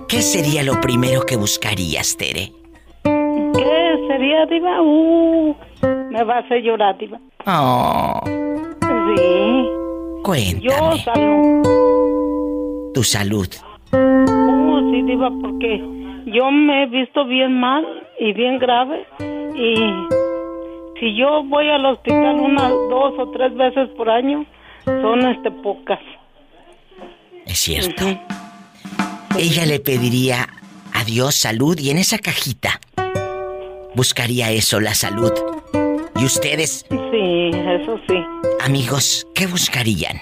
[0.07, 2.51] ¿qué sería lo primero que buscarías, Tere?
[3.03, 4.81] ¿Qué sería, Diva?
[4.83, 5.55] Uh,
[6.11, 7.19] me va a hacer llorar, Diva.
[7.47, 8.21] Oh.
[8.25, 9.69] Sí.
[10.23, 10.61] Cuéntame.
[10.61, 12.91] Yo salud.
[12.93, 13.47] Tu salud.
[13.93, 15.79] Uh, sí, Diva, porque
[16.25, 17.85] yo me he visto bien mal
[18.19, 19.07] y bien grave.
[19.55, 19.75] Y
[20.99, 24.45] si yo voy al hospital unas dos o tres veces por año,
[24.85, 25.99] son este pocas.
[27.45, 28.05] Es cierto.
[29.39, 30.47] Ella le pediría
[30.93, 32.81] a Dios salud y en esa cajita
[33.95, 35.31] buscaría eso, la salud.
[36.21, 36.85] ¿Y ustedes?
[36.87, 38.23] Sí, eso sí.
[38.63, 40.21] Amigos, ¿qué buscarían?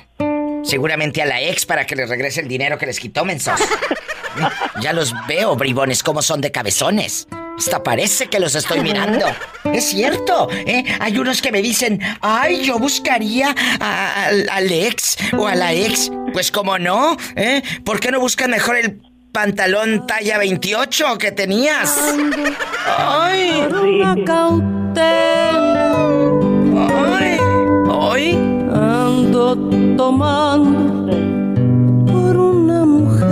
[0.63, 3.59] Seguramente a la ex para que les regrese el dinero que les quitó, mensos.
[4.81, 7.27] ya los veo, bribones, como son de cabezones.
[7.57, 9.25] Hasta parece que los estoy mirando.
[9.65, 10.85] Es cierto, ¿eh?
[11.01, 16.09] Hay unos que me dicen, ay, yo buscaría al ex o a la ex.
[16.31, 17.61] Pues como no, ¿eh?
[17.83, 19.01] ¿Por qué no buscan mejor el
[19.33, 21.99] pantalón talla 28 que tenías?
[22.85, 24.23] Ay, Ay,
[28.09, 28.33] hoy
[28.73, 29.55] ando
[29.95, 31.11] tomando
[32.11, 33.27] por una mujer.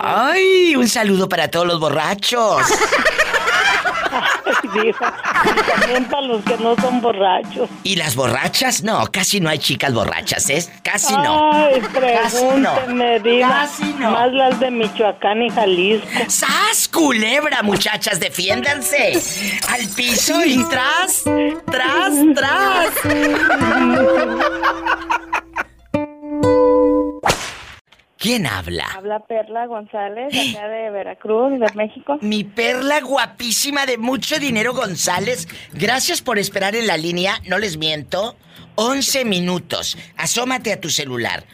[0.00, 2.62] Ay, un saludo para todos los borrachos.
[5.70, 7.68] también para los que no son borrachos.
[7.82, 8.82] ¿Y las borrachas?
[8.82, 10.64] No, casi no hay chicas borrachas, ¿eh?
[10.82, 11.52] Casi no.
[11.52, 12.74] Ay, Casi no.
[12.74, 13.40] pregúnteme.
[13.40, 14.10] Casi no.
[14.10, 16.06] Más las de Michoacán y Jalisco.
[16.28, 18.20] ¡Sas, culebra, muchachas!
[18.20, 19.20] ¡Defiéndanse!
[19.68, 21.24] ¡Al piso y tras!
[21.66, 22.90] ¡Tras, tras!
[28.18, 28.84] ¿Quién habla?
[28.96, 32.18] Habla Perla González, acá de Veracruz, de México.
[32.20, 35.46] Mi perla guapísima de mucho dinero, González.
[35.72, 38.36] Gracias por esperar en la línea, no les miento.
[38.74, 39.96] 11 minutos.
[40.16, 41.44] Asómate a tu celular.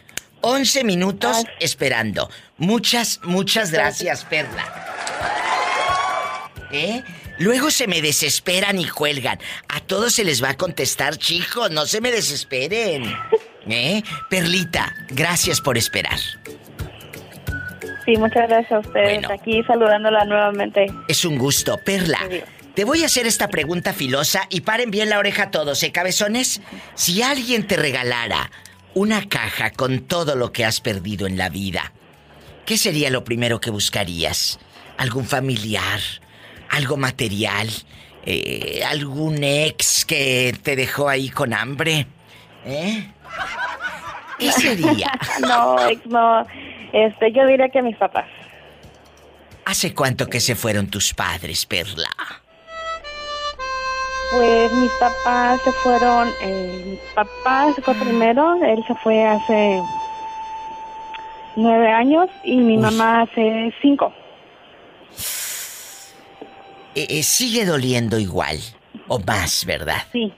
[0.41, 2.31] 11 minutos esperando.
[2.57, 4.65] Muchas, muchas gracias, Perla.
[6.73, 7.03] ¿Eh?
[7.39, 9.39] Luego se me desesperan y cuelgan.
[9.69, 13.05] A todos se les va a contestar, chicos, no se me desesperen.
[13.69, 14.03] ¿Eh?
[14.29, 16.19] Perlita, gracias por esperar.
[18.05, 19.31] Sí, muchas gracias a ustedes.
[19.31, 20.87] Aquí saludándola nuevamente.
[21.09, 22.19] Es un gusto, Perla.
[22.75, 26.61] Te voy a hacer esta pregunta filosa y paren bien la oreja todos, ¿eh, cabezones?
[26.95, 28.51] Si alguien te regalara
[28.95, 31.93] una caja con todo lo que has perdido en la vida,
[32.67, 34.59] ¿qué sería lo primero que buscarías?
[34.99, 36.01] ¿Algún familiar?
[36.69, 37.69] ¿Algo material?
[38.27, 42.07] Eh, ¿Algún ex que te dejó ahí con hambre?
[42.67, 43.09] ¿Eh?
[44.39, 45.13] ¿Qué sería?
[45.41, 46.47] no, no.
[46.93, 48.27] Este, yo diría que mis papás.
[49.65, 52.11] ¿Hace cuánto que se fueron tus padres, Perla?
[54.31, 59.81] Pues mis papás se fueron, eh, mi papá se fue primero, él se fue hace
[61.57, 64.13] nueve años y mi mamá hace cinco.
[66.95, 68.59] Eh, eh, sigue doliendo igual,
[69.09, 70.03] o más, ¿verdad?
[70.13, 70.33] Sí,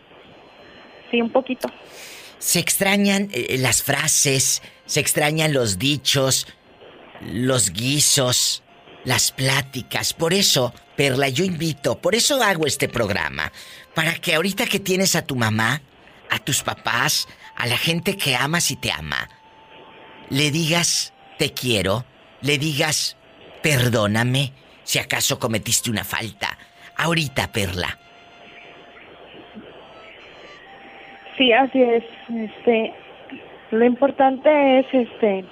[1.10, 1.68] sí, un poquito.
[2.38, 6.46] Se extrañan eh, las frases, se extrañan los dichos,
[7.20, 8.62] los guisos,
[9.04, 10.12] las pláticas.
[10.12, 13.52] Por eso, Perla, yo invito, por eso hago este programa.
[13.94, 15.82] Para que ahorita que tienes a tu mamá,
[16.30, 19.28] a tus papás, a la gente que amas y te ama,
[20.28, 22.04] le digas te quiero,
[22.40, 23.16] le digas
[23.62, 24.52] perdóname
[24.84, 26.58] si acaso cometiste una falta.
[26.96, 27.98] Ahorita, Perla.
[31.36, 32.04] Sí, así es.
[32.34, 32.92] Este,
[33.70, 35.44] lo importante es, este,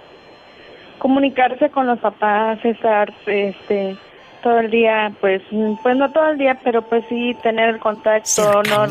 [0.99, 3.97] comunicarse con los papás, estar, este,
[4.43, 5.43] todo el día, pues,
[5.83, 8.87] pues no todo el día, pero pues sí tener el contacto, no,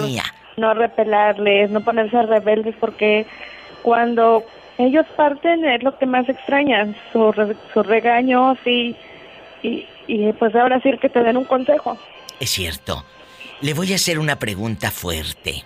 [0.58, 3.26] no repelarles, no ponerse rebeldes, porque
[3.82, 4.44] cuando
[4.78, 7.36] ellos parten es lo que más extrañan, sus
[7.74, 8.96] su regaños y,
[9.62, 11.98] y, y pues ahora sí que te den un consejo.
[12.40, 13.06] Es cierto.
[13.62, 15.64] Le voy a hacer una pregunta fuerte.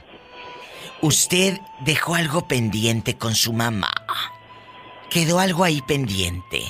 [1.02, 3.91] ¿Usted dejó algo pendiente con su mamá?
[5.10, 6.64] ¿Quedó algo ahí pendiente?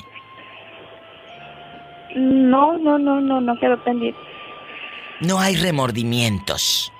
[2.16, 4.20] No, no, no, no, no quedó pendiente.
[5.22, 6.91] No hay remordimientos.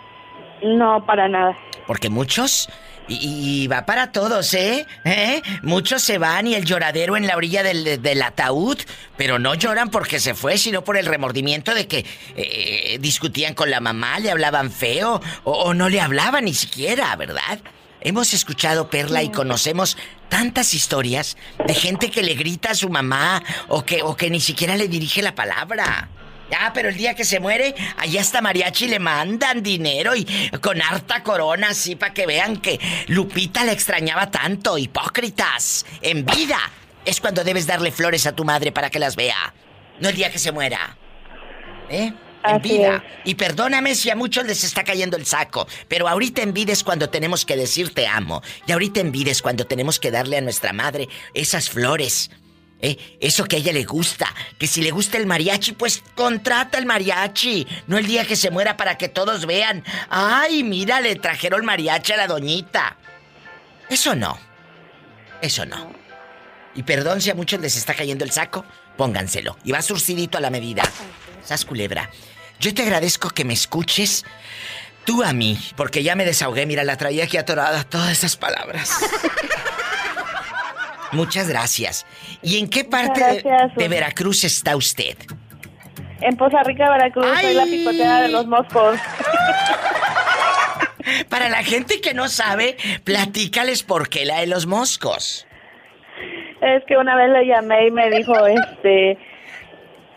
[0.64, 1.58] No, para nada.
[1.86, 2.70] Porque muchos
[3.08, 4.86] y, va para todos, ¿eh?
[5.06, 5.42] ¿eh?
[5.62, 8.78] Muchos se van y el lloradero en la orilla del, ataúd,
[9.16, 12.06] pero no lloran porque se fue, sino por el remordimiento de que
[12.36, 17.60] eh, discutían con la mamá, le hablaban feo o, no le hablaban ni siquiera, ¿verdad?
[18.02, 19.98] Hemos escuchado, Perla, y conocemos
[20.30, 24.40] tantas historias de gente que le grita a su mamá o que, o que ni
[24.40, 26.10] siquiera le dirige la palabra.
[26.56, 30.26] Ah, pero el día que se muere, allá hasta mariachi le mandan dinero y
[30.62, 34.78] con harta corona, así para que vean que Lupita le extrañaba tanto.
[34.78, 35.86] Hipócritas.
[36.02, 36.60] En vida
[37.06, 39.54] es cuando debes darle flores a tu madre para que las vea.
[40.00, 40.98] No el día que se muera.
[41.90, 42.14] ¿Eh?
[42.44, 43.04] En vida.
[43.26, 46.84] Y perdóname si a muchos les está cayendo el saco, pero ahorita en vida es
[46.84, 48.42] cuando tenemos que decir te amo.
[48.66, 52.30] Y ahorita en vida es cuando tenemos que darle a nuestra madre esas flores
[52.82, 53.18] ¿Eh?
[53.20, 54.34] Eso que a ella le gusta.
[54.58, 57.68] Que si le gusta el mariachi, pues contrata el mariachi.
[57.88, 59.84] No el día que se muera para que todos vean.
[60.10, 62.98] Ay, mira, le trajeron mariachi a la doñita.
[63.90, 64.38] Eso no.
[65.42, 65.92] Eso no.
[66.76, 68.64] Y perdón si a muchos les está cayendo el saco,
[68.98, 69.58] pónganselo.
[69.64, 70.84] Y va surcidito a la medida.
[71.44, 72.12] Sas culebra.
[72.60, 74.26] Yo te agradezco que me escuches.
[75.06, 78.92] Tú a mí, porque ya me desahogué, mira, la traía aquí atorada todas esas palabras.
[81.12, 82.06] Muchas gracias.
[82.42, 83.44] ¿Y en qué parte
[83.76, 85.18] de, Veracruz está usted?
[86.22, 89.00] En Poza Rica, Veracruz, soy la picoteada de los moscos.
[91.30, 95.48] Para la gente que no sabe, platícales por qué la de los moscos.
[96.62, 99.18] Es que una vez le llamé y me dijo, este,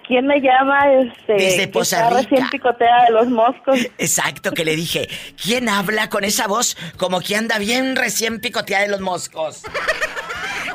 [0.09, 0.93] ¿quién me llama?
[0.93, 2.23] Este, Desde Poza Rica.
[2.23, 3.79] recién picotea de los moscos.
[3.99, 5.09] Exacto, que le dije,
[5.41, 9.63] ¿quién habla con esa voz como que anda bien recién picoteada de los moscos?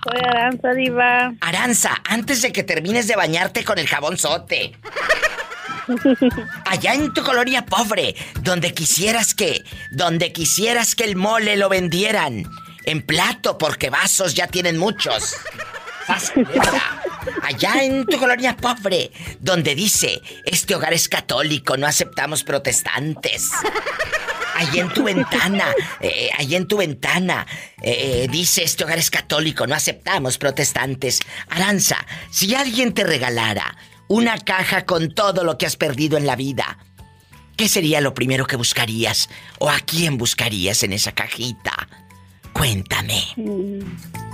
[0.04, 1.34] Soy Aranza, Diva.
[1.40, 4.72] Aranza, antes de que termines de bañarte con el jabón sote.
[6.66, 12.44] Allá en tu colonia pobre, donde quisieras que, donde quisieras que el mole lo vendieran
[12.84, 15.36] en plato porque vasos ya tienen muchos.
[17.42, 19.10] Allá en tu colonia pobre,
[19.40, 23.50] donde dice, este hogar es católico, no aceptamos protestantes.
[24.54, 25.66] Allí en tu ventana,
[26.00, 27.46] eh, allí en tu ventana,
[27.82, 31.20] eh, dice, este hogar es católico, no aceptamos protestantes.
[31.48, 31.96] Aranza,
[32.30, 33.76] si alguien te regalara
[34.08, 36.78] una caja con todo lo que has perdido en la vida,
[37.56, 39.30] ¿qué sería lo primero que buscarías?
[39.58, 41.88] ¿O a quién buscarías en esa cajita?
[42.52, 43.22] Cuéntame.
[43.36, 44.29] Mm.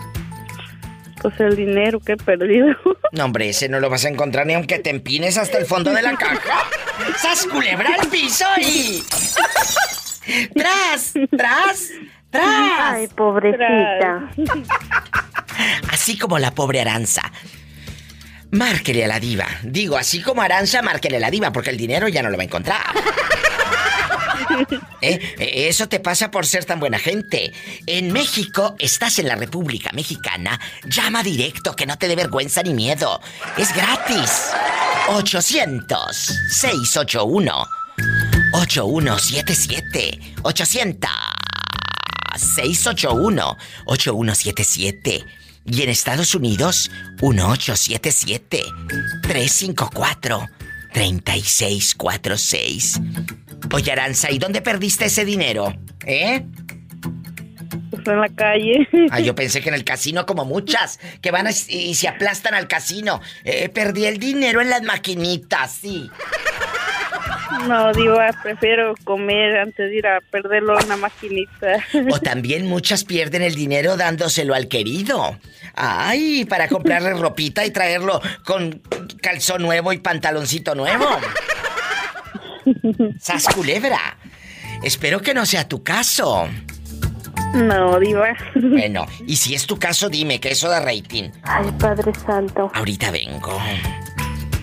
[1.22, 2.68] Pues el dinero que he perdido.
[3.12, 5.92] No, hombre, ese no lo vas a encontrar ni aunque te empines hasta el fondo
[5.92, 6.66] de la caja.
[7.16, 9.02] ¡Sas culebra al piso y...
[10.54, 11.14] ¡Tras!
[11.30, 11.90] ¡Tras!
[12.30, 12.80] ¡Tras!
[12.80, 14.28] Ay, pobrecita.
[15.90, 17.22] Así como la pobre Aranza.
[18.50, 19.46] Márquele a la diva.
[19.62, 22.42] Digo, así como Aranza, márquele a la diva, porque el dinero ya no lo va
[22.42, 22.82] a encontrar.
[25.00, 25.18] ¿Eh?
[25.38, 25.68] ¿Eh?
[25.68, 27.52] Eso te pasa por ser tan buena gente.
[27.86, 32.72] En México, estás en la República Mexicana, llama directo, que no te dé vergüenza ni
[32.74, 33.20] miedo.
[33.56, 34.50] Es gratis.
[35.08, 37.66] 800-681.
[38.52, 40.20] 8177.
[40.42, 41.10] 800.
[42.36, 43.56] 681.
[43.86, 45.24] 8177.
[45.68, 46.90] Y en Estados Unidos,
[47.20, 48.62] 1877
[49.22, 50.48] 354
[50.96, 53.00] 3646.
[53.74, 55.74] Oye, Aranza, ¿y dónde perdiste ese dinero?
[56.06, 56.42] ¿Eh?
[57.90, 58.88] Pues en la calle.
[59.10, 62.66] Ah, yo pensé que en el casino como muchas, que van y se aplastan al
[62.66, 63.20] casino.
[63.44, 66.08] Eh, perdí el dinero en las maquinitas, sí.
[67.68, 71.84] No, Diva, prefiero comer antes de ir a perderlo en una maquinita.
[72.10, 75.38] O también muchas pierden el dinero dándoselo al querido.
[75.76, 78.80] Ay, para comprarle ropita y traerlo con
[79.22, 81.06] calzón nuevo y pantaloncito nuevo.
[83.20, 84.16] ¡Sas culebra!
[84.82, 86.48] Espero que no sea tu caso.
[87.54, 88.34] No, Diva.
[88.54, 91.30] Bueno, y si es tu caso, dime que eso da rating.
[91.42, 92.70] Ay, Padre Santo.
[92.74, 93.58] Ahorita vengo.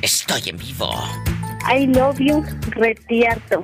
[0.02, 0.92] Estoy en vivo.
[1.72, 3.64] I love you, retierto.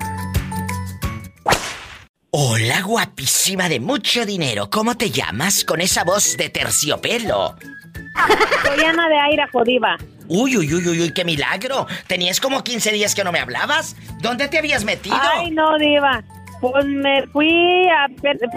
[2.41, 4.70] Hola, guapísima de mucho dinero.
[4.70, 7.53] ¿Cómo te llamas con esa voz de terciopelo?
[8.64, 9.98] Soy Ana de Aira Jodiva.
[10.30, 11.86] Uy, uy, uy, uy, uy, qué milagro.
[12.07, 13.98] Tenías como 15 días que no me hablabas.
[14.22, 15.18] ¿Dónde te habías metido?
[15.22, 16.24] Ay, no, Diva.
[16.61, 18.07] Pues me fui a,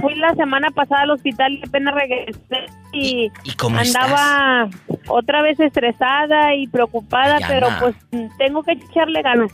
[0.01, 4.71] fui la semana pasada al hospital y apenas regresé y, andaba
[5.09, 7.97] otra vez estresada y preocupada, pero pues
[8.39, 9.51] tengo que echarle ganas.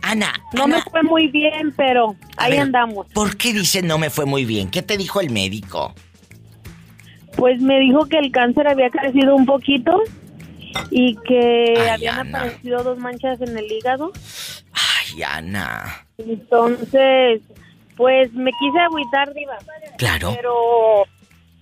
[0.00, 3.06] Ana, no me fue muy bien, pero ahí andamos.
[3.12, 4.70] ¿Por qué dice no me fue muy bien?
[4.70, 5.94] ¿Qué te dijo el médico?
[7.36, 10.02] Pues me dijo que el cáncer había crecido un poquito
[10.90, 14.12] y que habían aparecido dos manchas en el hígado.
[14.72, 16.06] Ay, Ana.
[16.18, 17.42] Entonces,
[17.96, 19.58] pues me quise agüitar, Diva.
[19.98, 20.34] Claro.
[20.36, 21.04] Pero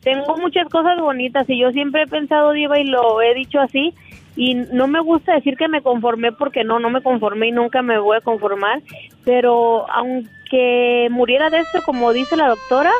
[0.03, 3.95] tengo muchas cosas bonitas y yo siempre he pensado, Diva, y lo he dicho así.
[4.37, 7.83] Y no me gusta decir que me conformé porque no, no me conformé y nunca
[7.83, 8.81] me voy a conformar.
[9.25, 12.93] Pero aunque muriera de esto, como dice la doctora,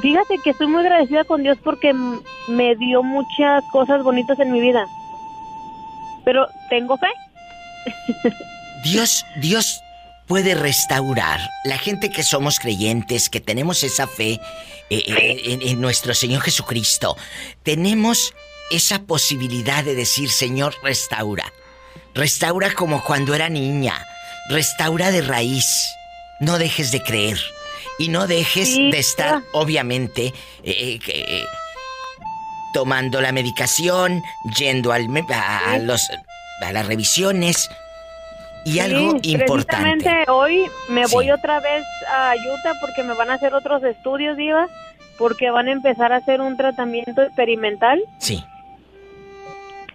[0.00, 1.94] fíjate que estoy muy agradecida con Dios porque
[2.48, 4.86] me dio muchas cosas bonitas en mi vida.
[6.24, 7.08] Pero tengo fe.
[8.84, 9.82] Dios, Dios
[10.26, 11.40] puede restaurar.
[11.64, 14.40] La gente que somos creyentes, que tenemos esa fe
[14.90, 17.16] eh, eh, en, nuestro Señor Jesucristo,
[17.62, 18.34] tenemos
[18.70, 21.52] esa posibilidad de decir, Señor, restaura.
[22.14, 23.94] Restaura como cuando era niña.
[24.48, 25.66] Restaura de raíz.
[26.40, 27.38] No dejes de creer.
[27.98, 30.32] Y no dejes de estar, obviamente,
[30.64, 30.98] eh,
[32.72, 34.22] tomando la medicación,
[34.58, 36.02] yendo al, a, los,
[36.60, 37.70] a las revisiones.
[38.64, 40.02] Y algo importante.
[40.02, 44.36] Precisamente hoy me voy otra vez a Utah porque me van a hacer otros estudios,
[44.36, 44.68] Diva,
[45.18, 48.02] porque van a empezar a hacer un tratamiento experimental.
[48.18, 48.44] Sí.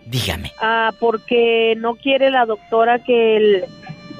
[0.09, 0.51] Dígame.
[0.59, 3.55] Ah, porque no quiere la doctora que el,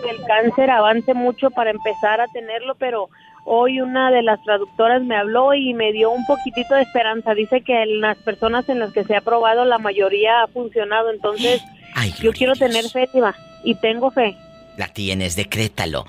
[0.08, 3.10] el cáncer avance mucho para empezar a tenerlo, pero
[3.44, 7.34] hoy una de las traductoras me habló y me dio un poquitito de esperanza.
[7.34, 11.10] Dice que en las personas en las que se ha probado la mayoría ha funcionado,
[11.10, 11.62] entonces
[12.20, 14.38] yo quiero tener fe, Diva y tengo fe.
[14.78, 16.06] La tienes, decrétalo.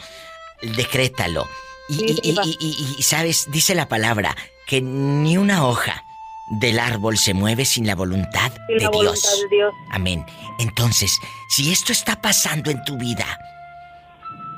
[0.76, 1.46] Decrétalo.
[1.88, 2.20] Y,
[2.60, 4.36] y, sabes, dice la palabra
[4.66, 6.04] que ni una hoja
[6.50, 8.92] del árbol se mueve sin la voluntad, de, la Dios.
[8.92, 9.74] voluntad de Dios.
[9.92, 10.24] Amén.
[10.58, 11.18] Entonces,
[11.48, 13.24] si esto está pasando en tu vida,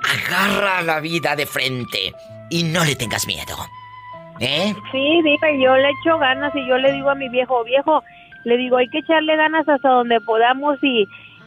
[0.02, 2.14] agarra la vida de frente
[2.50, 3.56] y no le tengas miedo.
[4.40, 4.74] ¿Eh?
[4.90, 8.02] Sí, dime, yo le echo ganas y yo le digo a mi viejo, viejo,
[8.44, 11.06] le digo, hay que echarle ganas hasta donde podamos y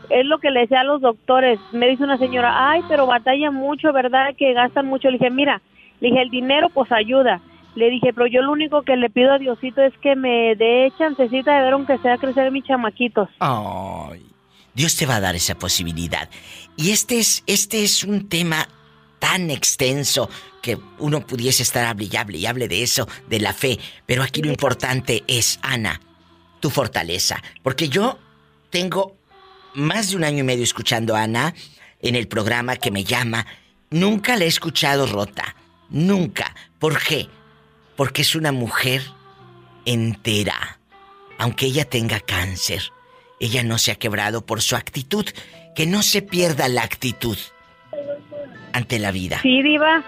[0.09, 1.59] es lo que le decía a los doctores.
[1.71, 4.35] Me dice una señora, ay, pero batalla mucho, ¿verdad?
[4.37, 5.09] Que gastan mucho.
[5.09, 5.61] Le dije, mira,
[5.99, 7.41] le dije, el dinero pues ayuda.
[7.75, 10.91] Le dije, pero yo lo único que le pido a Diosito es que me dé
[10.97, 13.29] chancecita de ver aunque sea crecer mis chamaquitos.
[13.39, 14.25] Ay,
[14.73, 16.29] Dios te va a dar esa posibilidad.
[16.77, 18.67] Y este es, este es un tema
[19.19, 20.29] tan extenso
[20.61, 23.77] que uno pudiese estar hable y hable y hable de eso, de la fe.
[24.05, 25.99] Pero aquí lo importante es, Ana,
[26.59, 27.41] tu fortaleza.
[27.61, 28.17] Porque yo
[28.69, 29.15] tengo
[29.73, 31.53] más de un año y medio escuchando a Ana
[32.01, 33.45] en el programa que me llama.
[33.89, 35.55] Nunca la he escuchado rota.
[35.89, 36.55] Nunca.
[36.79, 37.27] ¿Por qué?
[37.95, 39.01] Porque es una mujer
[39.85, 40.79] entera.
[41.37, 42.81] Aunque ella tenga cáncer,
[43.39, 45.25] ella no se ha quebrado por su actitud.
[45.75, 47.37] Que no se pierda la actitud
[48.71, 49.39] ante la vida.
[49.41, 50.03] Sí, Diva.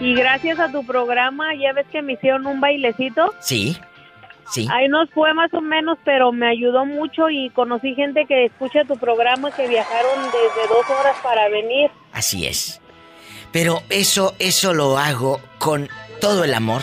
[0.00, 3.34] Y gracias a tu programa, ya ves que me hicieron un bailecito.
[3.40, 3.76] Sí.
[4.50, 4.66] Sí.
[4.72, 8.84] Ahí nos fue más o menos, pero me ayudó mucho y conocí gente que escucha
[8.84, 11.90] tu programa que viajaron desde dos horas para venir.
[12.12, 12.80] Así es.
[13.52, 15.88] Pero eso, eso lo hago con
[16.20, 16.82] todo el amor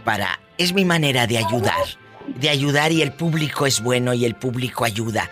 [0.00, 0.40] para...
[0.58, 1.84] Es mi manera de ayudar.
[2.26, 5.30] De ayudar y el público es bueno y el público ayuda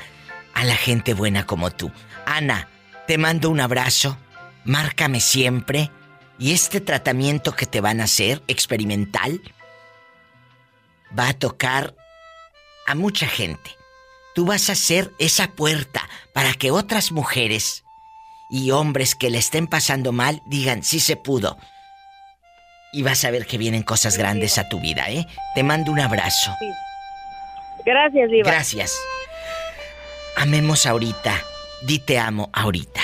[0.54, 1.92] a la gente buena como tú.
[2.26, 2.68] Ana,
[3.06, 4.16] te mando un abrazo.
[4.64, 5.90] Márcame siempre.
[6.38, 9.40] Y este tratamiento que te van a hacer, experimental,
[11.18, 11.94] va a tocar
[12.86, 13.76] a mucha gente.
[14.34, 17.84] Tú vas a ser esa puerta para que otras mujeres
[18.48, 21.58] y hombres que le estén pasando mal digan, sí se pudo.
[22.92, 25.26] Y vas a ver que vienen cosas grandes a tu vida, ¿eh?
[25.54, 26.54] Te mando un abrazo.
[27.84, 28.50] Gracias, Diva.
[28.50, 28.98] Gracias.
[30.36, 31.34] Amemos ahorita.
[31.82, 33.00] Di te amo ahorita.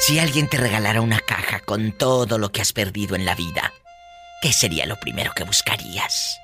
[0.00, 3.72] Si alguien te regalara una caja con todo lo que has perdido en la vida,
[4.40, 6.40] ¿qué sería lo primero que buscarías?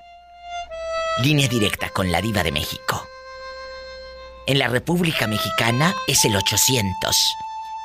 [1.23, 3.07] Línea directa con la diva de México.
[4.47, 7.17] En la República Mexicana es el 800.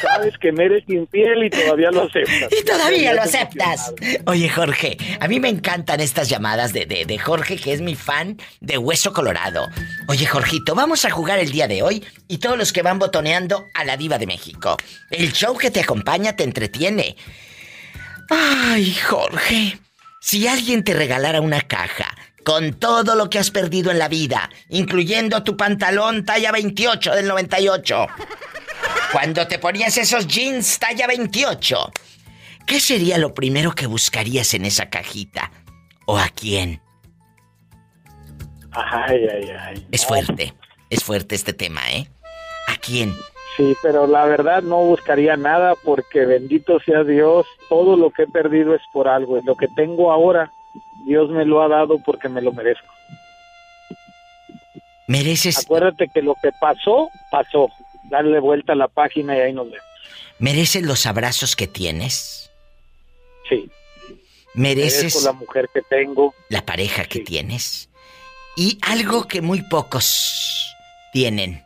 [0.00, 2.48] sabes que me eres infiel y todavía lo aceptas.
[2.50, 3.94] Y todavía lo aceptas.
[4.26, 7.94] Oye, Jorge, a mí me encantan estas llamadas de, de, de Jorge, que es mi
[7.94, 9.68] fan de Hueso Colorado.
[10.08, 13.64] Oye, Jorgito, vamos a jugar el día de hoy y todos los que van botoneando
[13.74, 14.76] a la Diva de México.
[15.10, 17.16] El show que te acompaña te entretiene.
[18.30, 19.78] Ay, Jorge,
[20.20, 22.14] si alguien te regalara una caja
[22.44, 27.28] con todo lo que has perdido en la vida, incluyendo tu pantalón talla 28 del
[27.28, 28.06] 98,
[29.12, 31.92] cuando te ponías esos jeans talla 28,
[32.66, 35.50] ¿qué sería lo primero que buscarías en esa cajita?
[36.06, 36.80] ¿O a quién?
[38.72, 39.86] Ay, ay, ay.
[39.92, 40.54] Es fuerte,
[40.90, 42.08] es fuerte este tema, ¿eh?
[42.68, 43.14] ¿A quién?
[43.56, 48.26] Sí, pero la verdad no buscaría nada porque bendito sea Dios, todo lo que he
[48.26, 50.50] perdido es por algo y lo que tengo ahora,
[51.06, 52.86] Dios me lo ha dado porque me lo merezco.
[55.08, 57.68] Mereces, Acuérdate que lo que pasó, pasó.
[58.10, 59.84] Darle vuelta a la página y ahí nos vemos.
[60.38, 62.50] mereces los abrazos que tienes.
[63.48, 63.70] Sí.
[64.54, 66.34] Mereces Merezco la mujer que tengo.
[66.48, 67.88] la pareja que tienes.
[68.56, 70.74] Y algo que muy pocos
[71.12, 71.64] tienen.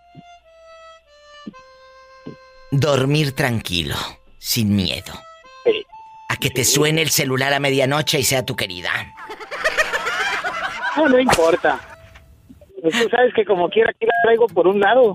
[2.71, 3.97] Dormir tranquilo,
[4.39, 5.13] sin miedo.
[6.29, 8.91] A que te suene el celular a medianoche y sea tu querida.
[10.97, 11.79] No, no importa.
[12.83, 15.15] Tú sabes que como quiera aquí la traigo por un lado.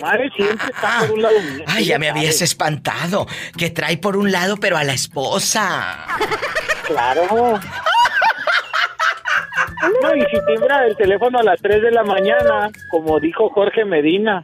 [0.00, 1.64] Madre siempre está por un lado mío.
[1.66, 3.26] Ay, ya me habías espantado.
[3.56, 6.06] Que trae por un lado, pero a la esposa.
[6.86, 7.60] Claro.
[10.02, 13.84] No, y si timbra el teléfono a las 3 de la mañana, como dijo Jorge
[13.84, 14.42] Medina,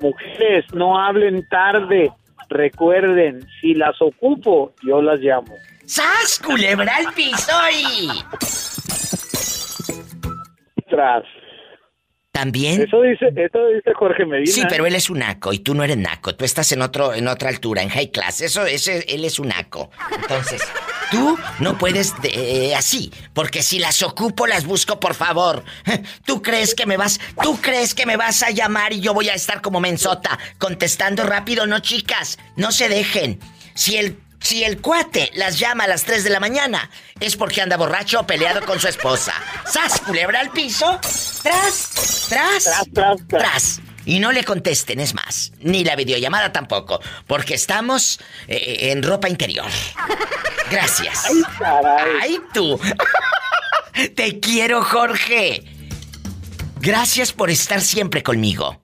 [0.00, 2.10] mujeres, no hablen tarde.
[2.48, 5.54] Recuerden, si las ocupo, yo las llamo.
[5.86, 8.08] ¡Sas, culebra al piso y...
[12.32, 12.80] ¿También?
[12.80, 14.50] Eso dice, eso dice Jorge Medina.
[14.50, 16.34] Sí, pero él es un naco y tú no eres naco.
[16.34, 18.40] Tú estás en otro, en otra altura, en high class.
[18.40, 19.90] Eso, ese, él es un naco.
[20.18, 20.62] Entonces,
[21.10, 25.62] tú no puedes de- eh, así, porque si las ocupo las busco, por favor.
[26.24, 29.28] ¿Tú crees que me vas, tú crees que me vas a llamar y yo voy
[29.28, 31.66] a estar como mensota contestando rápido?
[31.66, 33.40] No, chicas, no se dejen.
[33.74, 36.90] Si el si el cuate las llama a las 3 de la mañana,
[37.20, 39.32] es porque anda borracho o peleado con su esposa.
[39.64, 40.98] ¡Sas, culebra al piso!
[41.42, 42.26] ¡Tras!
[42.28, 42.86] ¡Tras!
[42.92, 43.80] ¡Tras, tras!
[44.04, 45.52] Y no le contesten, es más.
[45.60, 47.00] Ni la videollamada tampoco.
[47.26, 49.70] Porque estamos eh, en ropa interior.
[50.70, 51.24] Gracias.
[51.26, 52.10] ¡Ay, caray!
[52.20, 52.80] ¡Ay, tú!
[54.16, 55.64] Te quiero, Jorge.
[56.80, 58.82] Gracias por estar siempre conmigo.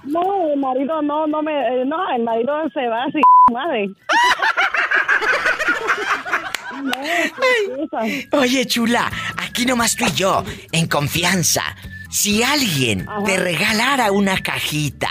[0.09, 1.53] No, el marido no, no me.
[1.53, 3.21] Eh, no, el marido se va así,
[3.53, 3.91] madre.
[8.33, 11.63] Oye, chula, aquí nomás tú y yo, en confianza.
[12.11, 15.11] Si alguien te regalara una cajita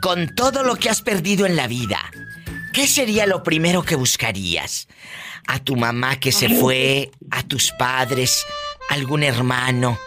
[0.00, 2.00] con todo lo que has perdido en la vida,
[2.72, 4.88] ¿qué sería lo primero que buscarías?
[5.46, 7.10] ¿A tu mamá que se fue?
[7.30, 8.44] ¿A tus padres?
[8.88, 9.98] ¿Algún hermano?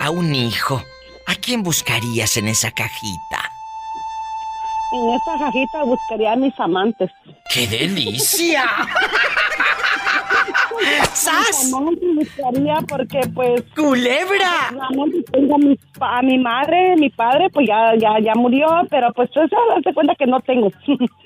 [0.00, 0.84] ¿A un hijo?
[1.26, 3.50] ¿A quién buscarías en esa cajita?
[4.92, 7.10] En esa cajita buscaría a mis amantes.
[7.52, 8.64] ¡Qué delicia!
[11.12, 11.72] ¡Sas!
[12.88, 13.62] porque, pues...
[13.74, 14.72] ¡Culebra!
[15.32, 19.30] Tengo a mi, a mi madre, mi padre, pues ya, ya, ya murió, pero pues
[19.30, 20.70] eso, date cuenta que no tengo.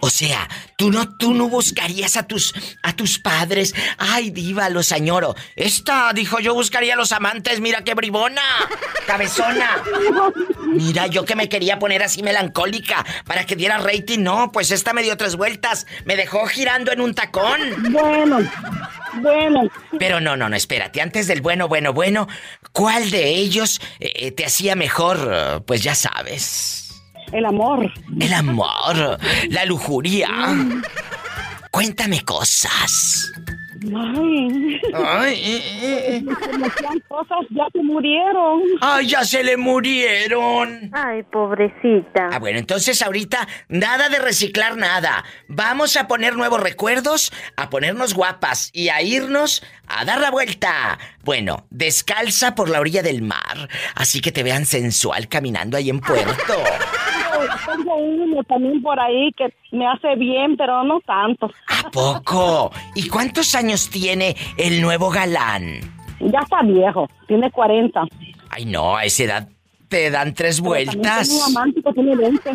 [0.00, 3.74] O sea, tú no, tú no buscarías a tus, a tus padres.
[3.98, 5.34] Ay, diva, los añoro.
[5.56, 7.60] Esta, dijo yo, buscaría a los amantes.
[7.60, 8.42] Mira qué bribona,
[9.06, 9.82] cabezona.
[10.66, 14.20] Mira, yo que me quería poner así melancólica para que diera rating.
[14.20, 15.86] No, pues esta me dio tres vueltas.
[16.04, 17.60] Me dejó girando en un tacón.
[17.90, 18.38] Bueno,
[19.14, 19.68] bueno.
[19.98, 21.00] Pero no, no, no, espérate.
[21.00, 22.28] Antes del bueno, bueno, bueno,
[22.72, 25.64] ¿cuál de ellos eh, te hacía mejor?
[25.66, 26.87] Pues ya sabes.
[27.32, 27.90] El amor.
[28.20, 29.18] El amor.
[29.50, 30.28] La lujuria.
[31.70, 33.32] Cuéntame cosas.
[33.94, 34.80] Ay.
[34.94, 36.26] Ay.
[37.08, 38.62] cosas ya se murieron.
[38.80, 40.90] Ay, ya se le murieron.
[40.92, 42.28] Ay, pobrecita.
[42.32, 45.24] Ah, bueno, entonces ahorita nada de reciclar nada.
[45.48, 50.98] Vamos a poner nuevos recuerdos, a ponernos guapas y a irnos a dar la vuelta.
[51.24, 56.00] Bueno, descalza por la orilla del mar, así que te vean sensual caminando ahí en
[56.00, 56.54] Puerto.
[57.66, 61.50] Tengo uno también por ahí que me hace bien, pero no tanto.
[61.68, 62.72] ¿A poco?
[62.94, 65.80] ¿Y cuántos años tiene el nuevo galán?
[66.20, 68.02] Ya está viejo, tiene 40.
[68.50, 69.48] Ay, no, a esa edad
[69.88, 71.28] te dan tres vueltas.
[71.28, 72.50] Tiene un amante que tiene 20.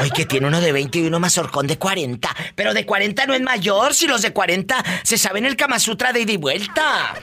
[0.00, 2.28] Hoy que tiene uno de 20 y uno más horcón de 40.
[2.54, 6.12] Pero de 40 no es mayor, si los de 40 se saben el Kama Sutra
[6.12, 7.14] de ida y vuelta.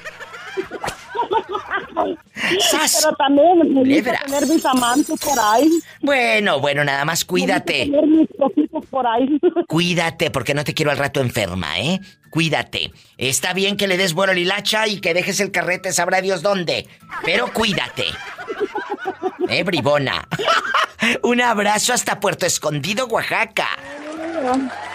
[2.60, 3.02] ¡Sas!
[3.02, 5.70] Pero también tener mis amantes por ahí.
[6.02, 7.86] Bueno, bueno, nada más cuídate.
[7.86, 9.40] Tener mis cositas por ahí.
[9.68, 12.00] Cuídate, porque no te quiero al rato enferma, ¿eh?
[12.30, 12.92] Cuídate.
[13.18, 16.42] Está bien que le des vuelo a Lilacha y que dejes el carrete, sabrá Dios
[16.42, 16.88] dónde.
[17.26, 18.06] Pero cuídate.
[19.50, 20.28] ¿Eh, bribona?
[21.24, 23.68] Un abrazo hasta Puerto Escondido, Oaxaca.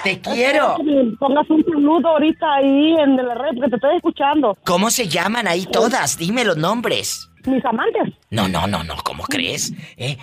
[0.03, 0.77] Te quiero.
[1.19, 4.57] Pongas un saludo ahorita ahí en la red, porque te estoy escuchando.
[4.65, 6.17] ¿Cómo se llaman ahí todas?
[6.19, 7.29] Dime los nombres.
[7.45, 8.15] Mis amantes.
[8.31, 9.73] No, no, no, no, ¿cómo crees?
[9.97, 10.17] ¿Eh?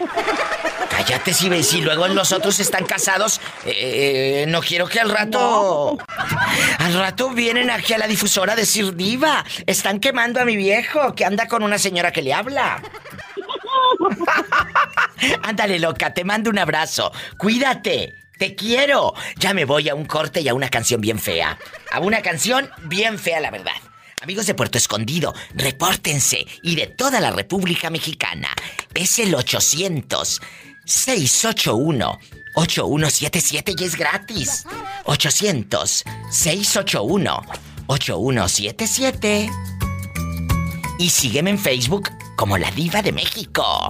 [0.89, 3.41] Cállate si ves, si luego los otros están casados.
[3.65, 5.97] eh, eh, no quiero que al rato.
[6.77, 9.43] Al rato vienen aquí a la difusora a decir diva.
[9.65, 12.81] Están quemando a mi viejo que anda con una señora que le habla.
[15.43, 17.11] Ándale, loca, te mando un abrazo.
[17.37, 18.15] Cuídate.
[18.39, 19.13] Te quiero.
[19.37, 21.59] Ya me voy a un corte y a una canción bien fea.
[21.91, 23.73] A una canción bien fea, la verdad.
[24.21, 26.47] Amigos de Puerto Escondido, repórtense.
[26.63, 28.47] Y de toda la República Mexicana.
[28.93, 30.39] Es el 800
[30.85, 32.19] 681
[32.55, 34.65] 8177 y es gratis.
[35.03, 37.41] 800 681
[37.87, 39.49] 8177.
[40.97, 43.89] Y sígueme en Facebook como La Diva de México.